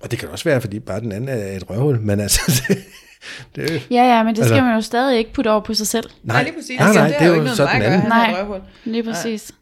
Og 0.00 0.10
det 0.10 0.18
kan 0.18 0.28
også 0.28 0.44
være, 0.44 0.60
fordi 0.60 0.78
bare 0.80 1.00
den 1.00 1.12
anden 1.12 1.28
er 1.28 1.56
et 1.56 1.70
røvhul, 1.70 2.00
men 2.00 2.20
altså, 2.20 2.40
det, 2.68 2.78
det 3.56 3.70
er 3.70 3.74
jo- 3.74 3.80
Ja, 3.90 4.16
ja, 4.16 4.22
men 4.22 4.36
det 4.36 4.44
skal 4.44 4.52
Altså- 4.54 4.64
man 4.64 4.74
jo 4.74 4.80
stadig 4.80 5.18
ikke 5.18 5.32
putte 5.32 5.50
over 5.50 5.60
på 5.60 5.74
sig 5.74 5.86
selv. 5.86 6.10
Nej, 6.22 6.42
lige 6.42 6.54
præcis. 6.54 6.78
Nej, 6.78 6.86
Altså, 6.86 7.00
nej, 7.00 7.08
det, 7.08 7.16
er 7.22 7.26
jo 7.26 7.32
ikke 7.32 7.44
noget 7.44 7.56
sådan 7.56 7.78
med 7.80 7.88
mig 7.88 7.96
at 7.96 7.98
anden. 7.98 8.10
gøre. 8.10 8.18
Nej. 8.32 8.40
røvhul. 8.42 8.60
Lige 8.84 9.02
præcis. 9.02 9.52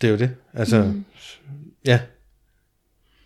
Det 0.00 0.06
er 0.06 0.10
jo 0.10 0.18
det. 0.18 0.30
Altså, 0.54 0.82
mm. 0.82 1.04
ja. 1.86 2.00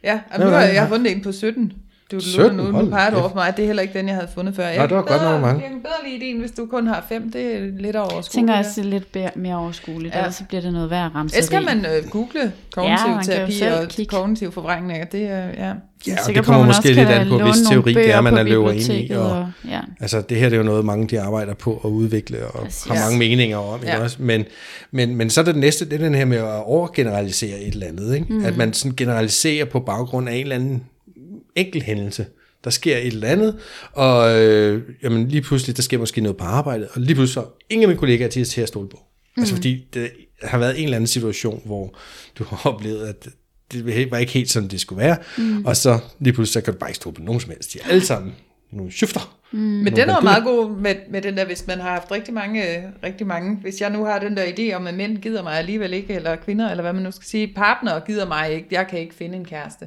Ja, 0.04 0.20
jamen, 0.32 0.46
nu 0.46 0.52
har 0.52 0.60
jeg, 0.62 0.74
jeg 0.74 0.82
har 0.82 0.88
fundet 0.88 1.12
en 1.12 1.22
på 1.22 1.32
17. 1.32 1.72
Du 2.20 2.24
17? 2.24 2.57
nu, 2.57 2.62
Hold 2.72 2.85
nu 2.85 2.90
peger 2.90 3.11
du 3.11 3.16
over 3.16 3.29
for 3.29 3.35
mig, 3.37 3.48
at 3.48 3.57
det 3.57 3.62
er 3.62 3.66
heller 3.66 3.83
ikke 3.83 3.98
den, 3.98 4.07
jeg 4.09 4.14
havde 4.14 4.29
fundet 4.35 4.55
før. 4.57 4.66
Jeg 4.66 4.77
Nå, 4.79 4.87
det 4.87 4.96
var 4.96 5.03
godt 5.03 5.20
bedre- 5.20 5.33
nok 5.33 5.40
mange. 5.40 5.62
Jeg 5.62 5.70
kan 5.70 5.81
bedre 5.81 6.11
lide 6.11 6.24
din, 6.27 6.40
hvis 6.40 6.50
du 6.50 6.66
kun 6.66 6.87
har 6.87 7.05
fem. 7.09 7.33
Det 7.33 7.57
er 7.57 7.61
lidt 7.79 7.96
over 7.96 8.14
Jeg 8.14 8.24
tænker 8.24 8.55
også, 8.59 8.70
det 8.77 8.87
er 8.87 8.90
lidt 8.90 9.37
mere 9.37 9.57
overskueligt, 9.57 10.14
Ja. 10.14 10.18
ellers 10.20 10.35
så 10.35 10.44
bliver 10.48 10.61
det 10.61 10.72
noget 10.72 10.90
værd 10.90 11.07
at 11.07 11.14
ramme 11.14 11.31
Ellers 11.35 11.48
kan 11.48 11.64
man 11.64 11.79
øh, 11.87 12.11
google 12.11 12.53
kognitiv 12.74 13.07
Ja, 13.07 13.18
terapi 13.22 13.83
og 13.83 13.88
kigge. 13.88 14.11
kognitiv 14.16 14.53
forvrængning. 14.53 15.12
Det 15.12 15.22
er, 15.22 15.46
ja. 15.59 15.72
Ja, 16.07 16.12
og 16.12 16.24
sikker 16.24 16.40
det 16.40 16.46
kommer 16.46 16.64
måske 16.66 16.79
også 16.79 16.88
lidt 16.92 17.09
an 17.09 17.29
på, 17.29 17.38
hvis 17.38 17.57
teori 17.70 17.94
det 17.94 18.11
er, 18.14 18.20
man 18.20 18.37
er 18.37 18.42
løber 18.42 18.70
ind 18.70 18.92
i. 18.92 19.11
Og, 19.11 19.31
og- 19.31 19.46
ja. 19.68 19.81
Altså, 20.00 20.20
det 20.20 20.37
her 20.37 20.48
det 20.48 20.53
er 20.57 20.59
jo 20.59 20.62
noget, 20.64 20.85
mange 20.85 21.07
de 21.09 21.20
arbejder 21.20 21.55
på 21.55 21.81
at 21.85 21.88
udvikle 21.88 22.46
og 22.46 22.64
Præcis. 22.64 22.85
har 22.85 22.94
mange 23.05 23.18
meninger 23.18 23.57
om. 23.59 23.81
Ikke 23.81 23.92
Ja. 23.92 24.03
også? 24.03 24.16
Men, 24.20 24.44
men, 24.90 25.16
men 25.16 25.31
så 25.31 25.40
er 25.40 25.44
det 25.44 25.57
næste, 25.57 25.85
det 25.85 25.92
er 25.92 25.98
den 25.98 26.14
her 26.14 26.24
med 26.24 26.37
at 26.37 26.44
overgeneralisere 26.64 27.59
et 27.61 27.74
eller 27.74 27.87
andet. 27.87 28.14
Ikke? 28.14 28.27
Mm. 28.35 28.44
At 28.44 28.57
man 28.57 28.72
sådan 28.72 28.96
generaliserer 28.96 29.64
på 29.64 29.81
baggrund 29.81 30.29
af 30.29 30.35
en 30.35 30.40
eller 30.40 30.55
anden 30.55 30.83
enkelt 31.56 31.84
hændelse. 31.84 32.26
Der 32.64 32.70
sker 32.70 32.96
et 32.96 33.06
eller 33.06 33.28
andet, 33.28 33.58
og 33.92 34.42
øh, 34.42 34.82
jamen, 35.02 35.28
lige 35.28 35.42
pludselig, 35.42 35.76
der 35.76 35.82
sker 35.82 35.98
måske 35.98 36.20
noget 36.20 36.36
på 36.36 36.44
arbejdet, 36.44 36.88
og 36.92 37.00
lige 37.00 37.14
pludselig 37.14 37.34
så 37.34 37.50
ingen 37.70 37.82
af 37.82 37.88
mine 37.88 37.98
kollegaer 37.98 38.28
til, 38.28 38.44
til 38.44 38.60
at 38.60 38.68
stole 38.68 38.88
på. 38.88 38.98
Mm. 39.36 39.40
Altså 39.40 39.54
fordi 39.54 39.86
det 39.94 40.10
har 40.42 40.58
været 40.58 40.78
en 40.78 40.84
eller 40.84 40.96
anden 40.96 41.06
situation, 41.06 41.62
hvor 41.64 41.98
du 42.38 42.44
har 42.44 42.66
oplevet, 42.72 43.06
at 43.06 43.28
det 43.72 44.10
var 44.10 44.18
ikke 44.18 44.32
helt 44.32 44.50
sådan, 44.50 44.68
det 44.68 44.80
skulle 44.80 45.02
være, 45.02 45.16
mm. 45.38 45.64
og 45.64 45.76
så 45.76 45.98
lige 46.20 46.32
pludselig, 46.32 46.52
så 46.52 46.60
kan 46.60 46.72
du 46.72 46.78
bare 46.78 46.90
ikke 46.90 46.96
stole 46.96 47.14
på 47.14 47.22
nogen 47.22 47.40
som 47.40 47.50
helst. 47.50 47.72
De 47.72 47.78
er 47.84 47.88
alle 47.88 48.04
sammen 48.04 48.34
nogle 48.72 48.92
shifter. 48.92 49.38
Men 49.52 49.96
den 49.96 50.10
er 50.10 50.20
meget 50.20 50.44
god 50.44 50.70
med, 50.80 50.94
med 51.10 51.22
den 51.22 51.36
der, 51.36 51.44
hvis 51.44 51.66
man 51.66 51.80
har 51.80 51.90
haft 51.90 52.10
rigtig 52.10 52.34
mange, 52.34 52.76
øh, 52.76 52.84
rigtig 53.04 53.26
mange, 53.26 53.56
hvis 53.56 53.80
jeg 53.80 53.90
nu 53.90 54.04
har 54.04 54.18
den 54.18 54.36
der 54.36 54.44
idé 54.44 54.74
om, 54.74 54.86
at 54.86 54.94
mænd 54.94 55.18
gider 55.18 55.42
mig 55.42 55.58
alligevel 55.58 55.92
ikke, 55.92 56.14
eller 56.14 56.36
kvinder, 56.36 56.70
eller 56.70 56.82
hvad 56.82 56.92
man 56.92 57.02
nu 57.02 57.10
skal 57.10 57.26
sige, 57.26 57.52
partner 57.56 58.00
gider 58.00 58.26
mig 58.26 58.52
ikke, 58.52 58.68
jeg 58.70 58.86
kan 58.86 58.98
ikke 58.98 59.14
finde 59.14 59.36
en 59.36 59.44
kæreste. 59.44 59.86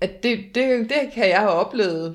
At 0.00 0.22
det, 0.22 0.38
det, 0.54 0.78
det 0.80 1.12
kan 1.14 1.28
jeg 1.28 1.38
have 1.38 1.50
oplevet. 1.50 2.14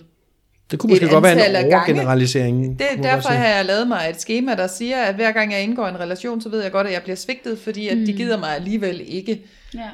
Det 0.71 0.79
kunne 0.79 0.89
måske 0.89 1.05
Et 1.05 1.11
godt 1.11 1.23
være 1.23 1.47
en 1.47 1.53
gange. 1.53 1.75
overgeneralisering. 1.75 2.79
Det, 2.79 2.87
derfor 3.03 3.29
har 3.29 3.47
jeg 3.47 3.65
lavet 3.65 3.87
mig 3.87 4.07
et 4.09 4.21
schema, 4.21 4.55
der 4.55 4.67
siger, 4.67 4.97
at 5.01 5.15
hver 5.15 5.31
gang 5.31 5.51
jeg 5.51 5.61
indgår 5.63 5.85
i 5.85 5.89
en 5.89 5.99
relation, 5.99 6.41
så 6.41 6.49
ved 6.49 6.61
jeg 6.63 6.71
godt, 6.71 6.87
at 6.87 6.93
jeg 6.93 7.01
bliver 7.01 7.15
svigtet, 7.15 7.59
fordi 7.59 7.87
at 7.87 7.97
de 7.97 8.13
gider 8.13 8.37
mig 8.39 8.55
alligevel 8.55 9.01
ikke. 9.07 9.41
Ja. 9.73 9.89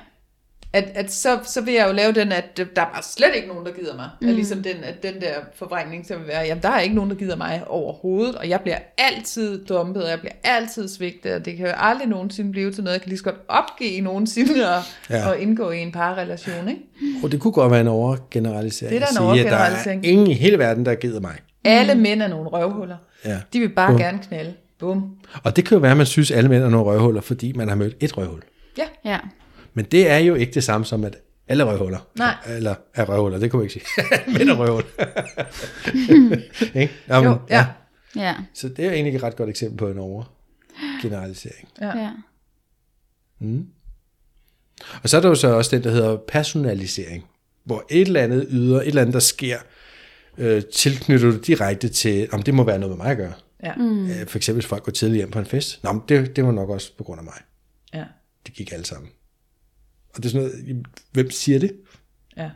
At, 0.76 0.92
at 0.96 1.14
så, 1.14 1.40
så 1.44 1.62
vil 1.62 1.74
jeg 1.74 1.88
jo 1.88 1.94
lave 1.94 2.12
den, 2.12 2.32
at 2.32 2.58
der 2.58 2.64
er 2.82 2.90
bare 2.94 3.04
slet 3.04 3.32
ikke 3.36 3.48
nogen, 3.48 3.66
der 3.66 3.72
gider 3.72 3.96
mig. 3.96 4.10
Mm. 4.22 4.28
At 4.28 4.34
ligesom 4.36 4.64
den, 4.64 4.76
at 4.84 5.04
den 5.04 5.14
der 5.22 5.34
forvrængning, 5.56 6.06
så 6.08 6.18
vil 6.18 6.28
være, 6.28 6.42
jamen 6.42 6.64
der 6.64 6.70
er 6.70 6.80
ikke 6.80 6.96
nogen, 6.96 7.10
der 7.10 7.16
gider 7.16 7.36
mig 7.36 7.64
overhovedet, 7.68 8.36
og 8.36 8.50
jeg 8.50 8.62
bliver 8.62 8.78
altid 8.98 9.66
dumpet, 9.66 10.04
og 10.04 10.10
jeg 10.10 10.20
bliver 10.20 10.34
altid 10.44 10.88
svigtet, 10.88 11.34
og 11.34 11.46
det 11.46 11.58
kan 11.58 11.66
jo 11.66 11.72
aldrig 11.78 12.08
nogensinde 12.08 12.52
blive 12.52 12.72
til 12.72 12.84
noget. 12.84 12.94
Jeg 12.94 13.02
kan 13.02 13.10
lige 13.10 13.18
så 13.20 13.24
godt 13.24 13.36
opgive 13.48 14.02
nogensinde 14.02 14.76
og, 14.76 14.82
Ja. 15.10 15.30
og 15.30 15.40
indgå 15.40 15.72
i 15.72 15.80
en 15.80 15.92
parrelation, 15.92 16.70
ikke? 16.70 16.82
Og 17.24 17.32
det 17.32 17.40
kunne 17.40 17.54
godt 17.54 17.72
være 17.72 17.82
en 17.82 17.88
overgeneralisering. 17.88 18.90
Det 18.90 18.96
er 18.96 19.00
da 19.00 19.04
en 19.06 19.08
at 19.08 19.14
sige, 19.14 19.26
overgeneralisering. 19.26 20.04
Der 20.04 20.10
er 20.10 20.12
ingen 20.12 20.28
i 20.28 20.34
hele 20.34 20.60
verden, 20.60 20.86
der 20.86 20.96
gider 20.96 21.20
mig. 21.20 21.36
Alle 21.64 21.96
mænd 21.96 22.22
er 22.22 22.28
nogle 22.28 22.50
røvhuller. 22.50 22.98
Ja. 23.26 23.38
De 23.54 23.60
vil 23.60 23.70
bare 23.70 23.92
Bum. 23.92 23.98
gerne 24.00 24.20
knalde. 24.28 24.54
Bum. 24.80 25.04
Og 25.44 25.56
det 25.56 25.66
kan 25.66 25.76
jo 25.76 25.82
være, 25.82 25.92
at 25.92 25.98
man 25.98 26.06
synes, 26.06 26.32
at 26.32 26.38
alle 26.38 26.50
mænd 26.50 26.64
er 26.64 26.70
nogle 26.70 26.86
røvhuller, 26.92 27.22
fordi 27.22 27.54
man 27.56 27.68
har 27.70 27.76
mødt 27.76 27.96
et 28.00 28.18
røvhul. 28.18 28.42
Ja, 28.78 28.84
Ja. 29.06 29.18
Men 29.76 29.86
det 29.86 30.10
er 30.10 30.18
jo 30.18 30.36
ikke 30.36 30.54
det 30.54 30.64
samme 30.64 30.86
som, 30.86 31.04
at 31.04 31.18
alle 31.48 31.64
røvhuller. 31.64 32.08
Nej. 32.18 32.36
Eller 32.48 32.76
er 32.94 33.06
røvhuller, 33.10 33.40
det 33.40 33.52
kunne 33.52 33.60
vi 33.60 33.66
ikke 33.66 33.74
sige. 33.74 33.86
mænd 34.38 34.50
er 34.50 34.56
røvhuller. 34.56 34.90
ikke? 36.82 36.94
Jamen, 37.08 37.30
Jo, 37.32 37.40
ja. 37.50 37.66
Ja. 38.16 38.36
Så 38.54 38.70
det 38.70 38.86
er 38.86 38.92
egentlig 38.92 39.16
et 39.16 39.24
ret 39.24 39.36
godt 39.36 39.50
eksempel 39.50 39.78
på 39.78 39.88
en 39.88 39.98
overgeneralisering. 39.98 41.68
ja. 41.82 41.98
ja. 41.98 42.12
Og 45.04 45.10
så 45.10 45.18
er 45.18 45.22
der 45.22 45.30
jo 45.30 45.36
så 45.36 45.48
også 45.48 45.76
den, 45.76 45.84
der 45.84 45.90
hedder 45.92 46.18
personalisering, 46.28 47.26
hvor 47.64 47.86
et 47.90 48.02
eller 48.08 48.22
andet 48.22 48.48
yder, 48.50 48.82
et 48.82 48.88
eller 48.88 49.02
andet, 49.02 49.14
der 49.14 49.20
sker, 49.20 49.58
øh, 50.38 50.64
tilknytter 50.74 51.32
du 51.32 51.38
direkte 51.38 51.90
til, 51.90 52.28
om 52.32 52.44
det 52.44 52.54
må 52.54 52.64
være 52.64 52.80
noget 52.80 52.98
med 52.98 53.04
mig 53.06 53.12
at 53.12 53.18
gøre. 53.18 53.34
ja. 53.64 53.76
Mm. 53.76 54.10
Øh, 54.10 54.28
for 54.28 54.38
eksempel, 54.38 54.62
hvis 54.62 54.70
folk 54.70 54.84
går 54.84 54.92
tidligt 54.92 55.18
hjem 55.18 55.32
på 55.32 55.40
en 55.40 55.46
fest. 55.46 55.84
Nå, 55.84 55.92
men 55.92 56.02
det, 56.10 56.36
det 56.36 56.46
var 56.46 56.52
nok 56.52 56.70
også 56.70 56.92
på 56.98 57.04
grund 57.04 57.20
af 57.20 57.24
mig. 57.24 57.42
ja. 57.94 58.04
Det 58.46 58.54
gik 58.54 58.72
alle 58.72 58.86
sammen. 58.86 59.10
Og 60.16 60.24
det 60.24 60.26
er 60.26 60.30
sådan 60.30 60.48
noget, 60.48 60.86
hvem 61.12 61.32
siger 61.32 61.60
det? 61.60 61.78
ja. 62.38 62.52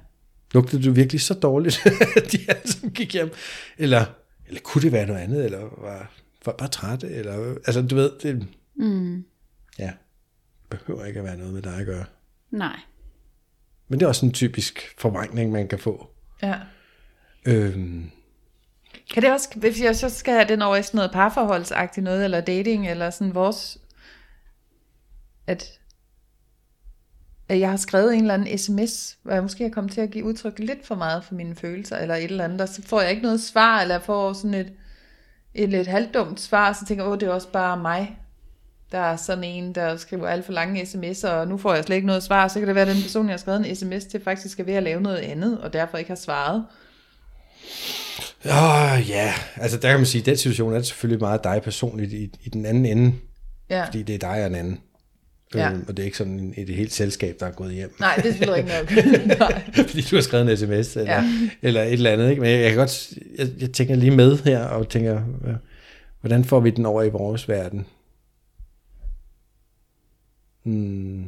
Lugtede 0.53 0.83
du 0.83 0.91
virkelig 0.91 1.21
så 1.21 1.33
dårligt, 1.33 1.85
at 2.17 2.31
de 2.31 2.37
alle 2.47 2.71
sammen 2.71 2.93
gik 2.93 3.13
hjem? 3.13 3.31
Eller, 3.77 4.05
eller 4.47 4.61
kunne 4.61 4.81
det 4.81 4.91
være 4.91 5.05
noget 5.05 5.19
andet? 5.19 5.45
Eller 5.45 5.59
var 5.59 6.11
folk 6.41 6.57
bare 6.57 6.69
trætte? 6.69 7.07
Eller, 7.09 7.55
altså, 7.65 7.81
du 7.81 7.95
ved, 7.95 8.11
det, 8.23 8.47
Mm. 8.75 9.25
ja, 9.79 9.91
behøver 10.69 11.05
ikke 11.05 11.19
at 11.19 11.25
være 11.25 11.37
noget 11.37 11.53
med 11.53 11.61
dig 11.61 11.75
at 11.79 11.85
gøre. 11.85 12.05
Nej. 12.51 12.79
Men 13.87 13.99
det 13.99 14.05
er 14.05 14.09
også 14.09 14.25
en 14.25 14.31
typisk 14.31 14.95
forvrængning, 14.97 15.51
man 15.51 15.67
kan 15.67 15.79
få. 15.79 16.09
ja. 16.41 16.59
Øhm, 17.45 18.11
Kan 19.13 19.23
det 19.23 19.31
også, 19.31 19.49
hvis 19.55 19.81
jeg 19.81 19.95
så 19.95 20.09
skal 20.09 20.33
have 20.33 20.47
den 20.47 20.61
over 20.61 20.75
i 20.75 20.83
sådan 20.83 20.97
noget 20.97 21.11
parforholdsagtigt 21.11 22.03
noget, 22.03 22.23
eller 22.23 22.41
dating, 22.41 22.89
eller 22.89 23.09
sådan 23.09 23.35
vores, 23.35 23.77
at, 25.47 25.63
at 25.63 25.78
jeg 27.49 27.69
har 27.69 27.77
skrevet 27.77 28.13
en 28.13 28.21
eller 28.21 28.33
anden 28.33 28.57
sms, 28.57 29.17
hvor 29.23 29.33
jeg 29.33 29.41
måske 29.41 29.65
er 29.65 29.69
kommet 29.69 29.93
til 29.93 30.01
at 30.01 30.11
give 30.11 30.25
udtryk 30.25 30.59
lidt 30.59 30.87
for 30.87 30.95
meget 30.95 31.23
for 31.23 31.35
mine 31.35 31.55
følelser, 31.55 31.97
eller 31.97 32.15
et 32.15 32.23
eller 32.23 32.43
andet, 32.43 32.61
og 32.61 32.69
så 32.69 32.81
får 32.85 33.01
jeg 33.01 33.09
ikke 33.09 33.21
noget 33.23 33.41
svar, 33.41 33.81
eller 33.81 33.95
jeg 33.95 34.01
får 34.01 34.33
sådan 34.33 34.53
et, 34.53 34.73
et 35.53 35.69
lidt 35.69 35.87
halvdumt 35.87 36.39
svar, 36.39 36.73
så 36.73 36.85
tænker 36.87 37.03
jeg, 37.03 37.11
åh, 37.11 37.19
det 37.19 37.27
er 37.27 37.31
også 37.33 37.51
bare 37.51 37.77
mig, 37.77 38.17
der 38.91 38.99
er 38.99 39.15
sådan 39.15 39.43
en, 39.43 39.75
der 39.75 39.97
skriver 39.97 40.27
alt 40.27 40.45
for 40.45 40.51
lange 40.53 40.81
sms'er, 40.81 41.27
og 41.29 41.47
nu 41.47 41.57
får 41.57 41.73
jeg 41.73 41.83
slet 41.83 41.95
ikke 41.95 42.07
noget 42.07 42.23
svar, 42.23 42.47
så 42.47 42.59
kan 42.59 42.67
det 42.67 42.75
være, 42.75 42.89
at 42.89 42.95
den 42.95 43.03
person, 43.03 43.25
jeg 43.25 43.33
har 43.33 43.37
skrevet 43.37 43.69
en 43.69 43.75
sms 43.75 44.05
til, 44.05 44.23
faktisk 44.23 44.59
er 44.59 44.63
ved 44.63 44.73
at 44.73 44.83
lave 44.83 45.01
noget 45.01 45.17
andet, 45.17 45.61
og 45.61 45.73
derfor 45.73 45.97
ikke 45.97 46.09
har 46.09 46.15
svaret. 46.15 46.65
ja, 49.07 49.33
altså 49.55 49.77
der 49.77 49.89
kan 49.89 49.99
man 49.99 50.05
sige, 50.05 50.21
at 50.21 50.25
den 50.25 50.37
situation 50.37 50.73
er 50.73 50.81
selvfølgelig 50.81 51.19
meget 51.19 51.43
dig 51.43 51.61
personligt 51.63 52.13
i, 52.13 52.23
i 52.43 52.49
den 52.49 52.65
anden 52.65 52.85
ende, 52.85 53.13
Ja. 53.69 53.85
fordi 53.85 54.03
det 54.03 54.15
er 54.15 54.19
dig 54.19 54.41
og 54.41 54.47
en 54.47 54.55
anden. 54.55 54.79
Ja. 55.55 55.71
Øhm, 55.71 55.85
og 55.87 55.97
det 55.97 56.03
er 56.03 56.05
ikke 56.05 56.17
sådan 56.17 56.53
et 56.57 56.69
helt 56.69 56.93
selskab, 56.93 57.35
der 57.39 57.45
er 57.45 57.51
gået 57.51 57.73
hjem. 57.73 57.95
Nej, 57.99 58.15
det 58.15 58.25
er 58.25 58.31
selvfølgelig 58.31 58.57
ikke 58.57 59.35
nok. 59.39 59.39
Nej. 59.49 59.63
fordi 59.87 60.01
du 60.01 60.15
har 60.15 60.21
skrevet 60.21 60.51
en 60.51 60.57
sms, 60.57 60.95
eller, 60.95 61.13
ja. 61.13 61.23
Eller 61.61 61.83
et 61.83 61.93
eller 61.93 62.11
andet. 62.11 62.29
Ikke? 62.29 62.41
Men 62.41 62.51
jeg, 62.51 62.59
jeg 62.59 62.69
kan 62.69 62.77
godt, 62.77 63.13
jeg, 63.37 63.47
jeg 63.59 63.71
tænker 63.71 63.95
lige 63.95 64.11
med 64.11 64.37
her, 64.43 64.63
og 64.63 64.89
tænker, 64.89 65.21
Hvordan 66.21 66.45
får 66.45 66.59
vi 66.59 66.69
den 66.69 66.85
over 66.85 67.03
i 67.03 67.09
vores 67.09 67.49
verden? 67.49 67.85
Hmm. 70.63 71.25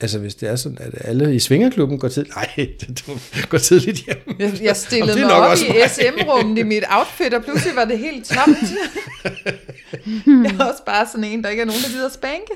Altså 0.00 0.18
hvis 0.18 0.34
det 0.34 0.48
er 0.48 0.56
sådan, 0.56 0.78
at 0.80 0.94
alle 1.00 1.34
i 1.34 1.38
Svingerklubben 1.38 1.98
går 1.98 2.08
tidligt, 2.08 2.36
nej, 2.36 2.70
du 3.06 3.18
går 3.48 3.58
tidligt 3.58 3.98
hjem. 3.98 4.36
Jeg, 4.38 4.58
jeg 4.62 4.76
stillede 4.76 5.12
det 5.12 5.22
er 5.22 5.26
mig 5.26 5.36
nok 5.36 5.50
op 5.50 5.58
i. 5.58 5.88
SM-rummet 5.88 6.58
i 6.58 6.62
mit 6.62 6.84
outfit, 6.90 7.34
og 7.34 7.44
pludselig 7.44 7.76
var 7.76 7.84
det 7.84 7.98
helt 7.98 8.26
tomt. 8.26 8.58
jeg 10.44 10.56
er 10.60 10.64
også 10.64 10.84
bare 10.86 11.06
sådan 11.06 11.24
en, 11.24 11.42
der 11.44 11.48
ikke 11.48 11.60
er 11.60 11.66
nogen, 11.66 11.80
der 11.82 11.88
gider 11.88 12.08
spanke. 12.08 12.52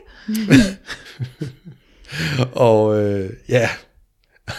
Og 2.52 3.02
øh, 3.02 3.30
ja, 3.48 3.68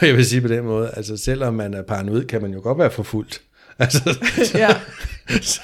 jeg 0.01 0.15
vil 0.15 0.25
sige 0.25 0.41
på 0.41 0.47
den 0.47 0.63
måde, 0.63 0.91
altså 0.97 1.17
selvom 1.17 1.53
man 1.53 1.73
er 1.73 1.81
paranoid, 1.81 2.25
kan 2.25 2.41
man 2.41 2.53
jo 2.53 2.59
godt 2.63 2.77
være 2.77 2.91
forfulgt. 2.91 3.41
Altså, 3.81 4.19
så, 4.45 4.57
Ja. 4.57 4.75
så, 5.41 5.61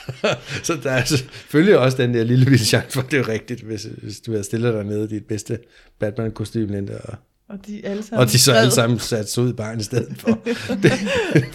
så 0.63 0.77
der 0.83 0.91
er 0.91 1.05
selvfølgelig 1.05 1.77
også 1.77 1.97
den 1.97 2.13
der 2.13 2.23
lille 2.23 2.45
bitte 2.45 2.65
chance 2.65 2.91
for, 2.91 3.01
at 3.01 3.11
det 3.11 3.19
er 3.19 3.27
rigtigt, 3.27 3.61
hvis, 3.61 3.87
hvis 4.03 4.19
du 4.19 4.31
havde 4.31 4.43
stillet 4.43 4.73
dig 4.73 4.83
nede 4.83 5.03
i 5.03 5.07
dit 5.07 5.25
bedste 5.25 5.59
Batman-kostyme, 5.99 6.71
Linda, 6.71 6.93
og, 7.03 7.15
Og 7.49 7.57
de 7.67 7.81
alle 7.85 8.03
sammen 8.03 8.19
og 8.25 8.31
de 8.31 8.39
så 8.39 8.53
alle 8.53 8.71
sammen 8.71 8.99
sat 8.99 9.29
sig 9.29 9.43
ud 9.43 9.49
i 9.49 9.53
barn 9.53 9.79
i 9.79 9.83
stedet 9.83 10.15
for. 10.17 10.39
Det, 10.83 10.91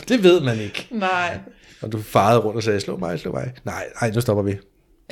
det 0.08 0.22
ved 0.22 0.40
man 0.40 0.58
ikke. 0.58 0.88
Nej. 0.90 1.38
Og 1.82 1.92
du 1.92 2.02
farede 2.02 2.38
rundt 2.40 2.56
og 2.56 2.62
sagde, 2.62 2.80
slå 2.80 2.96
mig, 2.96 3.20
slå 3.20 3.32
mig. 3.32 3.52
Nej, 3.64 3.84
nej, 4.00 4.10
nu 4.14 4.20
stopper 4.20 4.42
vi. 4.42 4.56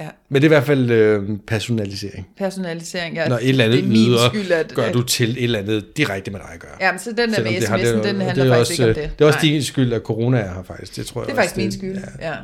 Ja. 0.01 0.09
Men 0.29 0.43
det 0.43 0.47
er 0.47 0.49
i 0.49 0.55
hvert 0.55 0.67
fald 0.67 0.91
øh, 0.91 1.39
personalisering. 1.47 2.29
Personalisering. 2.39 3.17
Ja, 3.17 3.29
Når 3.29 3.37
et 3.37 3.49
eller 3.49 3.65
andet 3.65 3.79
det 3.79 3.85
er 3.85 3.89
min 3.89 4.07
lyder, 4.07 4.29
skyld, 4.29 4.51
at, 4.53 4.73
gør 4.75 4.93
du 4.93 5.03
til 5.03 5.31
et 5.31 5.45
eller 5.45 5.59
andet 5.59 5.97
direkte 5.97 6.31
med 6.31 6.41
dig 6.41 6.49
at 6.55 6.61
gøre. 6.61 6.71
Ja, 6.81 6.93
men 6.93 6.99
så 6.99 7.11
den 7.11 7.33
der 7.33 7.43
med 7.43 7.51
det 7.51 7.63
sms'en, 7.69 7.77
det 7.77 8.05
den 8.05 8.15
det 8.17 8.27
handler 8.27 8.45
er 8.45 8.57
faktisk 8.59 8.71
også, 8.71 8.73
ikke 8.73 9.01
om 9.03 9.09
det. 9.09 9.19
Det 9.19 9.25
er 9.25 9.29
også 9.29 9.39
Nej. 9.43 9.53
din 9.53 9.63
skyld, 9.63 9.93
at 9.93 10.03
corona 10.03 10.39
er 10.39 10.55
her 10.55 10.63
faktisk. 10.63 10.97
Det 10.97 11.07
tror 11.07 11.21
jeg 11.21 11.27
Det 11.27 11.33
er 11.33 11.43
også, 11.43 11.51
faktisk 11.51 11.57
min 11.57 11.73
skyld, 11.73 12.05
Ja, 12.21 12.29
ja. 12.29 12.35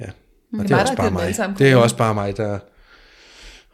ja. 0.00 0.06
Og 0.06 0.10
Det 0.52 0.58
er 0.58 0.62
det 0.62 0.70
er 0.72 0.80
også 0.80 0.96
bare 0.96 1.10
mig. 1.10 1.34
sammen 1.34 1.58
Det 1.58 1.70
er 1.70 1.76
også 1.76 1.96
bare 1.96 2.14
mig, 2.14 2.36
der... 2.36 2.58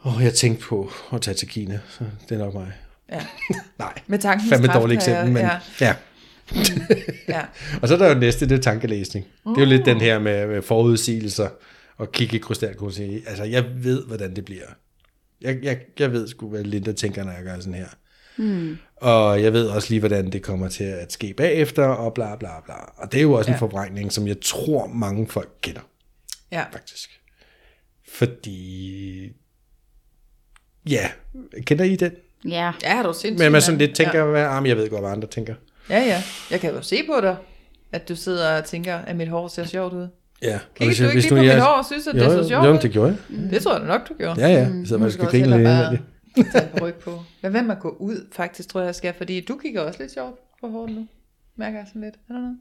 Åh, 0.05 0.23
jeg 0.23 0.33
tænkte 0.33 0.65
på 0.65 0.91
at 1.13 1.21
tage 1.21 1.35
til 1.35 1.47
Kina, 1.47 1.79
så 1.89 2.03
det 2.29 2.35
er 2.35 2.39
nok 2.39 2.53
mig. 2.53 2.71
Ja. 3.11 3.19
Nej, 3.79 3.93
Med 4.07 4.19
tankens 4.19 4.49
fandme 4.49 4.67
kraft 4.67 4.79
dårligt 4.81 4.97
eksempel, 4.97 5.31
men 5.33 5.41
Ja, 5.41 5.49
ja. 5.81 5.93
ja. 7.35 7.41
Og 7.81 7.87
så 7.87 7.93
er 7.93 7.97
der 7.97 8.07
jo 8.13 8.19
næste, 8.19 8.49
det 8.49 8.57
er 8.57 8.61
tankelæsning. 8.61 9.25
Det 9.45 9.57
er 9.57 9.61
jo 9.61 9.65
lidt 9.65 9.85
den 9.85 10.01
her 10.01 10.19
med, 10.19 10.47
med 10.47 10.61
forudsigelser 10.61 11.47
og 11.97 12.11
kigge 12.11 12.35
i 12.35 12.39
krystalkuglen 12.39 12.87
og 12.87 12.93
sige, 12.93 13.23
altså 13.27 13.43
jeg 13.43 13.65
ved, 13.83 14.05
hvordan 14.05 14.35
det 14.35 14.45
bliver. 14.45 14.65
Jeg, 15.41 15.59
jeg, 15.63 15.79
jeg 15.99 16.11
ved 16.11 16.27
sgu, 16.27 16.49
hvad 16.49 16.63
Linda 16.63 16.91
tænker, 16.91 17.23
når 17.23 17.31
jeg 17.31 17.43
gør 17.43 17.59
sådan 17.59 17.73
her. 17.73 17.87
Mm. 18.37 18.77
Og 18.95 19.43
jeg 19.43 19.53
ved 19.53 19.67
også 19.67 19.89
lige, 19.89 19.99
hvordan 19.99 20.31
det 20.31 20.43
kommer 20.43 20.69
til 20.69 20.83
at 20.83 21.13
ske 21.13 21.33
bagefter, 21.33 21.85
og 21.85 22.13
bla 22.13 22.35
bla 22.35 22.59
bla. 22.65 22.73
Og 22.73 23.11
det 23.11 23.17
er 23.17 23.21
jo 23.21 23.33
også 23.33 23.51
ja. 23.51 23.55
en 23.55 23.59
forbrænding, 23.59 24.11
som 24.11 24.27
jeg 24.27 24.41
tror, 24.41 24.87
mange 24.87 25.27
folk 25.27 25.49
kender, 25.61 25.81
ja. 26.51 26.65
faktisk. 26.71 27.09
Fordi... 28.07 29.31
Ja, 30.89 31.11
kender 31.65 31.85
I 31.85 31.95
den? 31.95 32.11
Ja. 32.45 32.73
Ja, 32.83 32.95
har 32.95 33.03
du 33.03 33.13
sindssygt. 33.13 33.39
Men 33.39 33.51
man 33.51 33.61
sådan 33.61 33.77
lidt 33.77 33.95
tænker, 33.95 34.25
ja. 34.25 34.55
ah, 34.55 34.63
men 34.63 34.69
jeg 34.69 34.77
ved 34.77 34.89
godt, 34.89 35.01
hvad 35.01 35.11
andre 35.11 35.27
tænker. 35.27 35.55
Ja. 35.89 35.99
ja, 35.99 36.05
ja. 36.05 36.23
Jeg 36.51 36.59
kan 36.59 36.73
jo 36.73 36.81
se 36.81 37.03
på 37.07 37.21
dig, 37.21 37.37
at 37.91 38.09
du 38.09 38.15
sidder 38.15 38.57
og 38.57 38.65
tænker, 38.65 38.97
at 38.97 39.15
mit 39.15 39.27
hår 39.27 39.47
ser 39.47 39.65
sjovt 39.65 39.93
ud. 39.93 40.07
Ja. 40.43 40.59
Kiggede 40.75 41.03
du 41.03 41.09
ikke 41.09 41.21
lige 41.21 41.29
på 41.29 41.35
jeg- 41.35 41.55
mit 41.55 41.63
hår 41.63 41.71
og 41.77 41.85
synes, 41.85 42.07
at 42.07 42.15
det 42.15 42.21
jo, 42.25 42.29
så 42.29 42.37
jo, 42.37 42.47
sjovt 42.47 42.67
jo, 42.67 42.77
det 42.81 42.91
gjorde 42.91 43.17
jeg. 43.29 43.51
Det 43.51 43.61
tror 43.61 43.71
jeg 43.73 43.81
da 43.81 43.87
nok, 43.87 44.09
du 44.09 44.13
gjorde. 44.13 44.41
Ja, 44.41 44.47
ja. 44.47 44.59
Jeg 44.59 44.67
sidder 44.67 44.97
Nu 44.97 45.03
faktisk 45.05 45.13
skal 45.13 45.27
griner 45.29 45.57
lidt 45.57 46.51
tage 46.51 46.69
en 46.75 46.81
ryg 46.83 46.93
på. 46.95 47.21
Lad 47.41 47.51
være 47.51 47.63
med 47.63 47.75
at 47.75 47.81
gå 47.81 47.89
ud, 47.99 48.27
faktisk, 48.31 48.69
tror 48.69 48.79
jeg, 48.79 48.87
jeg 48.87 48.95
skal. 48.95 49.13
Fordi 49.17 49.41
du 49.41 49.57
kigger 49.57 49.81
også 49.81 49.99
lidt 49.99 50.13
sjovt 50.13 50.39
på 50.61 50.67
håret 50.67 50.91
nu. 50.95 51.07
Mærker 51.55 51.77
jeg 51.77 51.87
sådan 51.87 52.01
lidt. 52.01 52.15
Er 52.29 52.33
der 52.33 52.39
noget? 52.41 52.57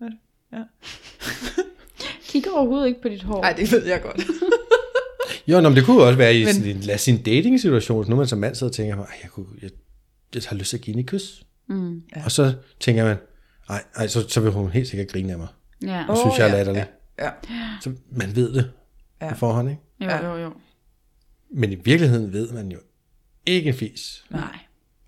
Er 0.00 0.04
det? 0.04 0.16
Ja. 0.52 0.62
Kigger 2.28 2.50
overhovedet 2.50 2.86
ikke 2.86 3.02
på 3.02 3.08
dit 3.08 3.22
hår. 3.22 3.40
Nej, 3.42 3.52
det 3.52 3.72
ved 3.72 3.86
jeg 3.86 4.02
godt. 4.02 4.20
Jo, 5.48 5.60
nå, 5.60 5.68
men 5.68 5.76
det 5.76 5.84
kunne 5.84 5.96
jo 5.96 6.06
også 6.06 6.18
være 6.18 6.34
i 6.36 6.44
Men- 6.44 6.54
sådan 6.54 6.70
en, 6.70 6.80
lad 6.80 7.08
en 7.08 7.22
dating-situation, 7.22 7.98
hvis 8.02 8.08
nu 8.08 8.16
man 8.16 8.26
som 8.26 8.38
mand 8.38 8.54
sidder 8.54 8.70
og 8.70 8.74
tænker, 8.74 8.96
"Ej, 8.96 9.06
jeg, 9.22 9.30
kunne, 9.30 9.46
jeg, 9.62 9.70
jeg 10.34 10.42
har 10.46 10.56
lyst 10.56 10.70
til 10.70 10.76
at 10.76 10.80
give 10.80 10.92
hende 10.96 11.00
et 11.04 11.08
kys. 11.10 11.42
Mm. 11.68 12.02
Ja. 12.16 12.24
Og 12.24 12.30
så 12.32 12.52
tænker 12.80 13.04
man, 13.04 13.16
nej, 13.68 13.82
ej, 13.96 14.06
så, 14.06 14.28
så 14.28 14.40
vil 14.40 14.50
hun 14.52 14.70
helt 14.70 14.88
sikkert 14.88 15.08
grine 15.08 15.32
af 15.32 15.38
mig. 15.38 15.48
Ja. 15.82 16.04
Og 16.08 16.16
synes, 16.18 16.38
jeg 16.38 16.44
er 16.44 16.50
ja, 16.50 16.56
latterlig. 16.56 16.86
Ja, 17.18 17.24
ja. 17.24 17.30
Så 17.82 17.92
man 18.12 18.36
ved 18.36 18.52
det 18.54 18.70
ja. 19.22 19.28
På 19.28 19.34
forhånd, 19.34 19.70
ikke? 19.70 19.82
Jo, 20.00 20.06
Ja. 20.06 20.26
jo, 20.26 20.36
jo. 20.36 20.50
Men 21.50 21.72
i 21.72 21.74
virkeligheden 21.74 22.32
ved 22.32 22.50
man 22.52 22.68
jo 22.68 22.78
ikke 23.46 23.68
en 23.68 23.74
fis. 23.74 24.24
Nej. 24.30 24.42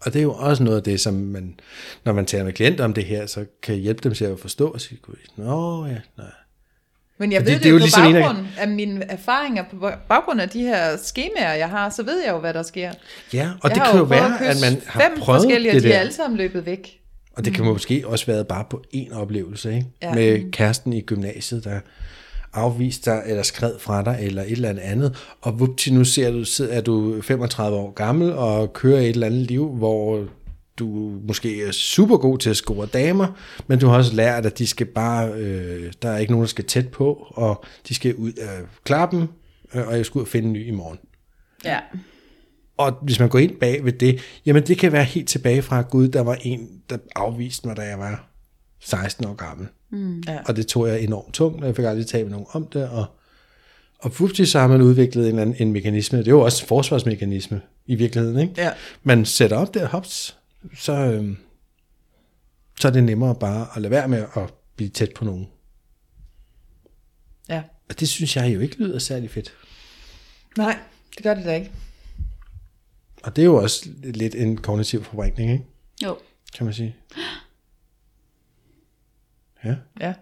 Og 0.00 0.12
det 0.12 0.18
er 0.18 0.22
jo 0.22 0.34
også 0.34 0.62
noget 0.62 0.76
af 0.76 0.82
det, 0.82 1.00
som 1.00 1.14
man, 1.14 1.60
når 2.04 2.12
man 2.12 2.26
taler 2.26 2.44
med 2.44 2.52
klienter 2.52 2.84
om 2.84 2.94
det 2.94 3.04
her, 3.04 3.26
så 3.26 3.44
kan 3.62 3.74
jeg 3.74 3.82
hjælpe 3.82 4.00
dem 4.04 4.14
til 4.14 4.24
at 4.24 4.40
forstå 4.40 4.68
og 4.70 4.80
sige, 4.80 4.98
"Gud, 5.02 5.14
nå 5.36 5.86
ja, 5.86 5.96
nej. 6.16 6.26
Men 7.20 7.32
jeg 7.32 7.40
Fordi 7.40 7.50
ved 7.50 7.54
det 7.56 7.62
det, 7.62 7.68
er 7.68 7.72
jo 7.72 7.76
på 7.76 7.78
ligesom 7.78 8.04
en 8.06 8.16
af- 8.16 8.22
baggrund 8.22 8.46
af 8.58 8.68
mine 8.68 9.04
erfaringer, 9.10 9.64
på 9.70 9.90
baggrund 10.08 10.40
af 10.40 10.48
de 10.48 10.60
her 10.60 10.96
skemaer, 10.96 11.52
jeg 11.54 11.68
har, 11.68 11.90
så 11.90 12.02
ved 12.02 12.22
jeg 12.24 12.32
jo, 12.32 12.38
hvad 12.38 12.54
der 12.54 12.62
sker. 12.62 12.92
Ja, 13.32 13.50
og 13.62 13.70
jeg 13.70 13.74
det 13.76 13.84
kan 13.90 13.98
jo 13.98 14.04
være, 14.04 14.44
at 14.44 14.56
man 14.62 14.82
har 14.86 15.00
fem 15.00 15.18
prøvet 15.18 15.40
forskellige, 15.42 15.72
det 15.72 15.76
og 15.78 15.82
de 15.82 15.88
er 15.88 15.92
der. 15.92 16.00
alle 16.00 16.12
sammen 16.12 16.36
løbet 16.38 16.66
væk. 16.66 17.00
Og 17.38 17.44
det 17.44 17.54
kan 17.54 17.64
måske 17.64 18.02
også 18.06 18.26
være 18.26 18.44
bare 18.44 18.64
på 18.70 18.82
en 18.90 19.12
oplevelse, 19.12 19.74
ikke? 19.74 19.86
Ja. 20.02 20.14
Med 20.14 20.52
kæresten 20.52 20.92
i 20.92 21.00
gymnasiet, 21.00 21.64
der 21.64 21.80
afviste 22.52 23.10
dig, 23.10 23.22
eller 23.26 23.42
skred 23.42 23.78
fra 23.78 24.02
dig, 24.02 24.18
eller 24.20 24.42
et 24.42 24.52
eller 24.52 24.74
andet 24.80 25.16
og 25.40 25.60
vupti, 25.60 25.92
nu 25.92 26.04
ser 26.04 26.30
du, 26.30 26.44
er 26.70 26.80
du 26.80 27.22
35 27.22 27.76
år 27.76 27.90
gammel, 27.90 28.32
og 28.32 28.72
kører 28.72 29.00
et 29.00 29.08
eller 29.08 29.26
andet 29.26 29.40
liv, 29.40 29.68
hvor 29.68 30.24
du 30.78 31.12
måske 31.28 31.66
er 31.66 31.72
super 31.72 32.16
god 32.16 32.38
til 32.38 32.50
at 32.50 32.56
score 32.56 32.86
damer, 32.86 33.26
men 33.66 33.78
du 33.78 33.86
har 33.86 33.96
også 33.96 34.14
lært, 34.14 34.46
at 34.46 34.58
de 34.58 34.66
skal 34.66 34.86
bare, 34.86 35.32
øh, 35.32 35.92
der 36.02 36.10
er 36.10 36.18
ikke 36.18 36.32
nogen, 36.32 36.42
der 36.42 36.48
skal 36.48 36.64
tæt 36.64 36.88
på, 36.88 37.26
og 37.30 37.64
de 37.88 37.94
skal 37.94 38.14
ud 38.14 38.32
af 38.32 38.58
klappen, 38.84 39.28
øh, 39.74 39.88
og 39.88 39.96
jeg 39.96 40.06
skal 40.06 40.18
ud 40.18 40.22
og 40.24 40.28
finde 40.28 40.46
en 40.46 40.52
ny 40.52 40.66
i 40.66 40.70
morgen. 40.70 40.98
Ja. 41.64 41.78
Og 42.78 42.98
hvis 43.02 43.18
man 43.20 43.28
går 43.28 43.38
ind 43.38 43.56
bag 43.60 43.84
ved 43.84 43.92
det, 43.92 44.20
jamen 44.46 44.66
det 44.66 44.78
kan 44.78 44.92
være 44.92 45.04
helt 45.04 45.28
tilbage 45.28 45.62
fra 45.62 45.82
Gud, 45.82 46.08
der 46.08 46.20
var 46.20 46.38
en, 46.42 46.68
der 46.90 46.98
afviste 47.16 47.66
mig, 47.68 47.76
da 47.76 47.82
jeg 47.82 47.98
var 47.98 48.28
16 48.80 49.26
år 49.26 49.34
gammel. 49.34 49.68
Mm. 49.90 50.22
Ja. 50.28 50.38
Og 50.46 50.56
det 50.56 50.66
tog 50.66 50.88
jeg 50.88 51.00
enormt 51.00 51.34
tungt, 51.34 51.60
og 51.60 51.66
jeg 51.66 51.76
fik 51.76 51.84
aldrig 51.84 52.06
talt 52.06 52.24
med 52.24 52.30
nogen 52.32 52.46
om 52.50 52.66
det. 52.66 52.88
Og, 52.88 53.06
og 53.98 54.12
pludselig 54.12 54.48
så 54.48 54.58
har 54.60 54.66
man 54.66 54.82
udviklet 54.82 55.24
en, 55.24 55.28
eller 55.28 55.42
anden, 55.42 55.56
en 55.58 55.72
mekanisme. 55.72 56.18
Det 56.18 56.26
er 56.26 56.30
jo 56.30 56.40
også 56.40 56.64
en 56.64 56.68
forsvarsmekanisme 56.68 57.60
i 57.86 57.94
virkeligheden. 57.94 58.38
Ikke? 58.38 58.54
Ja. 58.56 58.70
Man 59.02 59.24
sætter 59.24 59.56
op 59.56 59.74
der, 59.74 59.86
hops, 59.86 60.36
så, 60.76 60.92
øhm, 60.92 61.36
så 62.80 62.88
er 62.88 62.92
det 62.92 63.04
nemmere 63.04 63.34
bare 63.34 63.66
at 63.76 63.82
lade 63.82 63.90
være 63.90 64.08
med 64.08 64.24
at 64.36 64.54
blive 64.76 64.90
tæt 64.90 65.10
på 65.14 65.24
nogen. 65.24 65.48
ja. 67.48 67.62
Og 67.88 68.00
det 68.00 68.08
synes 68.08 68.36
jeg 68.36 68.54
jo 68.54 68.60
ikke 68.60 68.76
lyder 68.78 68.98
særlig 68.98 69.30
fedt. 69.30 69.52
Nej, 70.56 70.78
det 71.16 71.22
gør 71.22 71.34
det 71.34 71.44
da 71.44 71.54
ikke. 71.54 71.70
Og 73.28 73.36
det 73.36 73.42
er 73.42 73.46
jo 73.46 73.56
også 73.56 73.88
lidt 74.04 74.34
en 74.34 74.56
kognitiv 74.56 75.04
forbrænding, 75.04 75.52
ikke? 75.52 75.64
Jo. 76.04 76.16
kan 76.56 76.64
man 76.64 76.74
sige. 76.74 76.96
Ja. 79.64 79.74
Ja. 80.00 80.14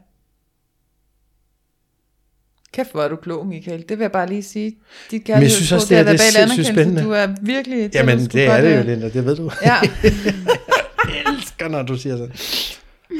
Kæft, 2.73 2.90
hvor 2.92 3.03
er 3.03 3.09
du 3.09 3.16
klog, 3.16 3.47
Michael. 3.47 3.81
Det 3.88 3.99
vil 3.99 4.05
jeg 4.05 4.12
bare 4.12 4.29
lige 4.29 4.42
sige. 4.42 4.77
Dit 5.11 5.29
jeg 5.29 5.51
synes 5.51 5.73
også, 5.73 5.87
det 5.88 5.99
er- 5.99 6.03
det 6.03 6.14
er 6.14 6.19
sindssygt 6.47 6.66
spændende. 6.66 7.03
Du 7.03 7.11
er 7.11 7.35
virkelig... 7.42 7.90
Jamen, 7.95 8.19
det, 8.19 8.45
er 8.47 8.61
det 8.61 8.75
jo, 8.75 8.79
øh, 8.79 8.87
Linda, 8.87 9.09
det 9.09 9.25
ved 9.25 9.37
du. 9.37 9.51
Ja, 9.62 9.75
Jeg 11.14 11.35
elsker, 11.37 11.69
når 11.69 11.83
du 11.83 11.97
siger 11.97 12.16
sådan. 12.16 12.35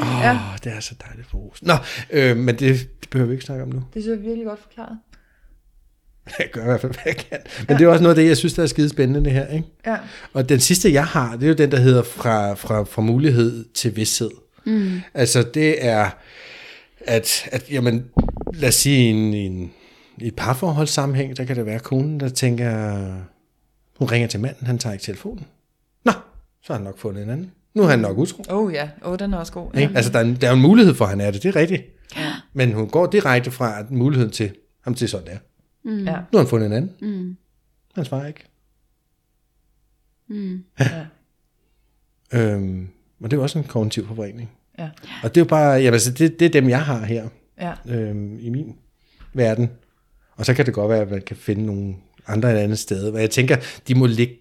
Åh, 0.01 0.17
oh, 0.17 0.23
Ja. 0.23 0.39
det 0.65 0.73
er 0.73 0.81
så 0.81 0.95
dejligt 1.07 1.29
for 1.31 1.57
Nå, 1.63 1.75
øh, 2.11 2.37
men 2.37 2.59
det, 2.59 2.89
det 3.01 3.09
behøver 3.11 3.29
vi 3.29 3.35
ikke 3.35 3.45
snakke 3.45 3.63
om 3.63 3.69
nu. 3.69 3.83
det 3.95 4.03
synes 4.03 4.17
jeg 4.19 4.25
virkelig 4.25 4.47
godt 4.47 4.61
forklaret. 4.63 4.99
Jeg 6.39 6.49
gør 6.53 6.63
i 6.63 6.65
hvert 6.65 6.81
fald, 6.81 6.93
hvad 6.93 7.03
jeg 7.07 7.17
kan. 7.17 7.39
Men 7.69 7.79
det 7.79 7.85
er 7.85 7.89
også 7.89 8.03
noget 8.03 8.17
af 8.17 8.23
det, 8.23 8.29
jeg 8.29 8.37
synes, 8.37 8.55
der 8.55 8.63
er 8.63 8.67
skide 8.67 8.89
spændende, 8.89 9.25
det 9.25 9.33
her. 9.33 9.47
Ikke? 9.47 9.69
Ja. 9.87 9.97
Og 10.33 10.49
den 10.49 10.61
sidste, 10.61 10.93
jeg 10.93 11.07
har, 11.07 11.37
det 11.37 11.43
er 11.43 11.49
jo 11.49 11.55
den, 11.55 11.71
der 11.71 11.79
hedder 11.79 12.03
fra, 12.03 12.55
fra, 12.55 12.85
fra 12.85 13.03
mulighed 13.03 13.65
til 13.75 13.97
vidshed. 13.97 14.31
Mm. 14.65 15.01
Altså, 15.15 15.43
det 15.43 15.85
er, 15.87 16.11
at, 17.01 17.49
at 17.53 17.71
jamen, 17.71 18.05
lad 18.55 18.69
os 18.69 18.75
sige, 18.75 18.99
i 18.99 19.11
en, 19.11 19.35
en, 19.35 19.73
i 20.19 20.27
et 20.27 20.37
parforholdssammenhæng, 20.37 21.37
der 21.37 21.45
kan 21.45 21.57
det 21.57 21.67
være 21.67 21.79
konen, 21.79 22.21
der 22.21 22.29
tænker, 22.29 23.07
hun 23.99 24.11
ringer 24.11 24.29
til 24.29 24.41
manden, 24.41 24.67
han 24.67 24.79
tager 24.79 24.93
ikke 24.93 25.05
telefonen. 25.05 25.47
Nå, 26.05 26.13
så 26.63 26.73
har 26.73 26.75
han 26.75 26.85
nok 26.85 26.99
fundet 26.99 27.23
en 27.23 27.31
anden. 27.31 27.51
Nu 27.75 27.83
er 27.83 27.87
han 27.87 27.99
nok 27.99 28.19
utro. 28.19 28.45
Oh 28.49 28.73
ja, 28.73 28.89
oh, 29.03 29.19
den 29.19 29.35
er 29.35 29.39
også 29.39 29.53
god. 29.53 29.77
Ikke? 29.77 29.93
Altså, 29.97 30.13
der 30.13 30.19
er, 30.19 30.25
en, 30.25 30.37
der 30.41 30.49
er 30.49 30.53
en 30.53 30.63
mulighed 30.63 30.95
for, 30.95 31.05
at 31.05 31.11
han 31.11 31.21
er 31.21 31.31
det, 31.31 31.43
det 31.43 31.49
er 31.49 31.57
rigtigt. 31.57 31.83
Ja. 32.17 32.33
Men 32.53 32.73
hun 32.73 32.89
går 32.89 33.07
direkte 33.07 33.51
fra 33.51 33.83
muligheden 33.91 34.33
til, 34.33 34.51
ham 34.85 34.95
til 34.95 35.09
sådan 35.09 35.27
der. 35.27 35.37
Mm. 35.87 36.05
Ja. 36.05 36.13
Nu 36.13 36.17
har 36.33 36.39
han 36.39 36.47
fundet 36.47 36.67
en 36.67 36.73
anden. 36.73 36.93
Mm. 37.01 37.37
Han 37.95 38.05
svarer 38.05 38.27
ikke. 38.27 38.45
Mm. 40.29 40.65
Ja. 40.81 41.07
Øhm, 42.35 42.89
og 43.21 43.31
det 43.31 43.33
er 43.33 43.37
jo 43.37 43.43
også 43.43 43.59
en 43.59 43.65
kognitiv 43.65 44.07
forbrænding. 44.07 44.51
Ja. 44.79 44.89
Og 45.23 45.35
det 45.35 45.41
er 45.41 45.45
jo 45.45 45.49
bare, 45.49 45.71
jamen, 45.73 45.93
altså, 45.93 46.13
det, 46.13 46.41
det 46.41 46.47
er 46.47 46.51
dem, 46.51 46.69
jeg 46.69 46.85
har 46.85 47.05
her 47.05 47.29
Ja. 47.61 47.73
øhm, 47.89 48.39
i 48.41 48.49
min 48.51 48.77
verden. 49.35 49.71
Og 50.37 50.47
så 50.47 50.55
kan 50.55 50.67
det 50.67 50.75
godt 50.75 50.91
være, 50.91 51.01
at 51.01 51.11
man 51.11 51.23
kan 51.23 51.37
finde 51.37 51.67
nogle 51.67 51.95
andre 52.27 52.53
et 52.53 52.57
andet 52.59 52.79
sted. 52.79 53.13
Men 53.13 53.21
jeg 53.21 53.31
tænker, 53.31 53.57
de 53.89 53.95
må 53.95 54.07
ligge 54.07 54.35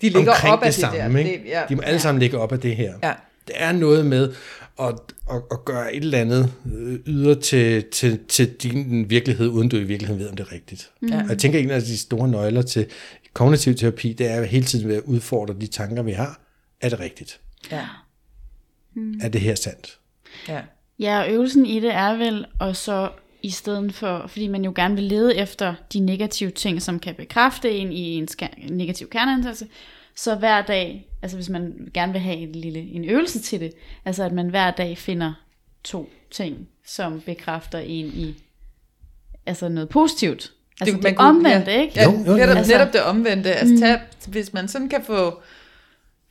De 0.00 0.08
ligger 0.08 0.30
omkring 0.32 0.52
op 0.54 0.62
af 0.62 0.66
det, 0.72 0.74
det, 0.74 0.80
samme. 0.80 1.18
der. 1.18 1.18
ikke? 1.18 1.44
Det, 1.44 1.50
ja. 1.50 1.62
De 1.68 1.76
må 1.76 1.82
alle 1.82 2.00
sammen 2.00 2.20
ligge 2.20 2.38
op 2.38 2.52
af 2.52 2.60
det 2.60 2.76
her. 2.76 2.94
Ja. 3.02 3.12
Det 3.46 3.54
er 3.58 3.72
noget 3.72 4.06
med 4.06 4.34
og, 4.76 5.06
og, 5.26 5.50
og 5.50 5.64
gøre 5.64 5.94
et 5.94 6.04
eller 6.04 6.18
andet 6.18 6.52
øh, 6.74 6.98
yder 7.06 7.34
til, 7.34 7.84
til, 7.92 8.20
til 8.28 8.52
din 8.52 9.10
virkelighed, 9.10 9.48
uden 9.48 9.68
du 9.68 9.76
i 9.76 9.84
virkeligheden 9.84 10.22
ved, 10.22 10.28
om 10.28 10.36
det 10.36 10.46
er 10.46 10.52
rigtigt. 10.52 10.90
Mm. 11.00 11.12
Og 11.12 11.28
jeg 11.28 11.38
tænker, 11.38 11.58
en 11.58 11.70
af 11.70 11.82
de 11.82 11.98
store 11.98 12.28
nøgler 12.28 12.62
til 12.62 12.86
kognitiv 13.32 13.74
terapi, 13.74 14.12
det 14.12 14.30
er 14.30 14.44
hele 14.44 14.64
tiden 14.64 14.88
ved 14.88 14.96
at 14.96 15.02
udfordre 15.02 15.54
de 15.60 15.66
tanker, 15.66 16.02
vi 16.02 16.12
har. 16.12 16.40
Er 16.80 16.88
det 16.88 17.00
rigtigt? 17.00 17.40
Ja. 17.70 17.86
Er 19.20 19.28
det 19.28 19.40
her 19.40 19.54
sandt? 19.54 19.98
Ja. 20.48 20.60
Ja, 20.98 21.20
og 21.20 21.30
øvelsen 21.32 21.66
i 21.66 21.80
det 21.80 21.94
er 21.94 22.16
vel, 22.16 22.46
og 22.58 22.76
så 22.76 23.10
i 23.42 23.50
stedet 23.50 23.94
for, 23.94 24.26
fordi 24.26 24.48
man 24.48 24.64
jo 24.64 24.72
gerne 24.76 24.94
vil 24.94 25.04
lede 25.04 25.36
efter 25.36 25.74
de 25.92 26.00
negative 26.00 26.50
ting, 26.50 26.82
som 26.82 26.98
kan 26.98 27.14
bekræfte 27.14 27.70
en 27.70 27.92
i 27.92 28.00
en 28.00 28.28
negativ 28.70 29.08
kerneantagelse, 29.08 29.66
så 30.16 30.34
hver 30.34 30.62
dag, 30.62 31.09
altså 31.22 31.36
hvis 31.36 31.48
man 31.48 31.90
gerne 31.94 32.12
vil 32.12 32.20
have 32.20 32.36
en 32.36 32.52
lille 32.52 32.78
en 32.80 33.04
øvelse 33.04 33.40
til 33.40 33.60
det, 33.60 33.72
altså 34.04 34.24
at 34.24 34.32
man 34.32 34.48
hver 34.48 34.70
dag 34.70 34.98
finder 34.98 35.32
to 35.84 36.10
ting, 36.30 36.68
som 36.86 37.20
bekræfter 37.20 37.78
en 37.78 38.06
i 38.06 38.34
altså 39.46 39.68
noget 39.68 39.88
positivt. 39.88 40.52
Altså 40.80 40.94
det, 40.96 41.02
man 41.02 41.10
det 41.12 41.18
kunne- 41.18 41.28
omvendte, 41.28 41.70
ja. 41.72 41.80
ikke? 41.80 41.92
Ja, 41.96 42.04
Jo, 42.04 42.10
jo, 42.10 42.30
jo. 42.30 42.36
netop, 42.36 42.56
Altså- 42.56 42.72
netop 42.72 42.92
det 42.92 43.02
omvendte. 43.02 43.52
Altså, 43.52 43.84
tag, 43.86 44.00
hvis 44.28 44.52
man 44.52 44.68
sådan 44.68 44.88
kan 44.88 45.04
få, 45.04 45.40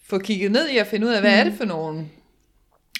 få 0.03 0.19
kigget 0.19 0.51
ned 0.51 0.67
i 0.69 0.77
at 0.77 0.87
finde 0.87 1.07
ud 1.07 1.11
af, 1.11 1.21
hvad 1.21 1.39
er 1.39 1.43
det 1.43 1.53
for 1.57 1.65
nogle 1.65 2.05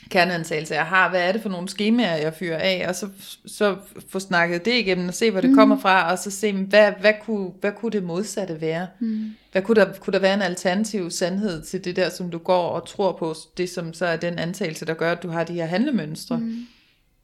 kerneantagelser, 0.10 0.76
jeg 0.76 0.86
har, 0.86 1.10
hvad 1.10 1.28
er 1.28 1.32
det 1.32 1.42
for 1.42 1.50
nogle 1.50 1.70
skemaer, 1.70 2.16
jeg 2.16 2.34
fyrer 2.34 2.58
af, 2.58 2.86
og 2.88 2.96
så, 2.96 3.10
så 3.46 3.78
få 4.10 4.20
snakket 4.20 4.66
det 4.66 4.74
igennem 4.74 5.08
og 5.08 5.14
se, 5.14 5.32
hvor 5.32 5.42
det 5.42 5.50
mm. 5.50 5.56
kommer 5.56 5.80
fra, 5.80 6.12
og 6.12 6.20
så 6.20 6.32
se, 6.32 6.54
hvad, 6.54 6.92
hvad, 7.00 7.14
kunne, 7.22 7.50
hvad 7.60 7.72
kunne 7.72 7.92
det 7.92 8.04
modsatte 8.04 8.62
være? 8.62 8.88
Mm. 9.00 9.36
Hvad 9.52 9.62
kunne 9.62 9.82
der, 9.82 9.94
kunne 9.94 10.14
der 10.14 10.20
være 10.20 10.34
en 10.34 10.42
alternativ 10.42 11.12
sandhed 11.12 11.64
til 11.64 11.86
det 11.86 11.96
der, 11.96 12.10
som 12.10 12.32
du 12.32 12.38
går 12.38 12.70
og 12.70 12.88
tror 12.88 13.12
på, 13.12 13.36
det 13.58 13.70
som 13.70 13.94
så 13.94 14.06
er 14.06 14.16
den 14.16 14.40
antagelse, 14.40 14.86
der 14.86 14.94
gør, 14.94 15.12
at 15.12 15.24
du 15.24 15.30
har 15.30 15.44
de 15.44 15.54
her 15.54 15.66
handlemønstre? 15.66 16.38
Mm. 16.38 16.68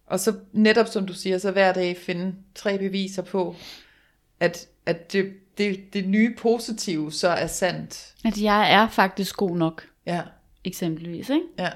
Og 0.07 0.19
så 0.19 0.33
netop 0.53 0.87
som 0.87 1.05
du 1.05 1.13
siger, 1.13 1.37
så 1.37 1.51
hver 1.51 1.73
dag 1.73 1.97
finde 1.97 2.35
tre 2.55 2.77
beviser 2.77 3.21
på, 3.21 3.55
at, 4.39 4.67
at 4.85 5.13
det, 5.13 5.33
det, 5.57 5.93
det 5.93 6.07
nye 6.07 6.35
positive 6.37 7.11
så 7.11 7.27
er 7.27 7.47
sandt. 7.47 8.13
At 8.25 8.41
jeg 8.41 8.73
er 8.73 8.87
faktisk 8.89 9.37
god 9.37 9.57
nok, 9.57 9.83
Ja, 10.05 10.21
eksempelvis, 10.63 11.29
ikke? 11.29 11.45
ja. 11.59 11.69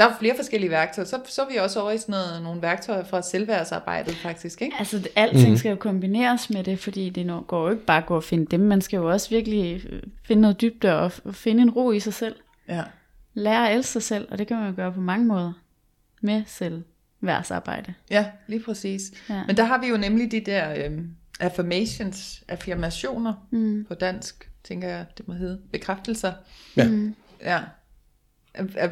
Der 0.00 0.06
er 0.06 0.16
flere 0.18 0.36
forskellige 0.36 0.70
værktøjer. 0.70 1.06
Så, 1.06 1.20
så 1.28 1.42
er 1.42 1.48
vi 1.50 1.56
også 1.56 1.80
over 1.80 1.90
i 1.90 1.98
sådan 1.98 2.12
noget, 2.12 2.42
nogle 2.42 2.62
værktøjer 2.62 3.04
fra 3.04 3.22
selvværdsarbejdet 3.22 4.14
faktisk, 4.14 4.62
ikke? 4.62 4.76
Altså, 4.78 4.98
det- 4.98 5.08
alting 5.16 5.58
skal 5.58 5.70
jo 5.70 5.76
kombineres 5.76 6.50
med 6.50 6.64
det, 6.64 6.78
fordi 6.78 7.10
det 7.10 7.26
nu 7.26 7.40
går 7.40 7.64
jo 7.64 7.70
ikke 7.70 7.84
bare 7.84 7.98
at 7.98 8.06
gå 8.06 8.16
og 8.16 8.24
finde 8.24 8.46
dem. 8.46 8.60
Man 8.60 8.80
skal 8.80 8.96
jo 8.96 9.10
også 9.10 9.30
virkelig 9.30 9.86
øh, 9.90 10.02
finde 10.24 10.42
noget 10.42 10.60
dybde 10.60 10.98
og, 10.98 11.12
finde 11.32 11.62
en 11.62 11.70
ro 11.70 11.92
i 11.92 12.00
sig 12.00 12.14
selv. 12.14 12.34
Ja. 12.68 12.82
Lære 13.34 13.70
at 13.70 13.76
elske 13.76 13.92
sig 13.92 14.02
selv, 14.02 14.28
og 14.30 14.38
det 14.38 14.46
kan 14.46 14.56
man 14.56 14.68
jo 14.70 14.76
gøre 14.76 14.92
på 14.92 15.00
mange 15.00 15.26
måder. 15.26 15.52
Med 16.22 16.42
selvværdsarbejde. 16.46 17.94
Ja, 18.10 18.26
lige 18.46 18.62
præcis. 18.62 19.02
Ja. 19.30 19.42
Men 19.46 19.56
der 19.56 19.64
har 19.64 19.78
vi 19.80 19.86
jo 19.86 19.96
nemlig 19.96 20.32
de 20.32 20.40
der 20.40 20.84
øhm, 20.84 21.10
affirmations, 21.40 22.42
affirmationer 22.48 23.34
mm. 23.50 23.84
på 23.88 23.94
dansk, 23.94 24.50
tænker 24.64 24.88
jeg, 24.88 25.06
det 25.18 25.28
må 25.28 25.34
hedde, 25.34 25.60
bekræftelser. 25.72 26.32
Ja. 26.76 26.88
Ja. 27.44 27.60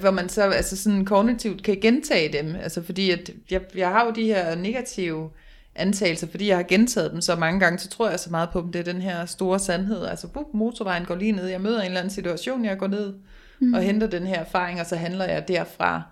Hvor 0.01 0.11
man 0.11 0.29
så 0.29 0.43
altså 0.43 0.77
sådan 0.77 1.05
kognitivt 1.05 1.63
kan 1.63 1.79
gentage 1.81 2.33
dem. 2.33 2.57
Altså 2.57 2.83
fordi 2.83 3.11
at 3.11 3.31
jeg, 3.51 3.61
jeg 3.75 3.89
har 3.89 4.05
jo 4.05 4.11
de 4.11 4.25
her 4.25 4.55
negative 4.55 5.31
antagelser, 5.75 6.27
fordi 6.27 6.49
jeg 6.49 6.57
har 6.57 6.63
gentaget 6.63 7.13
dem 7.13 7.21
så 7.21 7.37
mange 7.37 7.61
gange, 7.61 7.79
så 7.79 7.89
tror 7.89 8.11
jeg 8.11 8.21
så 8.21 8.31
meget 8.31 8.51
på 8.51 8.61
dem. 8.61 8.73
Det 8.73 8.79
er 8.79 8.93
den 8.93 9.03
her 9.03 9.27
store 9.27 9.59
sandhed. 9.59 10.07
Altså 10.07 10.29
bup, 10.29 10.47
motorvejen 10.55 11.05
går 11.05 11.15
lige 11.15 11.33
ned. 11.33 11.47
Jeg 11.47 11.61
møder 11.61 11.81
en 11.81 11.87
eller 11.87 12.01
anden 12.01 12.15
situation, 12.15 12.65
jeg 12.65 12.79
går 12.79 12.87
ned 12.87 13.15
mm. 13.61 13.75
og 13.75 13.83
henter 13.83 14.07
den 14.07 14.27
her 14.27 14.41
erfaring, 14.41 14.81
og 14.81 14.87
så 14.87 14.97
handler 14.97 15.25
jeg 15.25 15.49
derfra. 15.49 16.03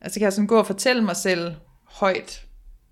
Altså 0.00 0.20
kan 0.20 0.24
jeg 0.24 0.32
sådan 0.32 0.46
gå 0.46 0.58
og 0.58 0.66
fortælle 0.66 1.04
mig 1.04 1.16
selv 1.16 1.54
højt, 1.84 2.44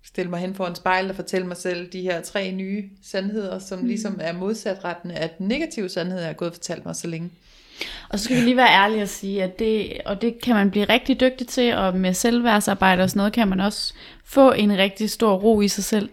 stille 0.03 0.29
mig 0.29 0.39
hen 0.39 0.55
foran 0.55 0.75
spejl 0.75 1.09
og 1.09 1.15
fortælle 1.15 1.47
mig 1.47 1.57
selv 1.57 1.91
de 1.91 2.01
her 2.01 2.21
tre 2.21 2.51
nye 2.51 2.89
sandheder, 3.03 3.59
som 3.59 3.85
ligesom 3.85 4.17
er 4.21 4.33
modsatrettende 4.33 5.15
af 5.15 5.29
den 5.29 5.47
negative 5.47 5.89
sandhed, 5.89 6.19
jeg 6.19 6.27
har 6.27 6.33
gået 6.33 6.49
og 6.49 6.55
fortalt 6.55 6.85
mig 6.85 6.95
så 6.95 7.07
længe. 7.07 7.29
Og 8.09 8.19
så 8.19 8.25
skal 8.25 8.35
vi 8.37 8.41
lige 8.41 8.57
være 8.57 8.69
ærlige 8.83 9.01
og 9.01 9.09
sige, 9.09 9.43
at 9.43 9.59
det, 9.59 9.93
og 10.05 10.21
det 10.21 10.41
kan 10.43 10.55
man 10.55 10.71
blive 10.71 10.85
rigtig 10.85 11.19
dygtig 11.19 11.47
til, 11.47 11.73
og 11.75 11.95
med 11.95 12.13
selvværdsarbejde 12.13 13.03
og 13.03 13.09
sådan 13.09 13.19
noget, 13.19 13.33
kan 13.33 13.47
man 13.47 13.59
også 13.59 13.93
få 14.25 14.51
en 14.51 14.77
rigtig 14.77 15.09
stor 15.09 15.33
ro 15.35 15.61
i 15.61 15.67
sig 15.67 15.83
selv. 15.83 16.09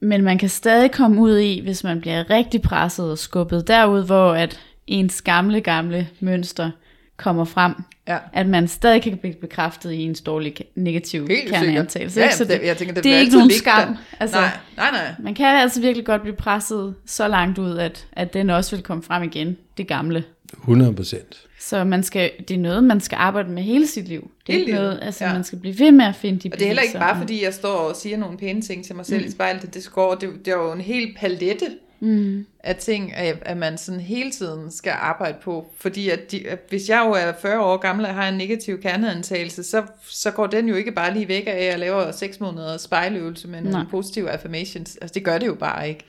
Men 0.00 0.22
man 0.22 0.38
kan 0.38 0.48
stadig 0.48 0.90
komme 0.92 1.20
ud 1.22 1.38
i, 1.38 1.60
hvis 1.60 1.84
man 1.84 2.00
bliver 2.00 2.30
rigtig 2.30 2.62
presset 2.62 3.10
og 3.10 3.18
skubbet 3.18 3.68
derud, 3.68 4.06
hvor 4.06 4.32
at 4.32 4.60
ens 4.86 5.22
gamle, 5.22 5.60
gamle 5.60 6.08
mønster 6.20 6.70
kommer 7.16 7.44
frem, 7.44 7.74
Ja. 8.08 8.18
at 8.32 8.46
man 8.46 8.68
stadig 8.68 9.02
kan 9.02 9.16
blive 9.18 9.34
bekræftet 9.34 9.92
i 9.92 10.02
ens 10.02 10.20
dårlige 10.20 10.54
negativ 10.74 11.28
kerneantagelse. 11.48 12.20
Ja, 12.20 12.30
så 12.30 12.44
det- 12.44 12.60
jeg 12.64 12.76
tænker, 12.76 12.94
det 12.94 13.04
det 13.04 13.14
er 13.14 13.18
ikke 13.18 13.32
nogen 13.36 13.50
skam. 13.50 13.96
Altså, 14.20 14.36
Nej, 14.40 14.50
nej, 14.76 14.90
nej. 14.90 15.14
Man 15.18 15.34
kan 15.34 15.46
altså 15.46 15.80
virkelig 15.80 16.06
godt 16.06 16.22
blive 16.22 16.36
presset 16.36 16.94
så 17.06 17.28
langt 17.28 17.58
ud, 17.58 17.78
at, 17.78 18.06
at 18.12 18.34
den 18.34 18.50
også 18.50 18.76
vil 18.76 18.82
komme 18.84 19.02
frem 19.02 19.22
igen, 19.22 19.56
det 19.76 19.86
gamle. 19.86 20.24
100 20.58 20.94
procent. 20.94 21.46
Så 21.60 21.84
man 21.84 22.02
skal, 22.02 22.30
det 22.48 22.54
er 22.54 22.58
noget, 22.58 22.84
man 22.84 23.00
skal 23.00 23.16
arbejde 23.16 23.50
med 23.50 23.62
hele 23.62 23.86
sit 23.86 24.08
liv. 24.08 24.30
Det 24.46 24.52
er 24.52 24.52
Hele 24.52 24.60
ikke 24.60 24.72
livet, 24.72 24.82
noget, 24.82 24.98
altså 25.02 25.24
ja. 25.24 25.32
man 25.32 25.44
skal 25.44 25.58
blive 25.58 25.78
ved 25.78 25.92
med 25.92 26.04
at 26.04 26.16
finde 26.16 26.38
de 26.38 26.50
Og 26.52 26.58
det 26.58 26.62
er 26.62 26.66
heller 26.66 26.82
ikke 26.82 26.98
bare 26.98 27.18
fordi, 27.18 27.44
jeg 27.44 27.54
står 27.54 27.76
og 27.76 27.96
siger 27.96 28.16
nogle 28.16 28.38
pæne 28.38 28.62
ting 28.62 28.84
til 28.84 28.96
mig 28.96 29.06
selv 29.06 29.20
mm. 29.20 29.28
i 29.28 29.30
spejlet. 29.30 29.62
Det, 29.62 29.74
det, 29.74 29.90
går, 29.92 30.14
det, 30.14 30.30
det 30.44 30.48
er 30.48 30.56
jo 30.56 30.72
en 30.72 30.80
hel 30.80 31.14
palette 31.18 31.66
mm. 32.00 32.46
af 32.64 32.76
ting, 32.76 33.14
at, 33.14 33.38
at 33.42 33.56
man 33.56 33.78
sådan 33.78 34.00
hele 34.00 34.30
tiden 34.30 34.70
skal 34.70 34.92
arbejde 35.00 35.38
på. 35.42 35.72
Fordi 35.76 36.08
at 36.08 36.30
de, 36.30 36.48
at 36.48 36.58
hvis 36.68 36.88
jeg 36.88 37.04
jo 37.06 37.12
er 37.12 37.32
40 37.42 37.60
år 37.64 37.76
gammel 37.76 38.06
og 38.06 38.14
har 38.14 38.28
en 38.28 38.38
negativ 38.38 38.80
kerneantagelse, 38.80 39.62
så, 39.62 39.82
så 40.08 40.30
går 40.30 40.46
den 40.46 40.68
jo 40.68 40.74
ikke 40.74 40.92
bare 40.92 41.14
lige 41.14 41.28
væk 41.28 41.46
af, 41.46 41.52
at 41.52 41.64
jeg 41.64 41.78
laver 41.78 42.12
6 42.12 42.40
måneder 42.40 42.76
spejløvelse 42.76 43.48
med 43.48 43.60
nogle 43.60 43.78
Nej. 43.78 43.86
positive 43.90 44.30
affirmations. 44.30 44.96
Altså 44.96 45.14
det 45.14 45.24
gør 45.24 45.38
det 45.38 45.46
jo 45.46 45.54
bare 45.54 45.88
ikke. 45.88 46.04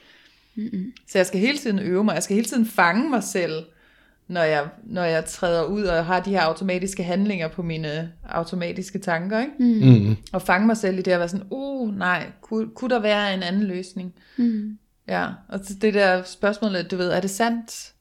Mm-hmm. 0.55 0.93
Så 1.07 1.17
jeg 1.17 1.25
skal 1.25 1.39
hele 1.39 1.57
tiden 1.57 1.79
øve 1.79 2.03
mig. 2.03 2.13
Jeg 2.13 2.23
skal 2.23 2.35
hele 2.35 2.47
tiden 2.47 2.65
fange 2.65 3.09
mig 3.09 3.23
selv, 3.23 3.63
når 4.31 4.43
jeg, 4.43 4.63
når 4.83 5.03
jeg 5.03 5.25
træder 5.25 5.63
ud 5.63 5.83
og 5.83 6.05
har 6.05 6.19
de 6.19 6.29
her 6.29 6.41
automatiske 6.41 7.03
handlinger 7.03 7.47
på 7.47 7.61
mine 7.61 8.11
automatiske 8.29 8.99
tanker. 8.99 9.39
Ikke? 9.39 10.09
Mm. 10.09 10.15
Og 10.31 10.41
fange 10.41 10.67
mig 10.67 10.77
selv 10.77 10.99
i 10.99 11.01
det 11.01 11.11
at 11.11 11.19
være 11.19 11.29
sådan, 11.29 11.45
uh 11.49 11.97
nej, 11.97 12.25
kunne, 12.41 12.67
kunne 12.75 12.89
der 12.89 12.99
være 12.99 13.33
en 13.33 13.43
anden 13.43 13.63
løsning? 13.63 14.13
Mm. 14.37 14.77
Ja, 15.07 15.27
og 15.49 15.59
så 15.63 15.73
det 15.81 15.93
der 15.93 16.23
spørgsmål, 16.23 16.71
du 16.91 16.97
ved, 16.97 17.09
er 17.09 17.19
det 17.19 17.29
sandt? 17.29 17.93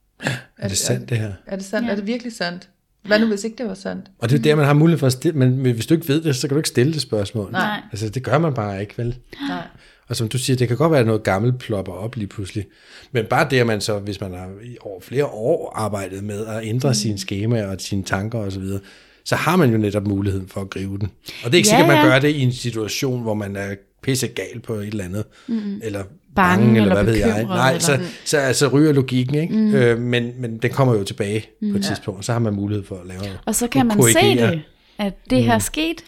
Er 0.58 0.68
det 0.68 0.78
sandt, 0.78 1.08
det 1.08 1.18
her? 1.18 1.32
Er 1.46 1.56
det 1.56 1.64
sandt? 1.64 1.86
Ja. 1.86 1.92
Er 1.92 1.96
det 1.96 2.06
virkelig 2.06 2.32
sandt? 2.32 2.68
Hvad 3.02 3.18
nu, 3.18 3.26
hvis 3.26 3.44
ikke 3.44 3.56
det 3.58 3.66
var 3.66 3.74
sandt? 3.74 4.10
Og 4.18 4.30
det 4.30 4.38
er 4.38 4.42
der, 4.42 4.54
man 4.54 4.64
har 4.64 4.72
mulighed 4.72 4.98
for 4.98 5.06
at 5.06 5.12
stille, 5.12 5.38
men 5.38 5.72
hvis 5.72 5.86
du 5.86 5.94
ikke 5.94 6.08
ved 6.08 6.22
det, 6.22 6.36
så 6.36 6.48
kan 6.48 6.54
du 6.54 6.58
ikke 6.58 6.68
stille 6.68 6.92
det 6.92 7.00
spørgsmål. 7.02 7.52
Nej. 7.52 7.80
Altså, 7.92 8.08
det 8.08 8.22
gør 8.22 8.38
man 8.38 8.54
bare 8.54 8.80
ikke, 8.80 8.98
vel? 8.98 9.18
Nej. 9.48 9.62
Og 10.10 10.16
som 10.16 10.28
du 10.28 10.38
siger, 10.38 10.56
det 10.56 10.68
kan 10.68 10.76
godt 10.76 10.90
være, 10.92 11.00
at 11.00 11.06
noget 11.06 11.22
gammelt 11.22 11.58
plopper 11.58 11.92
op 11.92 12.16
lige 12.16 12.26
pludselig. 12.26 12.66
Men 13.12 13.24
bare 13.30 13.46
det, 13.50 13.58
at 13.58 13.66
man 13.66 13.80
så, 13.80 13.98
hvis 13.98 14.20
man 14.20 14.34
har 14.34 14.48
over 14.80 15.00
flere 15.00 15.26
år 15.26 15.72
arbejdet 15.76 16.24
med 16.24 16.46
at 16.46 16.60
ændre 16.64 16.88
mm. 16.88 16.94
sine 16.94 17.18
skemaer 17.18 17.66
og 17.66 17.76
sine 17.78 18.02
tanker 18.02 18.38
osv., 18.38 18.62
så, 18.66 18.78
så 19.24 19.36
har 19.36 19.56
man 19.56 19.70
jo 19.70 19.78
netop 19.78 20.06
muligheden 20.06 20.48
for 20.48 20.60
at 20.60 20.70
gribe 20.70 20.98
den. 20.98 21.10
Og 21.44 21.52
det 21.52 21.54
er 21.54 21.56
ikke 21.56 21.68
Ja, 21.68 21.76
sikkert, 21.76 21.90
at 21.90 21.96
man 21.96 22.06
ja. 22.06 22.12
gør 22.12 22.18
det 22.18 22.28
i 22.28 22.40
en 22.40 22.52
situation, 22.52 23.22
hvor 23.22 23.34
man 23.34 23.56
er 23.56 23.74
pisse 24.02 24.26
gal 24.26 24.60
på 24.62 24.74
et 24.74 24.86
eller 24.86 25.04
andet. 25.04 25.24
Mm. 25.48 25.80
Eller 25.82 26.02
Bange 26.34 26.64
bange, 26.64 26.68
eller 26.80 26.82
eller 26.82 26.94
hvad 27.02 27.12
ved 27.12 27.20
jeg. 27.20 27.44
Nej, 27.44 27.68
eller- 27.68 27.80
så, 27.80 27.98
så 28.24 28.38
altså 28.38 28.68
ryger 28.68 28.92
logikken, 28.92 29.34
ikke? 29.34 29.54
Mm. 29.54 29.74
Øh, 29.74 29.98
men, 30.00 30.32
men 30.38 30.58
den 30.58 30.70
kommer 30.70 30.94
jo 30.94 31.04
tilbage 31.04 31.46
mm. 31.62 31.70
på 31.72 31.78
et 31.78 31.84
tidspunkt, 31.84 32.18
og 32.18 32.24
så 32.24 32.32
har 32.32 32.38
man 32.38 32.54
mulighed 32.54 32.84
for 32.84 32.94
at 32.96 33.06
lave 33.06 33.20
Og 33.46 33.54
så 33.54 33.66
kan 33.66 33.86
man 33.86 33.96
korrigere. 33.96 34.36
se 34.50 34.50
det, 34.52 34.62
at 34.98 35.12
det 35.30 35.44
her 35.44 35.54
er 35.54 35.58
sket, 35.58 36.04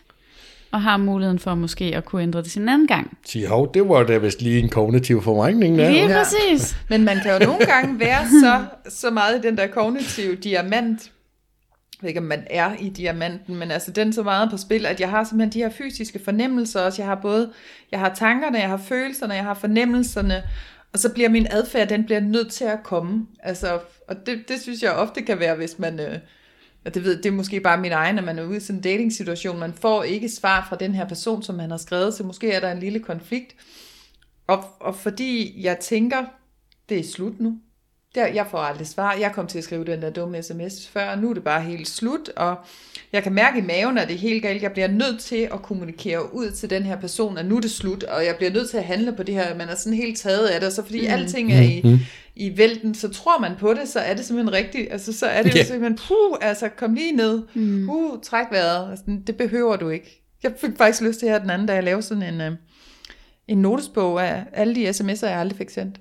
og 0.73 0.83
har 0.83 0.97
muligheden 0.97 1.39
for 1.39 1.55
måske 1.55 1.85
at 1.85 2.05
kunne 2.05 2.23
ændre 2.23 2.43
det 2.43 2.51
sin 2.51 2.69
anden 2.69 2.87
gang. 2.87 3.19
Sige, 3.27 3.49
hov, 3.49 3.75
det 3.75 3.89
var 3.89 4.03
da 4.03 4.19
vist 4.19 4.43
lige 4.43 4.59
en 4.61 4.69
kognitiv 4.69 5.23
forvrængning 5.23 5.79
der. 5.79 5.91
Lige 5.91 6.09
Ja. 6.09 6.19
præcis. 6.19 6.77
Men 6.89 7.05
man 7.05 7.17
kan 7.23 7.33
jo 7.33 7.47
nogle 7.47 7.67
gange 7.67 8.01
være 8.01 8.27
så, 8.29 8.65
så 8.91 9.11
meget 9.11 9.39
i 9.45 9.49
den 9.49 9.57
der 9.57 9.67
kognitive 9.67 10.35
diamant, 10.37 11.03
jeg 11.03 12.03
ved 12.03 12.09
ikke, 12.09 12.21
om 12.21 12.27
man 12.27 12.47
er 12.51 12.71
i 12.81 12.89
diamanten, 12.89 13.57
men 13.57 13.71
altså 13.71 13.91
den 13.91 14.13
så 14.13 14.23
meget 14.23 14.51
på 14.51 14.57
spil, 14.57 14.87
at 14.87 15.01
jeg 15.01 15.11
har 15.11 15.25
simpelthen 15.25 15.53
de 15.53 15.59
her 15.69 15.71
fysiske 15.79 16.21
fornemmelser 16.25 16.81
også. 16.81 17.03
Jeg 17.03 17.09
har 17.09 17.15
både, 17.23 17.51
jeg 17.93 18.01
har 18.01 18.15
tankerne, 18.15 18.59
jeg 18.59 18.69
har 18.69 18.77
følelserne, 18.77 19.35
jeg 19.35 19.45
har 19.45 19.55
fornemmelserne, 19.55 20.43
og 20.93 20.99
så 20.99 21.13
bliver 21.13 21.29
min 21.29 21.47
adfærd, 21.51 21.89
den 21.89 22.05
bliver 22.05 22.21
nødt 22.21 22.51
til 22.53 22.65
at 22.65 22.79
komme. 22.85 23.27
Altså, 23.43 23.79
og 24.09 24.17
det, 24.27 24.39
det 24.49 24.61
synes 24.61 24.83
jeg 24.83 24.93
ofte 24.93 25.23
kan 25.23 25.41
være, 25.41 25.55
hvis 25.55 25.79
man, 25.79 26.01
øh, 26.01 26.19
og 26.85 26.95
det 26.95 27.05
ved, 27.05 27.17
det 27.17 27.27
er 27.27 27.33
måske 27.33 27.61
bare 27.61 27.81
min 27.81 27.93
egen, 27.93 28.19
at 28.19 28.25
man 28.25 28.39
er 28.39 28.45
ude 28.45 28.57
i 28.57 28.61
sådan 28.61 28.77
en 28.77 28.83
dating-situation, 28.83 29.59
man 29.59 29.73
får 29.81 30.03
ikke 30.03 30.29
svar 30.29 30.67
fra 30.69 30.77
den 30.77 30.95
her 30.95 31.09
person, 31.09 31.43
som 31.43 31.55
man 31.55 31.71
har 31.71 31.79
skrevet, 31.79 32.15
så 32.15 32.25
måske 32.25 32.53
er 32.53 32.61
der 32.61 32.73
en 32.73 32.81
lille 32.81 33.01
konflikt. 33.01 33.55
Og, 34.47 34.65
og 34.81 34.97
fordi 34.97 35.55
jeg 35.63 35.79
tænker, 35.79 36.25
det 36.89 36.99
er 36.99 37.05
slut 37.05 37.41
nu, 37.41 37.59
Der, 38.15 38.27
jeg 38.27 38.47
får 38.51 38.59
aldrig 38.59 38.87
svar. 38.87 39.15
Jeg 39.15 39.33
kom 39.35 39.47
til 39.47 39.59
at 39.59 39.65
skrive 39.65 39.85
den 39.85 40.03
der 40.03 40.11
dumme 40.11 40.43
sms 40.43 40.89
før, 40.89 41.11
og 41.11 41.19
nu 41.19 41.31
er 41.31 41.35
det 41.35 41.45
bare 41.45 41.63
helt 41.63 41.89
slut, 41.89 42.29
og 42.37 42.57
jeg 43.13 43.23
kan 43.23 43.33
mærke 43.33 43.59
i 43.59 43.63
maven, 43.63 43.99
at 43.99 44.09
det 44.09 44.15
er 44.15 44.19
helt 44.19 44.43
galt. 44.43 44.63
Jeg 44.63 44.73
bliver 44.73 44.89
nødt 44.89 45.21
til 45.21 45.49
at 45.53 45.63
kommunikere 45.63 46.35
ud 46.35 46.51
til 46.51 46.71
den 46.71 46.83
her 46.83 47.01
person, 47.01 47.39
at 47.39 47.47
nu 47.47 47.57
er 47.57 47.61
det 47.61 47.71
slut, 47.71 48.03
og 48.03 48.25
jeg 48.25 48.37
bliver 48.37 48.53
nødt 48.53 48.71
til 48.71 48.77
at 48.77 48.85
handle 48.85 49.13
på 49.17 49.23
det 49.23 49.35
her. 49.35 49.55
Man 49.57 49.69
er 49.69 49.75
sådan 49.75 49.99
helt 49.99 50.19
taget 50.19 50.47
af 50.47 50.61
det, 50.61 50.73
så 50.73 50.83
fordi 50.85 51.01
mm. 51.01 51.13
alting 51.13 51.53
er 51.53 51.61
i, 51.63 51.81
Mm. 51.85 51.99
I 52.37 52.59
vælten, 52.59 52.95
så 52.95 53.09
tror 53.09 53.39
man 53.41 53.53
på 53.59 53.75
det, 53.75 53.89
så 53.89 54.01
er 54.01 54.15
det 54.15 54.25
simpelthen 54.25 54.55
rigtigt. 54.55 54.93
Altså, 54.93 55.13
så 55.13 55.27
er 55.27 55.43
det 55.43 55.55
Ja. 55.55 55.61
jo 55.61 55.67
simpelthen, 55.67 55.99
puh, 56.09 56.39
altså, 56.41 56.69
kom 56.69 56.95
lige 56.95 57.13
ned. 57.13 57.43
Mm. 57.55 57.91
Uh, 57.91 58.21
træk 58.23 58.47
vejret. 58.51 58.91
Altså, 58.91 59.05
det 59.27 59.37
behøver 59.37 59.77
du 59.77 59.89
ikke. 59.89 60.23
Jeg 60.43 60.53
fik 60.61 60.71
faktisk 60.79 61.03
lyst 61.03 61.19
til 61.19 61.29
her 61.29 61.39
den 61.39 61.51
anden 61.51 61.69
dag 61.69 61.79
at 61.79 61.85
lave 61.85 62.03
sådan 62.03 62.35
en, 62.35 62.41
øh, 62.41 62.53
en 63.49 63.59
notesbog 63.59 64.23
af 64.27 64.45
alle 64.53 64.75
de 64.75 64.89
sms'er, 64.91 65.27
jeg 65.27 65.39
aldrig 65.39 65.59
fik 65.59 65.71
sendt. 65.71 66.01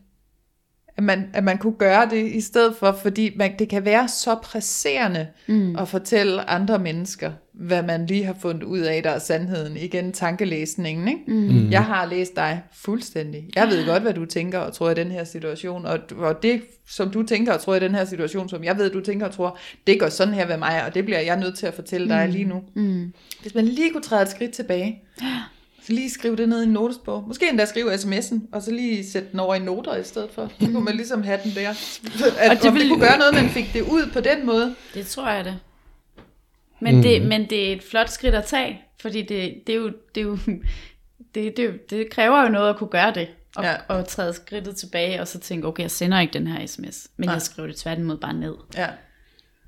At 0.98 1.04
man, 1.04 1.30
at 1.34 1.44
man 1.44 1.58
kunne 1.58 1.74
gøre 1.80 2.10
det 2.10 2.26
i 2.28 2.42
stedet 2.42 2.76
for, 2.76 2.92
fordi 2.92 3.32
man, 3.36 3.60
det 3.60 3.70
kan 3.70 3.86
være 3.86 4.08
så 4.08 4.36
presserende 4.44 5.28
mm. 5.48 5.76
at 5.76 5.88
fortælle 5.88 6.50
andre 6.50 6.80
mennesker, 6.80 7.32
hvad 7.54 7.84
man 7.84 8.06
lige 8.06 8.24
har 8.26 8.36
fundet 8.42 8.64
ud 8.64 8.80
af, 8.80 9.04
der 9.04 9.10
er 9.10 9.20
sandheden. 9.20 9.78
Igen 9.78 10.12
tankelæsningen. 10.12 11.08
Ikke? 11.08 11.20
Mm. 11.28 11.72
Jeg 11.72 11.84
har 11.84 12.06
læst 12.06 12.36
dig 12.36 12.62
fuldstændig. 12.74 13.50
Jeg 13.56 13.68
ved 13.68 13.86
godt, 13.86 14.04
hvad 14.04 14.14
du 14.14 14.26
tænker 14.26 14.60
og 14.60 14.74
tror 14.74 14.90
i 14.90 14.94
den 14.94 15.12
her 15.12 15.24
situation, 15.24 15.86
og, 15.86 16.00
og 16.18 16.44
det, 16.44 16.62
som 16.90 17.10
du 17.10 17.24
tænker 17.24 17.54
og 17.54 17.62
tror 17.62 17.76
i 17.76 17.80
den 17.80 17.96
her 17.96 18.06
situation, 18.06 18.50
som 18.50 18.64
jeg 18.64 18.78
ved, 18.78 18.90
du 18.90 19.00
tænker 19.02 19.26
og 19.26 19.34
tror, 19.34 19.58
det 19.88 20.00
går 20.00 20.10
sådan 20.10 20.34
her 20.34 20.46
ved 20.48 20.58
mig, 20.58 20.86
og 20.86 20.94
det 20.96 21.06
bliver 21.06 21.20
jeg 21.20 21.38
nødt 21.40 21.58
til 21.58 21.66
at 21.66 21.74
fortælle 21.74 22.10
dig 22.10 22.28
lige 22.30 22.46
nu. 22.46 22.62
Mm. 22.76 23.14
Hvis 23.42 23.56
man 23.56 23.66
lige 23.66 23.92
kunne 23.92 24.04
træde 24.04 24.22
et 24.22 24.30
skridt 24.30 24.52
tilbage, 24.52 25.02
så 25.86 25.94
lige 25.94 26.10
skrive 26.10 26.36
det 26.36 26.50
ned 26.50 26.62
i 26.62 26.66
en 26.66 26.72
notesbog. 26.74 27.24
Måske 27.28 27.50
endda 27.50 27.66
skrive 27.66 27.94
sms'en, 27.94 28.40
og 28.52 28.62
så 28.62 28.72
lige 28.72 29.06
sætte 29.12 29.28
den 29.32 29.40
over 29.40 29.56
i 29.56 29.60
noter 29.60 29.96
i 29.96 30.04
stedet 30.04 30.30
for. 30.34 30.52
Så 30.60 30.66
kunne 30.66 30.84
man 30.86 30.96
ligesom 30.96 31.24
have 31.24 31.40
den 31.44 31.52
der. 31.56 31.70
At, 31.70 32.50
og 32.50 32.56
det 32.56 32.62
det, 32.62 32.70
om 32.70 32.74
vil- 32.76 32.82
det 32.84 32.90
kunne 32.92 33.06
gøre 33.08 33.18
noget, 33.18 33.34
man 33.34 33.50
fik 33.50 33.70
det 33.74 33.82
ud 33.82 34.10
på 34.14 34.20
den 34.20 34.46
måde. 34.46 34.76
Det 34.94 35.08
tror 35.08 35.30
jeg 35.30 35.46
det. 35.46 35.56
Men, 36.82 36.96
mm. 36.96 37.02
det, 37.02 37.22
men 37.22 37.50
det 37.50 37.70
er 37.70 37.74
et 37.76 37.84
flot 37.84 38.10
skridt 38.10 38.36
at 38.36 38.46
tage, 38.46 38.82
fordi 39.02 39.22
det, 39.22 39.54
det 39.68 39.74
er 39.76 39.80
jo, 39.80 39.92
det, 40.16 40.22
er 40.22 40.26
jo 40.26 40.38
det, 41.36 41.58
det, 41.58 41.90
det 41.90 42.10
kræver 42.10 42.44
jo 42.44 42.50
noget 42.50 42.70
at 42.70 42.78
kunne 42.78 42.90
gøre 42.90 43.14
det. 43.14 43.28
Og, 43.56 43.64
Ja. 43.64 43.76
og 43.88 44.08
træde 44.08 44.34
skridtet 44.34 44.76
tilbage, 44.76 45.22
og 45.22 45.28
så 45.28 45.40
tænke, 45.40 45.68
okay, 45.68 45.84
jeg 45.84 45.92
sender 45.92 46.20
ikke 46.20 46.34
den 46.34 46.48
her 46.48 46.66
sms, 46.68 47.08
men 47.18 47.26
Nej. 47.28 47.34
jeg 47.34 47.42
skriver 47.42 47.68
det 47.68 47.76
tværtimod 47.78 48.18
bare 48.18 48.34
ned. 48.34 48.54
Ja. 48.78 48.88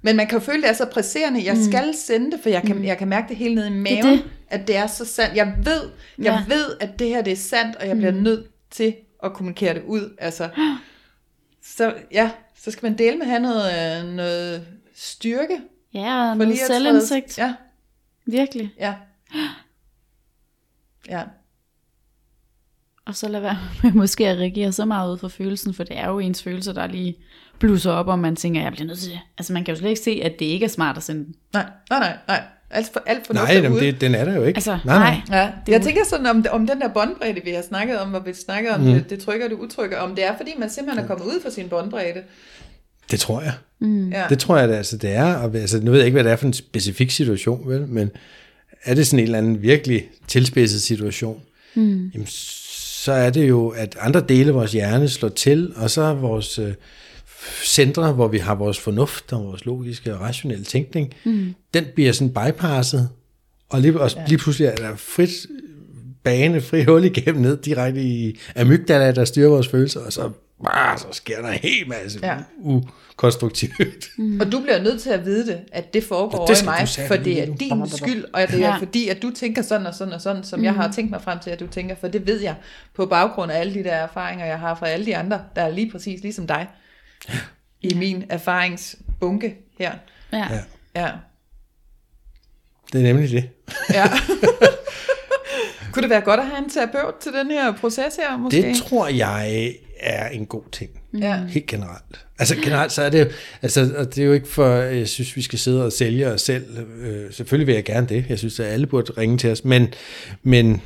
Men 0.01 0.15
man 0.15 0.27
kan 0.27 0.39
jo 0.39 0.45
føle, 0.45 0.61
det 0.61 0.69
er 0.69 0.73
så 0.73 0.85
presserende. 0.85 1.45
Jeg 1.45 1.57
skal 1.57 1.93
sende 1.95 2.31
det, 2.31 2.39
for 2.41 2.49
jeg 2.49 2.61
kan, 2.63 2.85
jeg 2.85 2.97
kan 2.97 3.07
mærke 3.07 3.27
det 3.29 3.37
hele 3.37 3.55
nede 3.55 3.67
i 3.67 3.71
maven, 3.71 4.17
det. 4.17 4.23
at 4.49 4.67
det 4.67 4.75
er 4.75 4.87
så 4.87 5.05
sandt. 5.05 5.35
Jeg 5.35 5.53
ved, 5.63 5.81
jeg 6.17 6.43
Ja. 6.49 6.55
ved, 6.55 6.65
at 6.79 6.99
det 6.99 7.07
her 7.07 7.21
det 7.21 7.33
er 7.33 7.37
sandt, 7.37 7.75
og 7.75 7.87
jeg 7.87 7.97
bliver 7.97 8.11
nødt 8.11 8.45
til 8.71 8.95
at 9.23 9.33
kommunikere 9.33 9.73
det 9.73 9.83
ud. 9.83 10.15
Altså, 10.17 10.49
så 11.77 11.93
ja, 12.11 12.31
så 12.55 12.71
skal 12.71 12.85
man 12.89 12.97
dele 12.97 13.17
med 13.17 13.25
have 13.25 13.39
noget, 13.39 13.99
øh, 14.03 14.09
noget 14.09 14.67
styrke. 14.95 15.57
Ja, 15.93 16.29
og 16.31 16.37
For 16.37 16.43
noget 16.43 16.59
selvindsigt. 16.67 17.37
Ja, 17.37 17.53
Virkelig. 18.25 18.73
ja. 18.79 18.93
Ja, 21.09 21.23
Og 23.05 23.15
så 23.15 23.27
lad 23.27 23.39
være 23.39 23.57
med 23.83 23.91
måske 23.91 24.27
at 24.27 24.37
reagere 24.37 24.71
så 24.71 24.85
meget 24.85 25.11
ud 25.11 25.17
fra 25.17 25.27
følelsen, 25.27 25.73
for 25.73 25.83
det 25.83 25.97
er 25.97 26.07
jo 26.07 26.19
ens 26.19 26.43
følelser, 26.43 26.73
der 26.73 26.87
lige 26.87 27.15
blusser 27.59 27.91
op, 27.91 28.07
og 28.07 28.19
man 28.19 28.35
tænker, 28.35 28.61
jeg 28.61 28.71
bliver 28.71 28.87
nødt 28.87 28.99
til 28.99 29.11
det. 29.11 29.19
Altså 29.37 29.53
man 29.53 29.63
kan 29.63 29.73
jo 29.73 29.79
slet 29.79 29.89
ikke 29.89 30.01
se, 30.01 30.21
at 30.23 30.39
det 30.39 30.45
ikke 30.45 30.63
er 30.65 30.69
smart 30.69 30.97
at 30.97 31.03
sende 31.03 31.25
den. 31.25 31.35
nej, 31.53 31.65
nej, 31.89 31.99
nej, 31.99 32.17
nej. 32.27 32.43
Alt 32.69 32.89
for, 32.93 33.03
alt 33.05 33.27
for 33.27 33.33
Nej, 33.33 33.49
jamen, 33.53 33.79
det, 33.79 34.01
den 34.01 34.15
er 34.15 34.25
der 34.25 34.35
jo 34.35 34.43
ikke. 34.43 34.57
Altså, 34.57 34.79
nej, 34.85 34.97
nej. 34.97 35.39
Ja, 35.39 35.51
Det 35.65 35.71
jeg 35.71 35.81
tænker 35.81 36.01
sådan 36.05 36.25
om, 36.25 36.45
om 36.51 36.67
den 36.67 36.81
der 36.81 36.87
båndbredde, 36.87 37.41
vi 37.43 37.51
har 37.51 37.61
snakket 37.61 37.99
om, 37.99 38.09
hvor 38.09 38.19
vi 38.19 38.33
snakker 38.33 38.73
om 38.73 38.79
mm. 38.79 38.85
det, 38.85 39.09
det 39.09 39.19
trykker 39.19 39.45
og 39.45 39.49
det 39.49 39.57
utrykker, 39.57 39.97
om 39.97 40.15
det 40.15 40.25
er, 40.25 40.37
fordi 40.37 40.51
man 40.57 40.69
simpelthen 40.69 41.03
er 41.03 41.07
kommet 41.07 41.25
ud 41.25 41.41
fra 41.43 41.49
sin 41.49 41.69
båndbredde. 41.69 42.23
Det 43.11 43.19
tror 43.19 43.41
jeg. 43.41 43.53
Ja. 43.83 44.23
Det 44.29 44.39
tror 44.39 44.57
jeg, 44.57 44.67
det, 44.69 44.75
altså, 44.75 44.97
det 44.97 45.09
er. 45.09 45.33
Og, 45.33 45.55
altså, 45.55 45.79
nu 45.79 45.91
ved 45.91 45.99
jeg 45.99 46.05
ikke, 46.05 46.15
hvad 46.15 46.23
det 46.23 46.31
er 46.31 46.35
for 46.35 46.47
en 46.47 46.53
specifik 46.53 47.11
situation, 47.11 47.69
vel? 47.69 47.87
men 47.87 48.11
er 48.83 48.93
det 48.95 49.07
sådan 49.07 49.19
en 49.19 49.23
eller 49.23 49.37
anden 49.37 49.61
virkelig 49.61 50.09
tilspidset 50.27 50.81
situation, 50.81 51.41
mm. 51.75 52.09
jamen, 52.13 52.27
så 52.27 53.11
er 53.11 53.29
det 53.29 53.49
jo, 53.49 53.69
at 53.69 53.95
andre 53.99 54.21
dele 54.29 54.49
af 54.49 54.55
vores 54.55 54.71
hjerne 54.71 55.09
slår 55.09 55.29
til, 55.29 55.73
og 55.75 55.89
så 55.89 56.01
er 56.01 56.13
vores 56.13 56.59
øh, 56.59 56.73
centre, 57.63 58.13
hvor 58.13 58.27
vi 58.27 58.37
har 58.37 58.55
vores 58.55 58.79
fornuft 58.79 59.33
og 59.33 59.45
vores 59.45 59.65
logiske 59.65 60.13
og 60.13 60.21
rationelle 60.21 60.63
tænkning, 60.63 61.13
mm. 61.23 61.53
den 61.73 61.85
bliver 61.95 62.11
sådan 62.11 62.33
bypasset, 62.33 63.09
og 63.69 63.81
lige, 63.81 63.99
og 63.99 64.11
lige 64.27 64.37
pludselig 64.37 64.67
er 64.67 64.75
der 64.75 64.95
frit 64.95 65.47
bane, 66.23 66.61
fri 66.61 66.83
hul 66.83 67.03
igennem 67.03 67.41
ned 67.41 67.57
direkte 67.57 68.01
i 68.01 68.39
amygdala, 68.55 69.11
der 69.11 69.25
styrer 69.25 69.49
vores 69.49 69.67
følelser, 69.67 69.99
og 69.99 70.13
så, 70.13 70.29
ah, 70.71 70.97
så 70.99 71.05
sker 71.11 71.41
der 71.41 71.47
en 71.49 71.59
hel 71.59 71.87
masse 71.87 72.19
Ja. 72.23 72.33
ja. 72.33 72.39
ukonstruktivt. 72.61 74.05
Mm. 74.17 74.39
Og 74.39 74.51
du 74.51 74.59
bliver 74.59 74.81
nødt 74.81 75.01
til 75.01 75.09
at 75.09 75.25
vide 75.25 75.47
det, 75.47 75.59
at 75.71 75.93
det 75.93 76.03
foregår 76.03 76.45
Det 76.45 76.55
det 76.55 76.61
i 76.61 76.65
du 76.65 76.71
mig, 76.71 76.87
for 77.07 77.15
det 77.15 77.41
er 77.43 77.47
nu. 77.47 77.55
din 77.59 77.89
skyld, 77.89 78.25
og 78.33 78.41
det 78.41 78.53
er 78.55 78.57
Ja. 78.59 78.75
fordi, 78.77 79.07
at 79.07 79.21
du 79.21 79.31
tænker 79.31 79.61
sådan 79.61 79.87
og 79.87 79.93
sådan 79.95 80.13
og 80.13 80.21
sådan, 80.21 80.43
som 80.43 80.59
mm. 80.59 80.65
jeg 80.65 80.73
har 80.73 80.91
tænkt 80.91 81.11
mig 81.11 81.21
frem 81.21 81.39
til, 81.39 81.49
at 81.49 81.59
du 81.59 81.67
tænker, 81.67 81.95
for 81.95 82.07
det 82.07 82.27
ved 82.27 82.41
jeg 82.41 82.55
på 82.93 83.05
baggrund 83.05 83.51
af 83.51 83.59
alle 83.59 83.73
de 83.73 83.83
der 83.83 83.91
erfaringer, 83.95 84.45
jeg 84.45 84.59
har 84.59 84.75
fra 84.75 84.87
alle 84.87 85.05
de 85.05 85.17
andre, 85.17 85.41
der 85.55 85.61
er 85.61 85.69
lige 85.69 85.91
præcis 85.91 86.21
ligesom 86.21 86.47
dig, 86.47 86.67
i 87.81 87.93
min 87.93 88.23
erfaringsbunke 88.29 89.55
her. 89.79 89.91
Ja. 90.33 90.37
Ja. 90.51 90.59
Ja. 91.01 91.09
Det 92.93 92.99
er 92.99 93.03
nemlig 93.03 93.29
det. 93.31 93.49
ja. 93.93 94.03
Kunne 95.91 96.01
det 96.03 96.09
være 96.09 96.21
godt 96.21 96.39
at 96.39 96.45
have 96.45 96.57
en 96.63 96.69
terapeut 96.69 97.15
til 97.21 97.33
den 97.33 97.51
her 97.51 97.71
proces 97.71 98.15
her, 98.15 98.37
måske? 98.37 98.61
Det 98.61 98.75
tror 98.77 99.07
jeg 99.07 99.73
er 100.03 100.29
en 100.29 100.45
god 100.45 100.63
ting. 100.71 100.89
Ja. 101.19 101.45
Helt 101.45 101.65
generelt. 101.67 102.25
Altså 102.39 102.55
generelt 102.55 102.91
så 102.91 103.01
er 103.01 103.09
det 103.09 103.31
altså, 103.61 103.93
og 103.97 104.15
det 104.15 104.21
er 104.21 104.25
jo 104.25 104.33
ikke 104.33 104.47
for, 104.47 104.75
jeg 104.75 105.07
synes, 105.07 105.35
vi 105.35 105.41
skal 105.41 105.59
sidde 105.59 105.85
og 105.85 105.91
sælge 105.91 106.27
os 106.27 106.41
selv. 106.41 106.65
Øh, 107.01 107.33
selvfølgelig 107.33 107.67
vil 107.67 107.75
jeg 107.75 107.83
gerne 107.83 108.07
det. 108.07 108.25
Jeg 108.29 108.37
synes, 108.39 108.59
at 108.59 108.65
alle 108.65 108.87
burde 108.87 109.11
ringe 109.17 109.37
til 109.37 109.51
os. 109.51 109.65
Men, 109.65 109.93
men, 110.43 110.81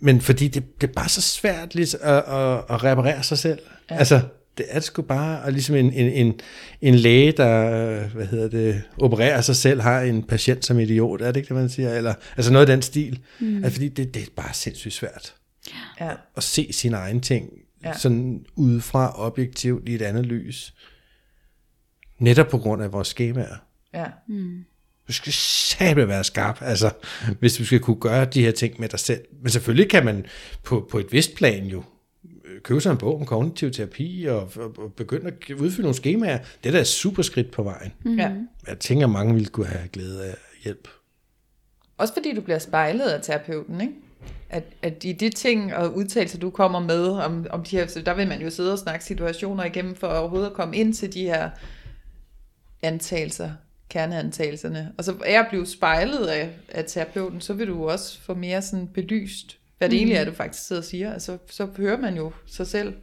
men 0.00 0.20
fordi 0.20 0.48
det, 0.48 0.80
det 0.80 0.88
er 0.88 0.92
bare 0.92 1.08
så 1.08 1.20
svært 1.22 1.74
ligesom, 1.74 2.00
at, 2.02 2.14
at, 2.16 2.58
at 2.70 2.84
reparere 2.84 3.22
sig 3.22 3.38
selv. 3.38 3.58
Ja. 3.90 3.96
Altså, 3.96 4.20
det 4.58 4.66
er 4.68 4.74
det 4.74 4.84
sgu 4.84 5.02
bare, 5.02 5.42
og 5.42 5.52
ligesom 5.52 5.76
en, 5.76 5.92
en, 5.92 6.06
en, 6.26 6.40
en 6.82 6.94
læge, 6.94 7.32
der, 7.32 7.64
øh, 7.66 8.14
hvad 8.14 8.26
hedder 8.26 8.48
det, 8.48 8.82
opererer 8.98 9.40
sig 9.40 9.56
selv, 9.56 9.80
har 9.80 10.00
en 10.00 10.22
patient 10.22 10.64
som 10.64 10.78
idiot, 10.80 11.20
er 11.22 11.26
det 11.26 11.36
ikke 11.36 11.48
det, 11.48 11.56
man 11.56 11.68
siger? 11.68 11.94
Eller, 11.94 12.14
altså 12.36 12.52
noget 12.52 12.68
af 12.68 12.74
den 12.76 12.82
stil. 12.82 13.18
Mm. 13.40 13.56
Altså, 13.56 13.72
fordi 13.72 13.88
det, 13.88 14.14
det 14.14 14.22
er 14.22 14.26
bare 14.36 14.54
sindssygt 14.54 14.94
svært 14.94 15.34
Ja. 16.00 16.10
at 16.36 16.42
se 16.42 16.68
sine 16.72 16.96
egne 16.96 17.20
ting, 17.20 17.50
Ja. 17.84 17.92
sådan 17.98 18.44
udefra 18.56 19.12
objektivt 19.18 19.88
i 19.88 19.94
et 19.94 20.02
andet 20.02 20.26
lys. 20.26 20.74
Netop 22.18 22.48
på 22.48 22.58
grund 22.58 22.82
af 22.82 22.92
vores 22.92 23.08
skemaer. 23.08 23.56
ja. 23.94 24.06
Du 25.08 25.12
skal 25.12 25.32
sæbe 25.32 26.08
være 26.08 26.24
skarp, 26.24 26.62
altså, 26.62 26.90
hvis 27.40 27.56
du 27.56 27.64
skal 27.64 27.80
kunne 27.80 28.00
gøre 28.00 28.24
de 28.24 28.42
her 28.42 28.50
ting 28.52 28.80
med 28.80 28.88
dig 28.88 29.00
selv. 29.00 29.20
Men 29.42 29.50
selvfølgelig 29.50 29.90
kan 29.90 30.04
man 30.04 30.26
på, 30.62 30.88
på 30.90 30.98
et 30.98 31.12
vist 31.12 31.34
plan 31.34 31.66
jo 31.66 31.82
øh, 32.44 32.60
købe 32.60 32.80
sig 32.80 32.90
en 32.90 32.98
bog 32.98 33.20
om 33.20 33.26
kognitiv 33.26 33.70
terapi 33.70 34.26
og, 34.28 34.50
og, 34.56 34.78
og 34.78 34.92
begynde 34.96 35.26
at 35.26 35.50
udfylde 35.50 35.82
nogle 35.82 35.94
skemaer. 35.94 36.38
Det 36.38 36.68
er 36.68 36.72
da 36.72 36.80
et 36.80 36.86
super 36.86 37.22
skridt 37.22 37.50
på 37.50 37.62
vejen. 37.62 37.92
Mm. 38.04 38.18
ja. 38.18 38.32
Jeg 38.66 38.78
tænker, 38.78 39.06
mange 39.06 39.34
ville 39.34 39.48
kunne 39.48 39.66
have 39.66 39.88
glæde 39.88 40.24
af 40.24 40.36
hjælp. 40.64 40.88
Også 41.96 42.14
fordi 42.14 42.34
du 42.34 42.40
bliver 42.40 42.58
spejlet 42.58 43.04
af 43.04 43.22
terapeuten, 43.22 43.80
ikke? 43.80 43.92
At, 44.50 44.64
at 44.82 45.04
i 45.04 45.12
de 45.12 45.30
ting 45.30 45.74
og 45.74 45.96
udtalelser, 45.96 46.38
du 46.38 46.50
kommer 46.50 46.80
med, 46.80 47.08
om, 47.08 47.46
om 47.50 47.64
de 47.64 47.76
her, 47.76 47.86
så 47.86 48.02
der 48.02 48.14
vil 48.14 48.28
man 48.28 48.42
jo 48.42 48.50
sidde 48.50 48.72
og 48.72 48.78
snakke 48.78 49.04
situationer 49.04 49.64
igennem, 49.64 49.94
for 49.94 50.06
overhovedet 50.06 50.46
at 50.46 50.52
komme 50.52 50.76
ind 50.76 50.94
til 50.94 51.14
de 51.14 51.22
her 51.22 51.50
antagelser, 52.82 53.50
kerneantagelserne. 53.88 54.92
Og 54.98 55.04
så 55.04 55.14
er 55.24 55.32
jeg 55.32 55.46
blevet 55.50 55.68
spejlet 55.68 56.26
af, 56.26 56.50
af 56.68 56.84
terapeuten, 56.86 57.40
så 57.40 57.52
vil 57.52 57.68
du 57.68 57.88
også 57.88 58.20
få 58.20 58.34
mere 58.34 58.62
sådan 58.62 58.88
belyst, 58.88 59.58
hvad 59.78 59.88
det 59.88 59.96
mm. 59.96 59.98
egentlig 59.98 60.16
er, 60.16 60.24
du 60.24 60.32
faktisk 60.32 60.66
sidder 60.66 60.82
og 60.82 60.86
siger. 60.86 61.12
Altså, 61.12 61.38
så 61.50 61.68
hører 61.76 61.98
man 61.98 62.16
jo 62.16 62.32
sig 62.46 62.66
selv, 62.66 62.94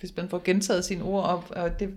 hvis 0.00 0.16
man 0.16 0.28
får 0.28 0.42
gentaget 0.44 0.84
sine 0.84 1.02
ord 1.04 1.24
op, 1.24 1.50
og 1.50 1.80
det, 1.80 1.94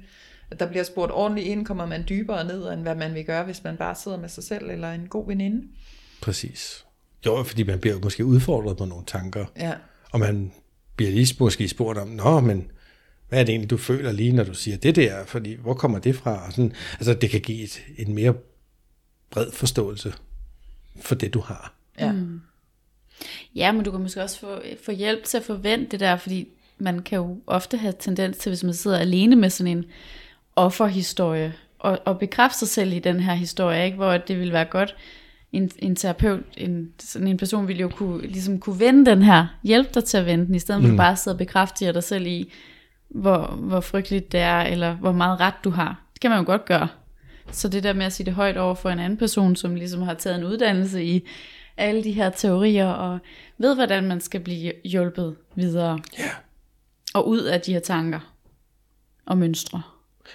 at 0.52 0.60
der 0.60 0.68
bliver 0.68 0.84
spurgt 0.84 1.12
ordentligt 1.12 1.48
ind, 1.48 1.66
kommer 1.66 1.86
man 1.86 2.04
dybere 2.10 2.46
ned, 2.46 2.74
end 2.74 2.82
hvad 2.82 2.96
man 2.96 3.14
vil 3.14 3.26
gøre, 3.26 3.44
hvis 3.44 3.64
man 3.64 3.78
bare 3.78 3.96
sidder 3.96 4.18
med 4.18 4.30
sig 4.30 4.44
selv 4.44 4.70
eller 4.70 4.92
en 4.92 5.08
god 5.08 5.28
veninde. 5.28 5.68
Præcis. 6.22 6.86
Jo, 7.26 7.44
fordi 7.44 7.64
man 7.64 7.80
bliver 7.80 7.94
jo 7.94 8.00
måske 8.04 8.26
udfordret 8.26 8.78
på 8.78 8.86
nogle 8.86 9.06
tanker. 9.08 9.46
Ja. 9.60 9.74
Og 10.12 10.20
man 10.20 10.52
bliver 10.96 11.12
lige 11.12 11.36
måske 11.40 11.68
spurgt 11.68 11.98
om, 11.98 12.08
nå, 12.08 12.40
men 12.40 12.72
hvad 13.30 13.40
er 13.40 13.44
det 13.44 13.54
egentlig, 13.54 13.70
du 13.70 13.78
føler 13.78 14.12
lige, 14.12 14.32
når 14.32 14.44
du 14.44 14.54
siger 14.54 14.78
det 14.78 14.96
der? 14.96 15.26
Fordi, 15.26 15.54
hvor 15.54 15.74
kommer 15.74 16.00
det 16.00 16.16
fra? 16.16 16.46
Og 16.46 16.52
sådan, 16.52 16.74
altså, 16.94 17.14
det 17.14 17.30
kan 17.30 17.42
give 17.42 17.64
et, 17.64 17.82
en 17.98 18.16
mere 18.16 18.34
bred 19.30 19.52
forståelse 19.52 20.14
for 21.02 21.16
det, 21.16 21.34
du 21.34 21.40
har. 21.40 21.74
Ja. 22.00 22.14
Ja, 23.56 23.72
men 23.72 23.84
du 23.86 23.92
kan 23.92 24.00
måske 24.00 24.24
også 24.24 24.40
få, 24.40 24.62
få 24.86 24.92
hjælp 24.92 25.24
til 25.24 25.38
at 25.38 25.44
forvente 25.44 25.92
det 25.92 26.00
der, 26.00 26.18
fordi 26.18 26.48
man 26.78 27.00
kan 27.00 27.18
jo 27.18 27.40
ofte 27.48 27.78
have 27.78 27.94
tendens 28.00 28.38
til, 28.38 28.50
hvis 28.50 28.64
man 28.64 28.74
sidder 28.74 28.98
alene 28.98 29.36
med 29.36 29.50
sådan 29.50 29.78
en 29.78 29.86
offerhistorie, 30.56 31.54
og, 31.80 32.00
og 32.06 32.20
bekræfte 32.20 32.60
sig 32.60 32.68
selv 32.68 32.94
i 32.94 33.00
den 33.00 33.20
her 33.20 33.34
historie, 33.34 33.86
ikke? 33.86 33.98
hvor 33.98 34.18
det 34.18 34.40
ville 34.40 34.54
være 34.54 34.66
godt, 34.66 34.96
en, 35.52 35.72
en 35.80 35.96
terapeut, 35.96 36.44
en, 36.58 36.92
sådan 37.00 37.28
en 37.28 37.38
person 37.38 37.68
ville 37.68 37.82
jo 37.82 37.90
kunne, 37.90 38.28
ligesom 38.28 38.60
kunne 38.60 38.80
vende 38.80 39.06
den 39.12 39.22
her, 39.22 39.48
hjælpe 39.64 39.90
dig 39.94 40.04
til 40.04 40.18
at 40.18 40.26
vende 40.26 40.46
den, 40.46 40.56
i 40.56 40.60
stedet 40.60 40.82
for 40.82 40.88
mm. 40.88 40.94
du 40.94 40.98
bare 40.98 41.16
sidder 41.16 41.36
og 41.36 41.40
bekræfter 41.40 41.92
dig 41.92 42.04
selv 42.04 42.28
i, 42.28 42.52
hvor, 43.10 43.46
hvor 43.46 43.80
frygteligt 43.80 44.32
det 44.32 44.40
er, 44.40 44.62
eller 44.62 44.96
hvor 44.96 45.12
meget 45.12 45.40
ret 45.40 45.54
du 45.64 45.70
har. 45.70 46.04
Det 46.14 46.22
kan 46.22 46.30
man 46.32 46.40
jo 46.40 46.46
godt 46.46 46.66
gøre. 46.66 46.88
Så 47.52 47.68
det 47.68 47.84
der 47.84 47.94
med 47.94 48.06
at 48.06 48.14
sige 48.14 48.26
det 48.26 48.34
højt 48.34 48.58
over 48.58 48.76
for 48.76 48.90
en 48.90 49.00
anden 49.00 49.18
person, 49.18 49.56
som 49.56 49.76
ligesom 49.76 50.02
har 50.02 50.14
taget 50.14 50.38
en 50.38 50.44
uddannelse 50.44 51.04
i 51.04 51.28
alle 51.78 52.04
de 52.04 52.12
her 52.12 52.30
teorier, 52.30 52.88
og 52.88 53.20
ved, 53.58 53.76
hvordan 53.76 54.08
man 54.08 54.22
skal 54.22 54.40
blive 54.40 54.74
hjulpet 54.86 55.36
videre. 55.56 56.00
Ja. 56.20 56.30
Og 57.14 57.28
ud 57.28 57.40
af 57.40 57.62
de 57.62 57.74
her 57.74 57.80
tanker 57.80 58.20
og 59.26 59.38
mønstre. 59.38 59.82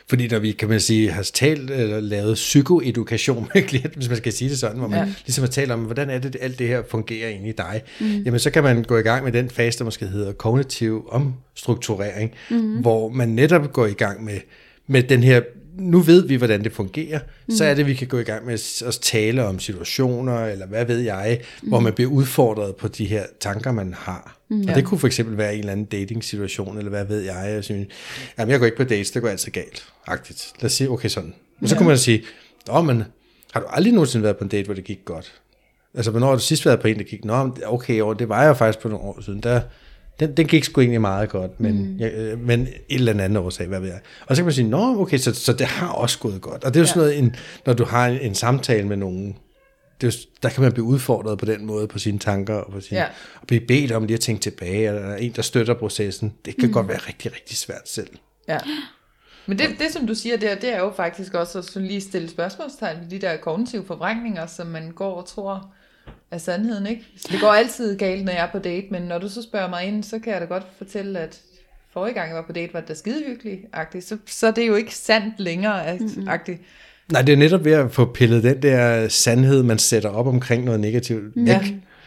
Fordi 0.09 0.28
når 0.28 0.39
vi, 0.39 0.53
kan 0.53 0.68
man 0.68 0.80
sige, 0.80 1.11
har 1.11 1.22
talt 1.22 1.70
eller 1.70 2.01
lavet 2.01 2.34
psykoedukation 2.34 3.49
med 3.55 3.62
klienten, 3.62 3.95
hvis 3.97 4.09
man 4.09 4.16
skal 4.16 4.32
sige 4.32 4.51
det 4.51 4.59
sådan, 4.59 4.78
hvor 4.78 4.89
man 4.89 4.99
ja. 4.99 5.14
ligesom 5.26 5.43
har 5.43 5.49
talt 5.49 5.70
om, 5.70 5.80
hvordan 5.80 6.11
er 6.11 6.18
det, 6.18 6.37
alt 6.41 6.59
det 6.59 6.68
her 6.68 6.82
fungerer 6.91 7.28
inde 7.28 7.49
i 7.49 7.53
dig, 7.53 7.82
mm. 8.01 8.07
jamen 8.07 8.41
så 8.41 8.51
kan 8.51 8.62
man 8.62 8.82
gå 8.82 8.99
i 8.99 9.03
gang 9.03 9.24
med 9.24 9.32
den 9.32 9.51
fase, 9.51 9.78
der 9.78 9.84
måske 9.84 10.07
hedder 10.07 10.32
kognitiv 10.32 11.09
omstrukturering, 11.11 12.32
mm. 12.51 12.76
hvor 12.76 13.09
man 13.09 13.28
netop 13.28 13.72
går 13.72 13.87
i 13.87 13.93
gang 13.93 14.24
med, 14.24 14.39
med 14.87 15.03
den 15.03 15.22
her 15.22 15.41
nu 15.79 16.01
ved 16.01 16.27
vi, 16.27 16.35
hvordan 16.35 16.64
det 16.64 16.72
fungerer, 16.72 17.20
mm. 17.47 17.55
så 17.55 17.64
er 17.64 17.74
det, 17.74 17.87
vi 17.87 17.95
kan 17.95 18.09
gå 18.09 18.18
i 18.18 18.22
gang 18.22 18.47
med 18.47 18.55
at 18.87 18.99
tale 19.03 19.45
om 19.45 19.59
situationer, 19.59 20.45
eller 20.45 20.66
hvad 20.66 20.85
ved 20.85 20.99
jeg, 20.99 21.41
mm. 21.62 21.68
hvor 21.68 21.81
man 21.81 21.93
bliver 21.93 22.11
udfordret 22.11 22.77
på 22.77 22.89
de 22.89 23.05
her 23.05 23.24
tanker, 23.41 23.72
man 23.72 23.95
har. 23.95 24.39
Mm. 24.49 24.61
Og 24.68 24.74
det 24.74 24.85
kunne 24.85 24.99
for 24.99 25.07
eksempel 25.07 25.37
være 25.39 25.53
en 25.53 25.59
eller 25.59 25.72
anden 25.72 25.87
dating-situation, 25.87 26.79
eller 26.79 26.91
hvad 26.91 27.05
ved 27.05 27.20
jeg. 27.20 27.53
Jeg, 27.55 27.64
synes, 27.64 27.89
jamen, 28.39 28.53
jeg 28.53 28.59
går 28.59 28.66
ikke 28.66 28.79
på 28.79 28.85
dates, 28.85 29.11
det 29.11 29.22
går 29.22 29.29
altid 29.29 29.53
galt. 29.53 29.87
Agtigt. 30.07 30.53
Lad 30.61 30.66
os 30.66 30.72
sige, 30.72 30.91
okay 30.91 31.09
sådan. 31.09 31.35
Og 31.62 31.68
så 31.68 31.74
ja. 31.74 31.79
kunne 31.79 31.89
man 31.89 31.99
sige, 31.99 32.22
Nå, 32.66 32.83
men 32.83 33.03
har 33.53 33.61
du 33.61 33.66
aldrig 33.70 33.93
nogensinde 33.93 34.22
været 34.22 34.37
på 34.37 34.45
en 34.45 34.51
date, 34.51 34.64
hvor 34.64 34.74
det 34.74 34.85
gik 34.85 35.05
godt? 35.05 35.33
Altså, 35.95 36.11
hvornår 36.11 36.27
har 36.27 36.35
du 36.35 36.43
sidst 36.43 36.66
været 36.66 36.81
på 36.81 36.89
en, 36.89 36.99
der 36.99 37.05
gik, 37.05 37.24
Nå, 37.24 37.57
okay, 37.66 38.03
det 38.18 38.29
var 38.29 38.45
jeg 38.45 38.57
faktisk 38.57 38.79
på 38.79 38.89
nogle 38.89 39.05
år 39.05 39.20
siden, 39.20 39.41
der, 39.41 39.61
den, 40.21 40.37
den 40.37 40.47
gik 40.47 40.64
sgu 40.64 40.81
egentlig 40.81 41.01
meget 41.01 41.29
godt, 41.29 41.61
men, 41.61 41.93
mm. 41.93 41.97
ja, 41.97 42.09
øh, 42.09 42.41
men 42.41 42.61
et 42.61 42.71
eller 42.89 43.25
andet 43.25 43.39
årsag, 43.39 43.67
hvad 43.67 43.81
ved 43.81 43.89
jeg. 43.89 44.01
Og 44.27 44.37
så 44.37 44.43
kan 44.43 44.45
man 44.45 44.55
sige, 44.55 44.69
nå, 44.69 45.01
okay, 45.01 45.19
så, 45.19 45.35
så 45.35 45.53
det 45.53 45.67
har 45.67 45.89
også 45.89 46.19
gået 46.19 46.41
godt. 46.41 46.64
Og 46.64 46.75
det 46.75 46.81
er 46.81 46.81
jo 46.81 46.85
ja. 46.85 46.89
sådan 46.89 47.03
noget, 47.03 47.19
en, 47.19 47.37
når 47.67 47.73
du 47.73 47.85
har 47.85 48.07
en, 48.07 48.21
en 48.21 48.35
samtale 48.35 48.89
med 48.89 48.97
nogen, 48.97 49.37
det 50.01 50.14
er 50.14 50.19
der 50.43 50.49
kan 50.49 50.62
man 50.62 50.73
blive 50.73 50.85
udfordret 50.85 51.39
på 51.39 51.45
den 51.45 51.67
måde, 51.67 51.89
på 51.89 51.99
sine 51.99 52.19
tanker, 52.19 52.55
og, 52.55 52.73
på 52.73 52.81
sine, 52.81 53.01
ja. 53.01 53.07
og 53.41 53.47
blive 53.47 53.61
bedt 53.61 53.93
om 53.93 54.05
lige 54.05 54.14
at 54.14 54.21
tænke 54.21 54.41
tilbage, 54.41 54.89
eller 54.89 55.01
der 55.01 55.09
er 55.09 55.17
en, 55.17 55.33
der 55.33 55.43
støtter 55.43 55.75
processen. 55.75 56.35
Det 56.45 56.57
kan 56.57 56.67
mm. 56.67 56.73
godt 56.73 56.89
være 56.89 56.99
rigtig, 56.99 57.33
rigtig 57.33 57.57
svært 57.57 57.89
selv. 57.89 58.11
Ja. 58.49 58.59
Men 59.47 59.59
det, 59.59 59.67
det, 59.79 59.93
som 59.93 60.07
du 60.07 60.14
siger 60.14 60.37
der, 60.37 60.55
det 60.55 60.75
er 60.75 60.79
jo 60.79 60.93
faktisk 60.97 61.35
også 61.35 61.59
at 61.59 61.83
lige 61.83 62.01
stille 62.01 62.31
spørgsmålstegn 62.31 62.97
ved 63.01 63.11
de 63.11 63.19
der 63.19 63.37
kognitive 63.37 63.85
forvrængninger, 63.87 64.47
som 64.47 64.67
man 64.67 64.91
går 64.91 65.14
og 65.14 65.27
tror, 65.27 65.73
af 66.31 66.41
sandheden, 66.41 66.87
ikke? 66.87 67.07
Så 67.16 67.29
det 67.33 67.41
går 67.41 67.53
altid 67.53 67.99
galt, 67.99 68.24
når 68.24 68.33
jeg 68.33 68.43
er 68.43 68.51
på 68.53 68.59
date, 68.59 68.87
men 68.91 69.03
når 69.03 69.18
du 69.18 69.29
så 69.29 69.43
spørger 69.43 69.68
mig 69.68 69.85
ind, 69.85 70.03
så 70.03 70.18
kan 70.18 70.33
jeg 70.33 70.41
da 70.41 70.47
godt 70.47 70.66
fortælle, 70.79 71.18
at 71.18 71.41
forrige 71.93 72.14
gang 72.14 72.29
jeg 72.29 72.37
var 72.37 72.43
på 72.47 72.53
date, 72.53 72.74
var 72.74 72.81
det 72.81 72.89
da 72.89 72.95
skide 72.95 73.24
hyggeligt, 73.27 74.05
så, 74.05 74.16
så 74.27 74.51
det 74.51 74.62
er 74.62 74.66
jo 74.66 74.74
ikke 74.74 74.95
sandt 74.95 75.41
længere, 75.41 75.97
mm-hmm. 75.97 76.29
agtigt. 76.29 76.61
Nej, 77.12 77.22
det 77.22 77.33
er 77.33 77.37
netop 77.37 77.64
ved 77.64 77.72
at 77.72 77.93
få 77.93 78.05
pillet 78.05 78.43
den 78.43 78.62
der 78.62 79.09
sandhed, 79.09 79.62
man 79.62 79.79
sætter 79.79 80.09
op 80.09 80.27
omkring 80.27 80.64
noget 80.64 80.81
negativt 80.81 81.37
væk. 81.37 81.47
Ja. 81.47 81.61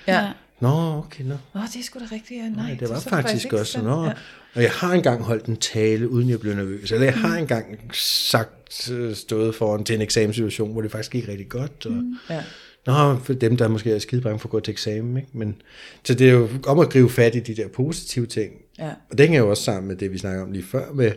ja. 0.07 0.27
Nå, 0.59 0.97
okay, 0.97 1.23
nå. 1.23 1.35
Nå, 1.53 1.61
det 1.73 1.79
er 1.79 1.83
sgu 1.83 1.99
da 1.99 2.05
rigtigt. 2.11 2.43
Ja. 2.43 2.49
Nej, 2.49 2.67
Nej, 2.67 2.77
det 2.79 2.89
var 2.89 2.95
det 2.95 3.03
faktisk, 3.03 3.33
faktisk 3.33 3.53
også. 3.53 3.81
Nå, 3.81 4.05
ja. 4.05 4.11
Og 4.55 4.63
jeg 4.63 4.71
har 4.71 4.93
engang 4.93 5.23
holdt 5.23 5.45
en 5.45 5.57
tale, 5.57 6.09
uden 6.09 6.29
jeg 6.29 6.39
blev 6.39 6.55
nervøs. 6.55 6.91
Eller 6.91 7.05
jeg 7.05 7.13
har 7.13 7.27
mm. 7.27 7.37
engang 7.37 7.79
sagt, 7.93 8.91
øh, 8.91 9.15
stået 9.15 9.55
foran 9.55 9.83
til 9.83 9.95
en 9.95 10.01
eksamenssituation, 10.01 10.71
hvor 10.71 10.81
det 10.81 10.91
faktisk 10.91 11.11
gik 11.11 11.27
rigtig 11.27 11.49
godt. 11.49 11.85
Og, 11.85 11.91
mm. 11.91 12.15
ja. 12.29 12.43
Nå, 12.85 13.15
for 13.23 13.33
dem, 13.33 13.57
der 13.57 13.67
måske 13.67 13.91
er 13.91 13.99
skide 13.99 14.21
bange 14.21 14.39
for 14.39 14.47
at 14.47 14.51
gå 14.51 14.59
til 14.59 14.71
eksamen. 14.71 15.17
Ikke? 15.17 15.29
Men, 15.33 15.61
så 16.03 16.13
det 16.13 16.29
er 16.29 16.33
jo 16.33 16.49
om 16.67 16.79
at 16.79 16.89
gribe 16.89 17.09
fat 17.09 17.35
i 17.35 17.39
de 17.39 17.55
der 17.55 17.67
positive 17.67 18.25
ting. 18.25 18.51
Ja. 18.79 18.89
Og 19.11 19.17
det 19.17 19.19
hænger 19.19 19.39
jo 19.39 19.49
også 19.49 19.63
sammen 19.63 19.87
med 19.87 19.95
det, 19.95 20.11
vi 20.11 20.17
snakker 20.17 20.43
om 20.43 20.51
lige 20.51 20.63
før, 20.63 20.91
med 20.93 21.11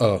at, 0.00 0.20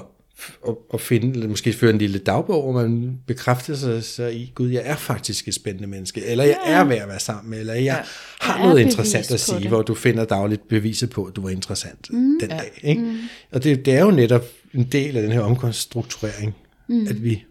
at, 0.68 0.74
at 0.94 1.00
finde, 1.00 1.48
måske 1.48 1.72
føre 1.72 1.90
en 1.90 1.98
lille 1.98 2.18
dagbog, 2.18 2.62
hvor 2.62 2.82
man 2.82 3.18
bekræfter 3.26 3.74
sig, 3.74 4.04
sig 4.04 4.34
i, 4.34 4.52
gud, 4.54 4.68
jeg 4.68 4.82
er 4.84 4.96
faktisk 4.96 5.48
et 5.48 5.54
spændende 5.54 5.88
menneske, 5.88 6.24
eller 6.24 6.44
jeg 6.44 6.58
ja. 6.66 6.72
er 6.72 6.84
værd 6.84 6.98
at 6.98 7.08
være 7.08 7.20
sammen 7.20 7.50
med, 7.50 7.60
eller 7.60 7.74
jeg 7.74 7.82
ja. 7.82 7.96
har 8.40 8.58
jeg 8.58 8.68
noget 8.68 8.80
interessant 8.80 9.30
at 9.30 9.40
sige, 9.40 9.60
det. 9.60 9.68
hvor 9.68 9.82
du 9.82 9.94
finder 9.94 10.24
dagligt 10.24 10.68
beviset 10.68 11.10
på, 11.10 11.24
at 11.24 11.36
du 11.36 11.40
var 11.40 11.50
interessant 11.50 12.12
mm. 12.12 12.38
den 12.40 12.50
ja. 12.50 12.56
dag. 12.56 12.80
Ikke? 12.82 13.02
Mm. 13.02 13.16
Og 13.52 13.64
det, 13.64 13.84
det 13.84 13.94
er 13.94 14.04
jo 14.04 14.10
netop 14.10 14.44
en 14.74 14.84
del 14.84 15.16
af 15.16 15.22
den 15.22 15.32
her 15.32 15.40
omkonstrukturering, 15.40 16.54
mm. 16.88 17.06
at 17.08 17.24
vi 17.24 17.44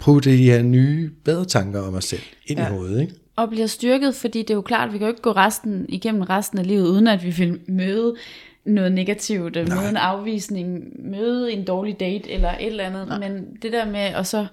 putte 0.00 0.30
de 0.30 0.44
her 0.44 0.62
nye, 0.62 1.10
bedre 1.24 1.44
tanker 1.44 1.80
om 1.80 1.94
os 1.94 2.04
selv 2.04 2.22
ind 2.46 2.58
ja. 2.58 2.66
i 2.66 2.70
hovedet. 2.70 3.00
Ikke? 3.00 3.14
Og 3.36 3.48
bliver 3.48 3.66
styrket, 3.66 4.14
fordi 4.14 4.38
det 4.38 4.50
er 4.50 4.54
jo 4.54 4.60
klart, 4.60 4.88
at 4.88 4.92
vi 4.92 4.98
kan 4.98 5.06
jo 5.06 5.12
ikke 5.12 5.22
gå 5.22 5.32
resten, 5.32 5.86
igennem 5.88 6.22
resten 6.22 6.58
af 6.58 6.66
livet, 6.66 6.88
uden 6.88 7.06
at 7.06 7.24
vi 7.24 7.30
vil 7.30 7.60
møde 7.66 8.16
noget 8.64 8.92
negativt, 8.92 9.54
Nej. 9.54 9.64
møde 9.64 9.88
en 9.88 9.96
afvisning, 9.96 10.84
møde 11.10 11.52
en 11.52 11.64
dårlig 11.64 12.00
date 12.00 12.30
eller 12.30 12.50
et 12.50 12.66
eller 12.66 12.84
andet. 12.84 13.08
Nej. 13.08 13.18
Men 13.18 13.56
det 13.62 13.72
der 13.72 13.84
med 13.84 14.00
at 14.00 14.26
så 14.26 14.46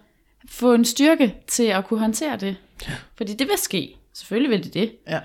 få 0.50 0.74
en 0.74 0.86
styrke 0.86 1.36
til 1.48 1.64
at 1.64 1.86
kunne 1.86 2.00
håndtere 2.00 2.38
det. 2.38 2.56
Ja. 2.88 2.94
Fordi 3.16 3.34
det 3.34 3.48
vil 3.48 3.58
ske. 3.58 3.96
Selvfølgelig 4.14 4.50
vil 4.52 4.64
det 4.64 4.74
det. 4.74 4.92
Ja. 5.08 5.20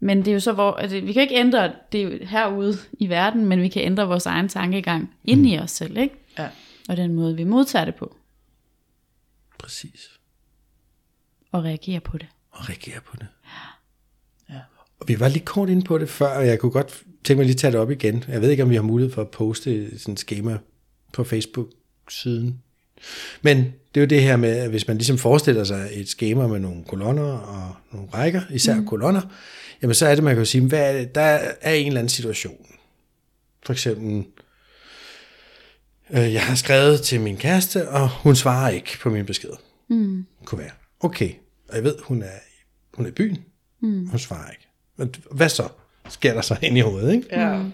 Men 0.00 0.18
det 0.18 0.28
er 0.28 0.32
jo 0.32 0.40
så, 0.40 0.52
hvor 0.52 0.70
at 0.70 0.92
vi 0.92 1.12
kan 1.12 1.22
ikke 1.22 1.34
ændre 1.34 1.72
det 1.92 2.28
herude 2.28 2.76
i 2.92 3.08
verden, 3.08 3.46
men 3.46 3.62
vi 3.62 3.68
kan 3.68 3.82
ændre 3.82 4.06
vores 4.06 4.26
egen 4.26 4.48
tankegang 4.48 5.10
ind 5.24 5.40
mm. 5.40 5.46
i 5.46 5.58
os 5.58 5.70
selv, 5.70 5.98
ikke? 5.98 6.14
Ja. 6.38 6.46
Og 6.88 6.96
den 6.96 7.14
måde, 7.14 7.36
vi 7.36 7.44
modtager 7.44 7.84
det 7.84 7.94
på. 7.94 8.16
Præcis. 9.64 10.10
Og 11.52 11.64
reagere 11.64 12.00
på 12.00 12.18
det. 12.18 12.26
Og 12.50 12.68
reagere 12.68 13.00
på 13.06 13.16
det. 13.16 13.26
Ja. 14.50 14.60
Og 15.00 15.08
vi 15.08 15.20
var 15.20 15.28
lige 15.28 15.44
kort 15.44 15.68
inde 15.68 15.82
på 15.82 15.98
det 15.98 16.08
før, 16.08 16.36
og 16.36 16.46
jeg 16.46 16.58
kunne 16.58 16.72
godt 16.72 17.02
tænke 17.24 17.38
mig 17.38 17.46
lige 17.46 17.54
at 17.54 17.58
tage 17.58 17.72
det 17.72 17.80
op 17.80 17.90
igen. 17.90 18.24
Jeg 18.28 18.42
ved 18.42 18.50
ikke, 18.50 18.62
om 18.62 18.70
vi 18.70 18.74
har 18.74 18.82
mulighed 18.82 19.14
for 19.14 19.22
at 19.22 19.28
poste 19.28 19.98
sådan 19.98 20.12
et 20.12 20.18
schema 20.18 20.58
på 21.12 21.24
Facebook-siden. 21.24 22.62
Men 23.42 23.56
det 23.94 24.00
er 24.00 24.00
jo 24.00 24.06
det 24.06 24.22
her 24.22 24.36
med, 24.36 24.56
at 24.56 24.70
hvis 24.70 24.88
man 24.88 24.96
ligesom 24.96 25.18
forestiller 25.18 25.64
sig 25.64 25.88
et 25.92 26.08
schema 26.08 26.46
med 26.46 26.60
nogle 26.60 26.84
kolonner 26.84 27.32
og 27.32 27.74
nogle 27.92 28.08
rækker, 28.14 28.42
især 28.50 28.74
mm. 28.74 28.86
kolonner, 28.86 29.22
jamen 29.82 29.94
så 29.94 30.06
er 30.06 30.14
det, 30.14 30.24
man 30.24 30.34
kan 30.34 30.40
jo 30.40 30.44
sige, 30.44 30.68
hvad 30.68 30.94
er 30.94 30.98
det? 30.98 31.14
der 31.14 31.38
er 31.60 31.72
en 31.72 31.86
eller 31.86 32.00
anden 32.00 32.08
situation. 32.08 32.66
For 33.66 33.72
eksempel, 33.72 34.24
jeg 36.20 36.42
har 36.42 36.54
skrevet 36.54 37.02
til 37.02 37.20
min 37.20 37.36
kæreste, 37.36 37.88
og 37.88 38.08
hun 38.08 38.36
svarer 38.36 38.70
ikke 38.70 38.98
på 39.02 39.10
mine 39.10 39.24
beskeder. 39.24 39.56
Mm. 39.90 40.26
Kunne 40.44 40.58
være. 40.58 40.70
Okay, 41.00 41.30
og 41.68 41.76
jeg 41.76 41.84
ved, 41.84 41.94
hun 42.02 42.22
er, 42.22 42.38
hun 42.94 43.06
er 43.06 43.10
i 43.10 43.12
byen. 43.12 43.38
Mm. 43.82 44.06
Hun 44.06 44.18
svarer 44.18 44.50
ikke. 44.50 44.68
Men 44.96 45.14
hvad 45.30 45.48
så? 45.48 45.68
Sker 46.08 46.34
der 46.34 46.40
så 46.40 46.56
ind 46.62 46.78
i 46.78 46.80
hovedet, 46.80 47.12
ikke? 47.12 47.26
Ja. 47.32 47.56
Mm. 47.56 47.72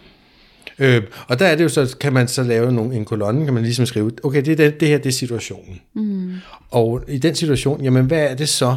Øh, 0.79 1.03
og 1.29 1.39
der 1.39 1.47
er 1.47 1.57
det 1.57 1.65
jo 1.65 1.69
så, 1.69 1.97
kan 2.01 2.13
man 2.13 2.29
så 2.29 2.43
lave 2.43 2.73
nogle, 2.73 2.97
en 2.97 3.05
kolonne, 3.05 3.45
kan 3.45 3.55
man 3.55 3.63
ligesom 3.63 3.87
skrive, 3.87 4.13
okay, 4.23 4.45
det, 4.45 4.59
det, 4.59 4.81
det 4.81 4.89
her, 4.89 4.99
det 4.99 5.07
er 5.07 5.13
situationen. 5.13 5.81
Mm. 5.95 6.35
Og 6.71 7.05
i 7.09 7.19
den 7.19 7.35
situation, 7.35 7.85
jamen 7.85 8.07
hvad 8.07 8.31
er 8.31 8.35
det 8.35 8.49
så 8.49 8.77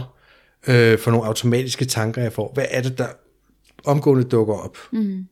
øh, 0.68 1.00
for 1.00 1.12
nogle 1.12 1.28
automatiske 1.28 1.86
tanker, 1.86 2.22
jeg 2.22 2.34
får? 2.34 2.52
Hvad 2.54 2.66
er 2.70 2.82
det, 2.82 2.98
der 2.98 3.08
omgående 3.86 4.24
dukker 4.24 4.54
op? 4.54 4.78
Mm. 4.92 5.26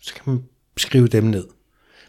Så 0.00 0.14
kan 0.14 0.22
man 0.26 0.42
skrive 0.76 1.08
dem 1.08 1.24
ned 1.24 1.44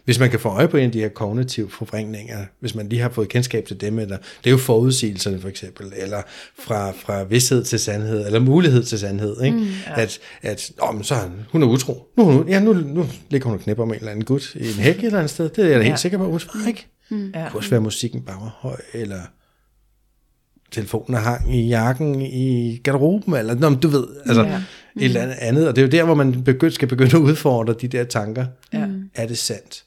hvis 0.06 0.18
man 0.18 0.30
kan 0.30 0.40
få 0.40 0.48
øje 0.48 0.68
på 0.68 0.76
en 0.76 0.84
af 0.84 0.92
de 0.92 1.00
her 1.00 1.08
kognitive 1.08 1.70
forvrængninger, 1.70 2.44
hvis 2.60 2.74
man 2.74 2.88
lige 2.88 3.00
har 3.00 3.08
fået 3.08 3.28
kendskab 3.28 3.66
til 3.66 3.80
dem, 3.80 3.98
eller 3.98 4.16
det 4.16 4.46
er 4.46 4.50
jo 4.50 4.56
forudsigelserne 4.56 5.40
for 5.40 5.48
eksempel, 5.48 5.92
eller 5.96 6.22
fra, 6.58 6.90
fra 6.90 7.24
vidshed 7.24 7.64
til 7.64 7.78
sandhed, 7.78 8.26
eller 8.26 8.40
mulighed 8.40 8.82
til 8.82 8.98
sandhed, 8.98 9.42
ikke? 9.42 9.56
Mm, 9.56 9.64
ja. 9.86 10.00
at, 10.00 10.18
at 10.42 10.70
åh, 10.82 10.94
men 10.94 11.04
så 11.04 11.14
er 11.14 11.28
hun 11.52 11.62
er 11.62 11.66
utro. 11.66 12.12
Nu, 12.16 12.30
nu, 12.30 12.44
ja, 12.48 12.60
nu, 12.60 12.72
nu 12.72 13.06
ligger 13.30 13.48
hun 13.48 13.58
og 13.58 13.62
knipper 13.62 13.84
med 13.84 13.94
en 13.94 13.98
eller 13.98 14.10
anden 14.10 14.24
gut 14.24 14.54
i 14.54 14.68
en 14.68 14.74
hæk 14.74 14.98
et 14.98 15.04
eller 15.04 15.18
andet 15.18 15.30
sted. 15.30 15.48
Det 15.48 15.64
er 15.64 15.68
jeg 15.68 15.78
da 15.78 15.82
helt 15.82 15.92
ja. 15.92 15.96
sikker 15.96 16.18
på, 16.18 16.30
hun 16.30 16.40
svarer 16.40 16.68
ikke. 16.68 16.86
Mm. 17.10 17.32
Ja. 17.34 17.40
Det 17.42 17.50
kunne 17.50 17.60
også 17.60 17.70
være, 17.70 17.78
at 17.78 17.82
musikken 17.82 18.22
bare 18.22 18.40
var 18.40 18.58
høj, 18.60 18.76
eller 18.94 19.20
telefonen 20.70 21.14
er 21.14 21.20
hang 21.20 21.54
i 21.54 21.68
jakken 21.68 22.22
i 22.22 22.76
garderoben, 22.84 23.34
eller 23.34 23.54
nå, 23.54 23.74
du 23.74 23.88
ved, 23.88 24.06
altså 24.26 24.42
ja. 24.42 24.58
mm. 24.58 25.00
et 25.00 25.04
eller 25.04 25.34
andet. 25.38 25.68
Og 25.68 25.76
det 25.76 25.82
er 25.82 25.86
jo 25.86 25.90
der, 25.90 26.04
hvor 26.04 26.14
man 26.14 26.44
begynd, 26.44 26.72
skal 26.72 26.88
begynde 26.88 27.16
at 27.16 27.22
udfordre 27.22 27.74
de 27.80 27.88
der 27.88 28.04
tanker. 28.04 28.46
Ja. 28.72 28.86
Er 29.14 29.26
det 29.26 29.38
sandt? 29.38 29.85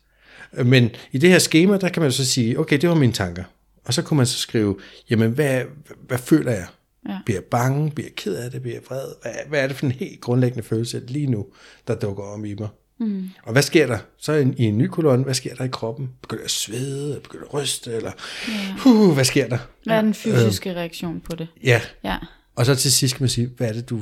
Men 0.54 0.90
i 1.12 1.18
det 1.18 1.30
her 1.30 1.40
schema, 1.40 1.78
der 1.78 1.90
kan 1.90 2.02
man 2.02 2.12
så 2.12 2.26
sige, 2.26 2.60
okay, 2.60 2.78
det 2.78 2.90
var 2.90 2.96
mine 2.96 3.14
tanker. 3.14 3.44
Og 3.86 3.94
så 3.94 4.02
kunne 4.02 4.18
man 4.18 4.26
så 4.26 4.38
skrive, 4.38 4.76
jamen, 5.10 5.32
hvad, 5.32 5.64
hvad 6.08 6.18
føler 6.18 6.52
jeg? 6.52 6.66
Ja. 7.10 7.20
Bliver 7.26 7.38
jeg 7.38 7.44
bange? 7.44 7.92
Bliver 7.92 8.08
jeg 8.08 8.16
ked 8.16 8.36
af 8.36 8.52
det? 8.52 8.62
Bliver 8.62 8.76
jeg 8.76 8.84
vred? 8.88 9.08
Hvad, 9.22 9.32
hvad 9.50 9.64
er 9.64 9.68
det 9.68 9.76
for 9.76 9.86
en 9.86 9.92
helt 9.92 10.22
grundlæggende 10.22 10.64
følelse 10.64 11.02
lige 11.08 11.28
nu, 11.28 11.46
der 11.88 11.96
dukker 11.96 12.24
om 12.24 12.46
i 12.46 12.54
mig? 12.54 12.68
Mm. 13.00 13.30
Og 13.44 13.52
hvad 13.52 13.62
sker 13.62 13.88
der? 13.88 13.98
Så 14.18 14.34
i 14.34 14.42
en, 14.42 14.56
i 14.58 14.64
en 14.64 14.78
ny 14.78 14.88
kolonne, 14.88 15.24
hvad 15.24 15.34
sker 15.34 15.56
der 15.56 15.64
i 15.64 15.68
kroppen? 15.68 16.10
Begynder 16.22 16.42
jeg 16.42 16.46
at 16.46 16.52
svede? 16.52 17.20
Begynder 17.24 17.46
jeg 17.46 17.60
at 17.60 17.64
ryste? 17.64 17.92
Eller, 17.92 18.12
ja. 18.48 18.92
uh, 18.92 19.14
hvad 19.14 19.26
sker 19.26 19.48
der? 19.48 19.58
Hvad 19.84 19.96
er 19.96 20.02
den 20.02 20.14
fysiske 20.14 20.70
øh, 20.70 20.76
reaktion 20.76 21.22
på 21.22 21.36
det? 21.36 21.48
Ja. 21.64 21.82
ja. 22.04 22.18
Og 22.56 22.66
så 22.66 22.76
til 22.76 22.92
sidst 22.92 23.16
kan 23.16 23.24
man 23.24 23.30
sige, 23.30 23.50
hvad 23.58 23.70
er 23.70 23.74
det, 23.74 23.90
du 23.90 24.02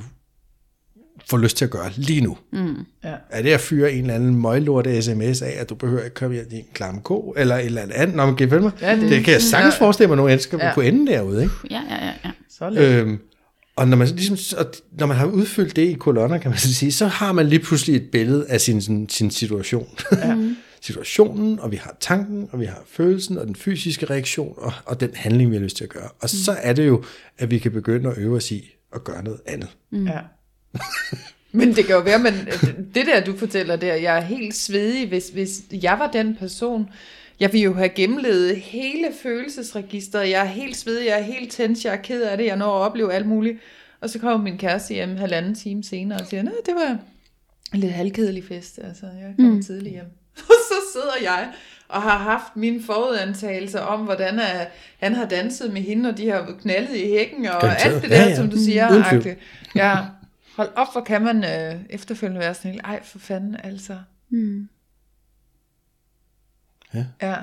får 1.30 1.38
lyst 1.38 1.58
til 1.58 1.66
at 1.66 1.72
gøre 1.72 1.92
lige 1.96 2.22
nu. 2.22 2.38
Mm. 2.54 2.86
Ja. 3.04 3.14
Er 3.30 3.42
det 3.42 3.50
at 3.50 3.62
fyre 3.62 3.92
en 3.92 4.02
eller 4.02 4.14
anden 4.14 4.42
møglorte 4.42 5.02
sms 5.02 5.42
af, 5.42 5.56
at 5.60 5.70
du 5.70 5.76
behøver 5.76 6.04
ikke 6.04 6.14
komme 6.14 6.36
hjem 6.36 6.48
i 6.52 6.56
en 6.56 6.66
klam 6.74 7.02
ko, 7.02 7.34
eller 7.38 7.56
et 7.56 7.66
eller 7.66 7.82
andet, 7.82 8.16
når 8.16 8.26
man 8.26 8.36
kan 8.36 8.50
følge 8.50 8.64
mig? 8.64 8.72
Ja, 8.82 8.96
det, 8.96 9.10
det 9.10 9.24
kan 9.24 9.34
jeg 9.34 9.42
sagtens 9.42 9.76
ja. 9.76 9.86
forestille 9.86 10.08
mig, 10.08 10.14
at 10.14 10.18
nogle 10.18 10.32
mennesker 10.32 10.66
ja. 10.66 10.74
kunne 10.74 10.86
ende 10.86 11.12
derude. 11.12 11.44
Ikke? 11.44 11.54
Ja, 11.72 11.82
ja, 11.90 12.06
ja. 12.06 12.12
ja. 12.26 12.32
Så 12.50 12.70
øhm, 12.70 13.20
og 13.76 13.88
når 13.88 13.98
man, 13.98 14.08
ligesom, 14.08 14.58
når 14.92 15.06
man 15.06 15.18
har 15.18 15.26
udfyldt 15.26 15.76
det 15.76 15.82
i 15.82 15.94
kolonner, 15.94 16.38
kan 16.38 16.52
man 16.52 16.58
sige, 16.60 16.92
så 16.92 17.08
har 17.08 17.32
man 17.32 17.48
lige 17.48 17.60
pludselig 17.60 17.96
et 17.96 18.12
billede 18.12 18.46
af 18.50 18.62
sin, 18.62 18.82
sin, 18.82 19.10
sin 19.10 19.32
situation. 19.32 19.88
Ja. 20.12 20.38
situationen, 20.82 21.60
og 21.60 21.72
vi 21.72 21.76
har 21.78 21.98
tanken, 22.00 22.50
og 22.52 22.60
vi 22.60 22.66
har 22.66 22.84
følelsen, 22.88 23.38
og 23.38 23.48
den 23.48 23.56
fysiske 23.56 24.06
reaktion, 24.06 24.54
og, 24.58 24.74
og 24.86 25.00
den 25.00 25.10
handling, 25.14 25.52
vi 25.52 25.56
har 25.56 25.64
lyst 25.64 25.78
til 25.78 25.84
at 25.84 25.90
gøre. 25.90 26.10
Og 26.22 26.30
så 26.30 26.56
er 26.62 26.74
det 26.74 26.88
jo, 26.88 27.04
at 27.38 27.52
vi 27.52 27.60
kan 27.60 27.72
begynde 27.72 28.10
at 28.10 28.18
øve 28.18 28.36
os 28.36 28.52
i 28.52 28.74
at 28.96 29.04
gøre 29.04 29.24
noget 29.24 29.40
andet. 29.46 29.70
Mm. 29.92 30.08
Ja. 30.08 30.20
Men 31.52 31.76
det 31.76 31.86
kan 31.86 31.96
jo 31.96 32.02
være, 32.02 32.20
men 32.20 32.34
det 32.96 33.06
der, 33.06 33.24
du 33.26 33.38
fortæller 33.38 33.76
der, 33.76 33.96
jeg 33.96 34.18
er 34.18 34.22
helt 34.22 34.56
svedig, 34.56 35.08
hvis, 35.08 35.30
hvis 35.30 35.62
jeg 35.72 36.00
var 36.00 36.12
den 36.12 36.36
person, 36.36 36.90
jeg 37.40 37.54
vil 37.54 37.62
jo 37.62 37.74
have 37.74 37.90
gennemlevet 37.90 38.56
hele 38.56 39.08
følelsesregisteret, 39.22 40.30
jeg 40.30 40.42
er 40.42 40.50
helt 40.50 40.78
svedig, 40.78 41.08
jeg 41.08 41.20
er 41.20 41.24
helt 41.24 41.52
tændt, 41.52 41.86
jeg 41.86 41.94
er 41.94 42.02
ked 42.02 42.22
af 42.22 42.38
det, 42.38 42.46
jeg 42.46 42.58
når 42.58 42.80
at 42.80 42.86
opleve 42.86 43.14
alt 43.14 43.28
muligt. 43.28 43.58
Og 44.02 44.10
så 44.10 44.20
kommer 44.20 44.44
min 44.44 44.58
kæreste 44.58 44.94
hjem 44.94 45.18
halvanden 45.18 45.56
time 45.56 45.84
senere 45.84 46.20
og 46.20 46.28
siger, 46.28 46.44
nej, 46.44 46.54
det 46.66 46.76
var 46.76 46.98
en 47.74 47.80
lidt 47.80 47.94
halvkedelig 47.94 48.44
fest, 48.44 48.80
altså 48.84 49.06
jeg 49.06 49.34
kom 49.40 49.46
mm. 49.46 49.64
tidligt 49.64 49.94
hjem. 49.94 50.06
Og 50.50 50.56
så 50.70 50.76
sidder 50.94 51.32
jeg 51.32 51.48
og 51.90 52.02
har 52.02 52.18
haft 52.18 52.56
mine 52.56 52.84
forudantagelser 52.84 53.80
om, 53.80 54.00
hvordan 54.00 54.40
er, 54.40 54.66
han 55.00 55.16
har 55.16 55.26
danset 55.26 55.74
med 55.74 55.82
hende, 55.82 56.10
og 56.10 56.18
de 56.18 56.30
har 56.30 56.56
knaldet 56.62 56.96
i 56.96 57.10
hækken, 57.10 57.46
og 57.46 57.86
alt 57.86 58.02
det 58.02 58.10
der, 58.10 58.22
ja, 58.22 58.30
ja. 58.30 58.36
som 58.36 58.50
du 58.50 58.58
siger. 58.58 58.94
Ja, 59.76 59.98
hold 60.58 60.70
op, 60.76 60.88
hvor 60.92 61.02
kan 61.02 61.22
man 61.22 61.44
øh, 61.44 61.82
efterfølgende 61.90 62.40
være 62.40 62.54
sådan 62.54 62.80
ej 62.84 63.04
for 63.04 63.20
fanden, 63.20 63.58
altså. 63.64 64.00
Mm. 64.30 64.70
Ja. 66.94 67.06
Ja. 67.22 67.36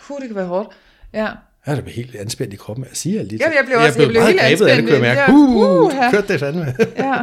Puh, 0.00 0.20
det 0.20 0.28
kan 0.28 0.36
være 0.36 0.46
hårdt. 0.46 0.76
Ja. 1.12 1.28
Jeg 1.66 1.76
er 1.76 1.80
da 1.80 1.90
helt 1.90 2.14
anspændt 2.14 2.54
i 2.54 2.56
kroppen 2.56 2.86
at 2.90 2.96
sige 2.96 3.20
alt 3.20 3.30
det. 3.30 3.40
Ja, 3.40 3.44
jeg 3.56 3.64
blev 3.66 3.78
også 3.78 3.86
jeg 3.86 3.94
blev, 3.94 4.04
jeg 4.04 4.10
blev 4.10 4.22
helt 4.22 4.40
anspændt. 4.40 4.70
Jeg 4.70 4.88
kunne 4.88 5.00
mærke, 5.00 5.32
uh, 5.32 5.84
uh, 5.84 6.10
kørte 6.10 6.28
det 6.28 6.40
fandme. 6.40 6.74
ja. 6.96 7.18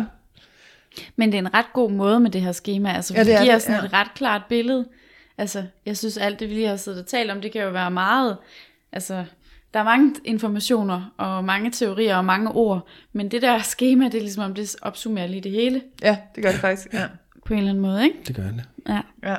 Men 1.15 1.31
det 1.31 1.37
er 1.37 1.41
en 1.41 1.53
ret 1.53 1.73
god 1.73 1.91
måde 1.91 2.19
med 2.19 2.31
det 2.31 2.41
her 2.41 2.51
schema. 2.51 2.93
Altså, 2.93 3.13
ja, 3.13 3.19
det, 3.19 3.27
det 3.27 3.41
giver 3.41 3.57
sådan 3.57 3.79
ja. 3.79 3.85
et 3.85 3.93
ret 3.93 4.13
klart 4.15 4.41
billede. 4.49 4.87
Altså, 5.37 5.65
jeg 5.85 5.97
synes 5.97 6.17
alt 6.17 6.39
det, 6.39 6.49
vi 6.49 6.53
lige 6.53 6.67
har 6.67 6.75
siddet 6.75 7.01
og 7.01 7.07
talt 7.07 7.31
om, 7.31 7.41
det 7.41 7.51
kan 7.51 7.61
jo 7.61 7.69
være 7.69 7.91
meget... 7.91 8.37
Altså, 8.91 9.25
der 9.73 9.79
er 9.79 9.83
mange 9.83 10.15
informationer 10.25 11.13
og 11.17 11.43
mange 11.43 11.71
teorier 11.71 12.15
og 12.15 12.25
mange 12.25 12.51
ord, 12.51 12.87
men 13.13 13.31
det 13.31 13.41
der 13.41 13.61
schema, 13.61 14.05
det 14.05 14.15
er 14.15 14.21
ligesom 14.21 14.43
om 14.43 14.53
det 14.53 14.75
opsummerer 14.81 15.27
lige 15.27 15.41
det 15.41 15.51
hele. 15.51 15.81
Ja, 16.01 16.17
det 16.35 16.43
gør 16.43 16.51
det 16.51 16.59
faktisk. 16.59 16.93
Ja. 16.93 17.07
På 17.45 17.53
en 17.53 17.57
eller 17.57 17.69
anden 17.69 17.81
måde, 17.81 18.03
ikke? 18.03 18.17
Det 18.27 18.35
gør 18.35 18.43
det. 18.43 18.63
Ja. 18.87 19.01
ja. 19.23 19.35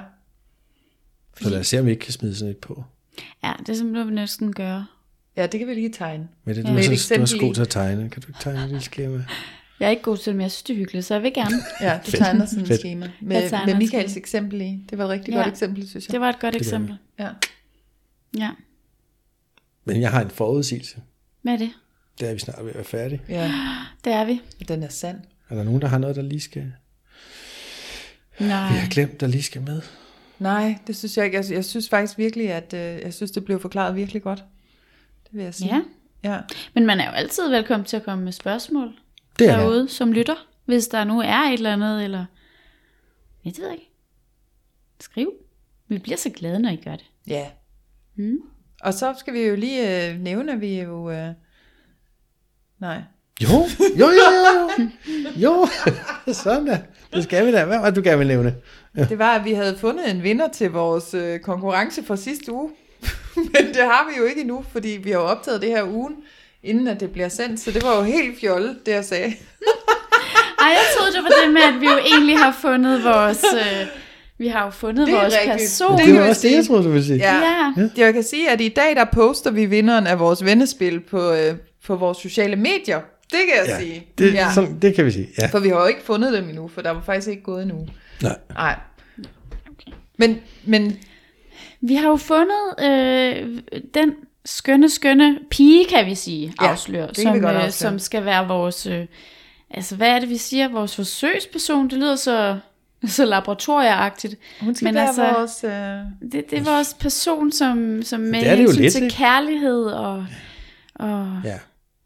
Så 1.40 1.50
lad 1.50 1.60
os 1.60 1.66
se, 1.66 1.80
om 1.80 1.86
vi 1.86 1.90
ikke 1.90 2.00
kan 2.00 2.12
smide 2.12 2.36
sådan 2.36 2.50
et 2.50 2.56
på. 2.56 2.84
Ja, 3.44 3.52
det 3.58 3.68
er 3.68 3.74
simpelthen, 3.74 4.08
vi 4.08 4.14
næsten 4.14 4.52
gøre. 4.52 4.86
Ja, 5.36 5.46
det 5.46 5.60
kan 5.60 5.68
vi 5.68 5.74
lige 5.74 5.88
tegne. 5.88 6.28
Men 6.44 6.56
det, 6.56 6.66
du, 6.66 6.72
ja. 6.72 6.78
er 6.78 6.96
så, 6.96 7.14
du 7.14 7.20
er 7.20 7.24
så 7.24 7.38
god 7.38 7.54
til 7.54 7.62
at 7.62 7.68
tegne. 7.68 8.10
Kan 8.10 8.22
du 8.22 8.28
ikke 8.28 8.40
tegne 8.40 8.76
et 8.76 8.82
schema? 8.82 9.24
Jeg 9.80 9.86
er 9.86 9.90
ikke 9.90 10.02
god 10.02 10.16
til 10.16 10.26
det, 10.26 10.34
men 10.34 10.42
jeg 10.42 10.50
synes, 10.50 10.62
det 10.62 10.72
er 10.72 10.78
hyggeligt, 10.78 11.06
så 11.06 11.14
jeg 11.14 11.22
vil 11.22 11.32
gerne. 11.34 11.56
ja, 11.80 12.00
du 12.06 12.10
tegner 12.10 12.46
sådan 12.46 12.64
et 12.64 12.78
schema. 12.78 13.10
Med, 13.20 13.66
med 13.66 13.74
Michaels 13.74 14.16
eksempel 14.16 14.60
i. 14.60 14.84
Det 14.90 14.98
var 14.98 15.04
et 15.04 15.10
rigtig 15.10 15.32
ja. 15.32 15.36
godt 15.38 15.48
eksempel, 15.48 15.88
synes 15.88 16.06
jeg. 16.06 16.12
Det 16.12 16.20
var 16.20 16.28
et 16.28 16.40
godt 16.40 16.54
det 16.54 16.60
eksempel. 16.60 16.96
Ja. 17.18 17.28
Ja. 18.38 18.50
Men 19.84 20.00
jeg 20.00 20.10
har 20.10 20.20
en 20.20 20.30
forudsigelse. 20.30 21.02
Hvad 21.42 21.52
er 21.52 21.58
det? 21.58 21.70
Det 22.20 22.26
er, 22.26 22.30
at 22.30 22.34
vi 22.34 22.40
snart 22.40 22.64
ved 22.64 22.70
at 22.70 22.74
være 22.74 22.84
færdige. 22.84 23.22
Ja. 23.28 23.52
Det 24.04 24.12
er 24.12 24.24
vi. 24.24 24.40
Den 24.68 24.82
er 24.82 24.88
sand. 24.88 25.20
Er 25.48 25.54
der 25.54 25.62
nogen, 25.62 25.82
der 25.82 25.88
har 25.88 25.98
noget, 25.98 26.16
der 26.16 26.22
lige 26.22 26.40
skal... 26.40 26.72
Nej. 28.40 28.72
Vi 28.72 28.78
har 28.78 28.88
glemt, 28.90 29.20
der 29.20 29.26
lige 29.26 29.42
skal 29.42 29.62
med. 29.62 29.82
Nej, 30.38 30.78
det 30.86 30.96
synes 30.96 31.16
jeg 31.16 31.24
ikke. 31.24 31.36
Jeg, 31.36 31.50
jeg 31.50 31.64
synes 31.64 31.88
faktisk 31.88 32.18
virkelig, 32.18 32.50
at 32.50 32.74
øh, 32.74 32.80
jeg 32.80 33.14
synes, 33.14 33.30
det 33.30 33.44
blev 33.44 33.60
forklaret 33.60 33.96
virkelig 33.96 34.22
godt. 34.22 34.44
Det 35.24 35.30
vil 35.32 35.44
jeg 35.44 35.54
sige. 35.54 35.74
Ja. 35.74 35.82
ja. 36.30 36.40
Men 36.74 36.86
man 36.86 37.00
er 37.00 37.04
jo 37.04 37.10
altid 37.10 37.48
velkommen 37.48 37.84
til 37.84 37.96
at 37.96 38.02
komme 38.02 38.24
med 38.24 38.32
spørgsmål 38.32 38.92
det 39.38 39.48
er 39.48 39.56
derude, 39.56 39.88
som 39.88 40.12
lytter. 40.12 40.46
Hvis 40.64 40.88
der 40.88 41.04
nu 41.04 41.20
er 41.20 41.38
et 41.38 41.52
eller 41.52 41.72
andet, 41.72 42.04
eller... 42.04 42.24
Jeg 43.44 43.52
ved 43.58 43.72
ikke. 43.72 43.90
Skriv. 45.00 45.32
Vi 45.88 45.98
bliver 45.98 46.16
så 46.16 46.30
glade, 46.30 46.58
når 46.58 46.70
I 46.70 46.76
gør 46.76 46.96
det. 46.96 47.10
Ja. 47.26 47.50
Mm. 48.14 48.38
Og 48.82 48.94
så 48.94 49.14
skal 49.18 49.34
vi 49.34 49.40
jo 49.40 49.56
lige 49.56 50.08
øh, 50.10 50.20
nævne, 50.20 50.52
at 50.52 50.60
vi 50.60 50.80
jo... 50.80 51.10
Øh... 51.10 51.28
Nej. 52.80 53.02
Jo, 53.42 53.68
jo, 53.98 54.06
jo, 54.06 54.10
jo, 55.36 55.68
jo. 56.26 56.32
sådan 56.32 56.66
da. 56.66 56.80
Det 57.12 57.24
skal 57.24 57.46
vi 57.46 57.52
da. 57.52 57.64
Hvad 57.64 57.78
var 57.78 57.86
det, 57.86 57.96
du 57.96 58.00
gerne 58.04 58.18
vil 58.18 58.26
nævne? 58.26 58.54
Ja. 58.96 59.04
Det 59.04 59.18
var, 59.18 59.34
at 59.34 59.44
vi 59.44 59.52
havde 59.52 59.78
fundet 59.78 60.10
en 60.10 60.22
vinder 60.22 60.48
til 60.48 60.70
vores 60.70 61.14
øh, 61.14 61.40
konkurrence 61.40 62.04
fra 62.04 62.16
sidste 62.16 62.52
uge. 62.52 62.70
Men 63.54 63.68
det 63.74 63.82
har 63.82 64.10
vi 64.10 64.18
jo 64.18 64.24
ikke 64.24 64.40
endnu, 64.40 64.64
fordi 64.72 64.88
vi 64.88 65.10
har 65.10 65.18
jo 65.18 65.24
optaget 65.24 65.62
det 65.62 65.68
her 65.68 65.84
ugen, 65.84 66.16
inden 66.62 66.88
at 66.88 67.00
det 67.00 67.10
bliver 67.10 67.28
sendt. 67.28 67.60
Så 67.60 67.70
det 67.70 67.82
var 67.82 67.96
jo 67.96 68.02
helt 68.02 68.40
fjollet, 68.40 68.78
det 68.86 68.92
jeg 68.92 69.04
sagde. 69.04 69.34
Ej, 70.58 70.68
jeg 70.68 70.84
troede, 70.96 71.12
det 71.12 71.22
var 71.22 71.30
det 71.44 71.52
med, 71.52 71.62
at 71.62 71.80
vi 71.80 71.86
jo 71.86 71.98
egentlig 71.98 72.38
har 72.38 72.52
fundet 72.60 73.04
vores... 73.04 73.44
Øh, 73.54 73.86
vi 74.42 74.48
har 74.48 74.64
jo 74.64 74.70
fundet 74.70 75.06
det 75.06 75.14
vores 75.14 75.34
rigtigt. 75.34 75.52
person. 75.52 75.98
Det, 75.98 76.06
det 76.06 76.14
var 76.14 76.28
også 76.28 76.48
det, 76.48 76.54
jeg 76.54 76.66
troede, 76.66 76.84
du 76.84 76.88
ville 76.88 77.04
sige. 77.04 77.18
Ja. 77.18 77.72
ja. 77.76 77.88
Jeg 77.96 78.14
kan 78.14 78.22
sige, 78.22 78.50
at 78.50 78.60
i 78.60 78.68
dag, 78.68 78.96
der 78.96 79.04
poster 79.12 79.50
vi 79.50 79.66
vinderen 79.66 80.06
af 80.06 80.18
vores 80.18 80.44
vennespil 80.44 81.00
på, 81.00 81.32
øh, 81.32 81.54
på 81.86 81.96
vores 81.96 82.18
sociale 82.18 82.56
medier. 82.56 83.00
Det 83.30 83.40
kan 83.48 83.56
jeg 83.58 83.66
ja, 83.66 83.78
sige. 83.78 84.06
Det, 84.18 84.34
ja. 84.34 84.52
sådan, 84.54 84.78
det 84.82 84.94
kan 84.94 85.04
vi 85.06 85.10
sige, 85.10 85.28
ja. 85.38 85.46
For 85.46 85.58
vi 85.58 85.68
har 85.68 85.80
jo 85.80 85.86
ikke 85.86 86.02
fundet 86.02 86.32
dem 86.32 86.48
endnu, 86.48 86.68
for 86.68 86.82
der 86.82 86.90
var 86.90 87.02
faktisk 87.02 87.28
ikke 87.28 87.42
gået 87.42 87.62
endnu. 87.62 87.86
Nej. 88.22 88.36
Nej. 88.54 88.78
Men, 90.18 90.40
men... 90.64 90.96
Vi 91.80 91.94
har 91.94 92.08
jo 92.08 92.16
fundet 92.16 92.84
øh, 92.84 93.58
den 93.94 94.12
skønne, 94.44 94.90
skønne 94.90 95.38
pige, 95.50 95.84
kan 95.84 96.06
vi 96.06 96.14
sige, 96.14 96.54
ja, 96.62 96.66
afslør, 96.66 97.06
som, 97.12 97.34
vi 97.34 97.46
øh, 97.46 97.70
som 97.70 97.98
skal 97.98 98.24
være 98.24 98.48
vores... 98.48 98.86
Øh, 98.86 99.06
altså, 99.70 99.96
hvad 99.96 100.08
er 100.08 100.18
det, 100.18 100.28
vi 100.28 100.36
siger? 100.36 100.68
Vores 100.68 100.96
forsøgsperson, 100.96 101.90
det 101.90 101.98
lyder 101.98 102.16
så 102.16 102.58
så 103.16 103.24
laboratorieagtigt. 103.24 104.34
Hun 104.60 104.74
skal 104.74 104.84
Men 104.84 104.94
være 104.94 105.06
altså, 105.06 105.32
vores... 105.32 105.64
Øh... 105.64 106.30
Det, 106.32 106.50
det 106.50 106.58
er 106.58 106.64
vores 106.64 106.96
person, 107.00 107.52
som, 107.52 108.02
som 108.02 108.20
med 108.20 108.40
hensyn 108.40 108.90
til 108.90 109.10
kærlighed 109.10 109.84
og, 109.84 110.26
og, 110.94 111.40
ja. 111.44 111.58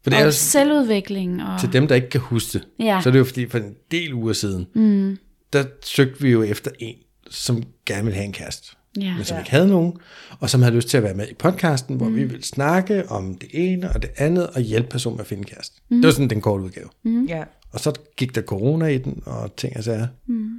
For 0.03 0.09
det 0.09 0.17
er 0.17 0.21
og 0.21 0.27
også, 0.27 0.39
selvudvikling. 0.39 1.43
Og... 1.43 1.59
Til 1.59 1.73
dem, 1.73 1.87
der 1.87 1.95
ikke 1.95 2.09
kan 2.09 2.21
huske 2.21 2.59
det, 2.59 2.67
ja. 2.79 2.99
så 3.03 3.09
er 3.09 3.11
det 3.11 3.19
jo 3.19 3.25
fordi, 3.25 3.49
for 3.49 3.57
en 3.57 3.75
del 3.91 4.13
uger 4.13 4.33
siden, 4.33 4.67
mm. 4.73 5.17
der 5.53 5.63
søgte 5.83 6.21
vi 6.21 6.29
jo 6.29 6.43
efter 6.43 6.71
en, 6.79 6.95
som 7.29 7.63
gerne 7.85 8.03
ville 8.03 8.15
have 8.15 8.25
en 8.25 8.33
kæreste. 8.33 8.75
Ja. 9.01 9.15
Men 9.15 9.25
som 9.25 9.35
ja. 9.35 9.41
ikke 9.41 9.51
havde 9.51 9.67
nogen, 9.67 9.93
og 10.39 10.49
som 10.49 10.61
havde 10.61 10.75
lyst 10.75 10.89
til 10.89 10.97
at 10.97 11.03
være 11.03 11.13
med 11.13 11.27
i 11.27 11.33
podcasten, 11.33 11.95
hvor 11.95 12.07
mm. 12.07 12.15
vi 12.15 12.23
ville 12.23 12.43
snakke 12.43 13.09
om 13.09 13.37
det 13.37 13.49
ene 13.53 13.91
og 13.93 14.01
det 14.01 14.09
andet, 14.17 14.47
og 14.47 14.61
hjælpe 14.61 14.89
personen 14.89 15.17
med 15.17 15.23
at 15.23 15.27
finde 15.27 15.43
kæreste. 15.43 15.81
Mm. 15.89 15.97
Det 15.97 16.05
var 16.05 16.11
sådan 16.11 16.29
den 16.29 16.41
korte 16.41 16.63
udgave. 16.63 16.89
Mm. 17.03 17.25
Ja. 17.25 17.43
Og 17.71 17.79
så 17.79 17.93
gik 18.17 18.35
der 18.35 18.41
corona 18.41 18.85
i 18.85 18.97
den, 18.97 19.23
og 19.25 19.55
ting 19.55 19.77
og 19.77 19.83
sager. 19.83 20.07
Mm. 20.27 20.49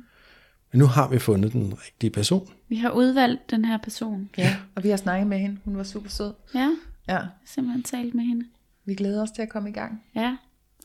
Men 0.72 0.78
nu 0.78 0.86
har 0.86 1.08
vi 1.08 1.18
fundet 1.18 1.52
den 1.52 1.74
rigtige 1.86 2.10
person. 2.10 2.48
Vi 2.68 2.76
har 2.76 2.90
udvalgt 2.90 3.50
den 3.50 3.64
her 3.64 3.76
person. 3.78 4.30
Ja, 4.38 4.56
og 4.74 4.84
vi 4.84 4.88
har 4.88 4.96
snakket 4.96 5.26
med 5.26 5.38
hende. 5.38 5.58
Hun 5.64 5.76
var 5.76 5.82
super 5.82 6.10
sød. 6.10 6.32
Ja, 6.54 6.70
Ja, 7.08 7.18
simpelthen 7.44 7.82
talt 7.82 8.14
med 8.14 8.24
hende. 8.24 8.46
vi 8.84 8.94
glæder 8.94 9.22
os 9.22 9.30
til 9.30 9.42
at 9.42 9.48
komme 9.48 9.68
i 9.68 9.72
gang. 9.72 10.02
Ja, 10.14 10.36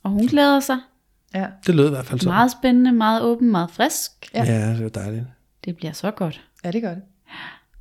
og 0.04 0.12
hun 0.12 0.28
glæder 0.28 0.60
sig. 0.60 0.78
Ja, 1.36 1.46
Det 1.68 1.76
lød 1.76 1.88
i 1.88 1.90
hvert 1.90 2.06
fald 2.06 2.20
sådan. 2.20 2.34
Meget 2.34 2.52
spændende, 2.52 2.92
meget 2.92 3.22
åben, 3.22 3.52
meget 3.52 3.72
frisk. 3.72 4.12
Ja. 4.34 4.44
Ja, 4.44 4.70
det 4.74 4.84
var 4.84 4.90
dejligt. 4.90 5.24
Det 5.66 5.78
bliver 5.78 5.94
så 5.94 6.12
godt. 6.12 6.42
ja 6.64 6.72
det 6.72 6.82
gør 6.82 6.94
det. 6.94 7.04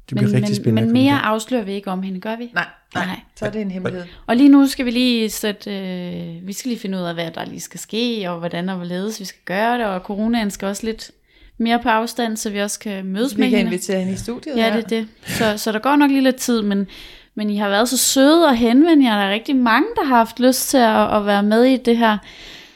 Det 0.08 0.16
bliver 0.18 0.22
men, 0.28 0.34
rigtig 0.34 0.50
men, 0.50 0.54
spændende. 0.54 0.82
men 0.82 0.88
komme 0.88 1.02
mere 1.02 1.18
afslører 1.20 1.64
vi 1.64 1.72
ikke 1.72 1.90
om 1.90 2.02
hende, 2.02 2.20
gør 2.20 2.36
vi? 2.36 2.50
Nej, 2.54 2.66
nej, 2.94 3.06
Nej. 3.06 3.20
så 3.36 3.46
er 3.46 3.50
det 3.50 3.60
en 3.60 3.70
hemmelighed. 3.70 4.04
Og 4.26 4.36
lige 4.36 4.48
nu 4.48 4.66
skal 4.66 4.86
vi 4.86 4.90
lige 4.90 5.30
sætte, 5.30 5.70
øh, 5.70 6.46
vi 6.46 6.52
skal 6.52 6.68
lige 6.68 6.78
finde 6.78 6.98
ud 6.98 7.02
af, 7.02 7.14
hvad 7.14 7.30
der 7.30 7.44
lige 7.44 7.60
skal 7.60 7.80
ske, 7.80 8.30
og 8.30 8.38
hvordan 8.38 8.68
og 8.68 8.76
hvorledes 8.76 9.20
vi 9.20 9.24
skal 9.24 9.40
gøre 9.44 9.78
det, 9.78 9.86
og 9.86 10.00
coronaen 10.00 10.50
skal 10.50 10.68
også 10.68 10.86
lidt 10.86 11.10
mere 11.58 11.78
på 11.82 11.88
afstand, 11.88 12.36
så 12.36 12.50
vi 12.50 12.58
også 12.58 12.78
kan 12.78 13.04
mødes 13.04 13.30
Så 13.32 13.38
med 13.38 13.44
vi 13.46 13.50
kan 13.50 13.58
hende. 13.58 13.72
invitere 13.72 13.98
hende 13.98 14.12
i 14.12 14.16
studiet. 14.16 14.56
Ja, 14.56 14.76
det 14.76 14.84
er 14.84 14.88
det. 14.88 15.08
Så, 15.26 15.58
så 15.58 15.72
der 15.72 15.78
går 15.78 15.96
nok 15.96 16.10
lige 16.10 16.22
lidt 16.22 16.36
tid, 16.36 16.62
men, 16.62 16.86
men 17.34 17.50
I 17.50 17.56
har 17.56 17.68
været 17.68 17.88
så 17.88 17.98
søde 17.98 18.46
og 18.46 18.56
henvende 18.56 19.06
jer. 19.10 19.16
Der 19.18 19.24
er 19.24 19.30
rigtig 19.32 19.56
mange, 19.56 19.88
der 19.96 20.04
har 20.04 20.16
haft 20.16 20.40
lyst 20.40 20.68
til 20.68 20.78
at, 20.78 21.16
at 21.16 21.26
være 21.26 21.42
med 21.42 21.64
i 21.64 21.76
det 21.76 21.96
her, 21.96 22.18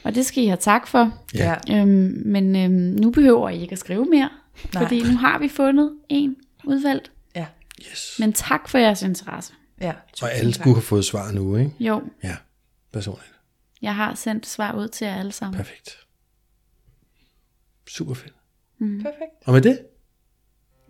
og 0.05 0.15
det 0.15 0.27
skal 0.27 0.43
I 0.43 0.47
have 0.47 0.57
tak 0.61 0.87
for. 0.87 1.19
Ja. 1.35 1.55
Øhm, 1.71 2.23
men 2.27 2.57
øhm, 2.57 2.73
nu 2.73 3.11
behøver 3.11 3.49
I 3.51 3.61
ikke 3.61 3.73
at 3.73 3.79
skrive 3.79 4.05
mere, 4.05 4.29
Nej. 4.75 4.83
fordi 4.83 5.03
nu 5.03 5.17
har 5.17 5.39
vi 5.39 5.49
fundet 5.49 5.93
en 6.09 6.37
udvalgt. 6.65 7.11
Ja. 7.37 7.47
Yes. 7.91 8.17
Men 8.19 8.33
tak 8.33 8.69
for 8.69 8.79
jeres 8.79 9.03
interesse. 9.03 9.53
ja. 9.81 9.93
Og 10.23 10.33
alle 10.33 10.55
skulle 10.55 10.75
have 10.75 10.83
fået 10.83 11.05
svar 11.05 11.33
nu, 11.33 11.57
ikke? 11.57 11.71
Jo, 11.81 12.03
Ja, 12.25 12.37
personligt. 12.93 13.33
jeg 13.83 13.95
har 13.95 14.15
sendt 14.15 14.47
svar 14.47 14.73
ud 14.79 14.89
til 14.89 15.07
jer 15.07 15.17
alle 15.17 15.33
sammen. 15.33 15.57
Perfekt. 15.57 15.91
Super 17.89 18.15
fedt. 18.15 18.33
Perfekt. 18.79 19.47
Og 19.47 19.53
med 19.53 19.61
det, 19.63 19.79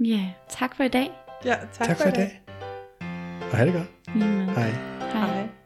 Ja, 0.05 0.33
tak 0.49 0.77
for 0.77 0.85
i 0.85 0.89
dag. 0.89 1.11
Ja, 1.45 1.55
tak, 1.73 1.87
tak 1.87 1.97
for 1.97 2.09
i 2.09 2.13
dag. 2.13 2.43
Og 3.51 3.57
have 3.57 3.67
det 3.67 3.75
godt. 3.75 4.17
Lige 4.17 4.31
måde. 4.31 4.47
Hej. 4.47 5.66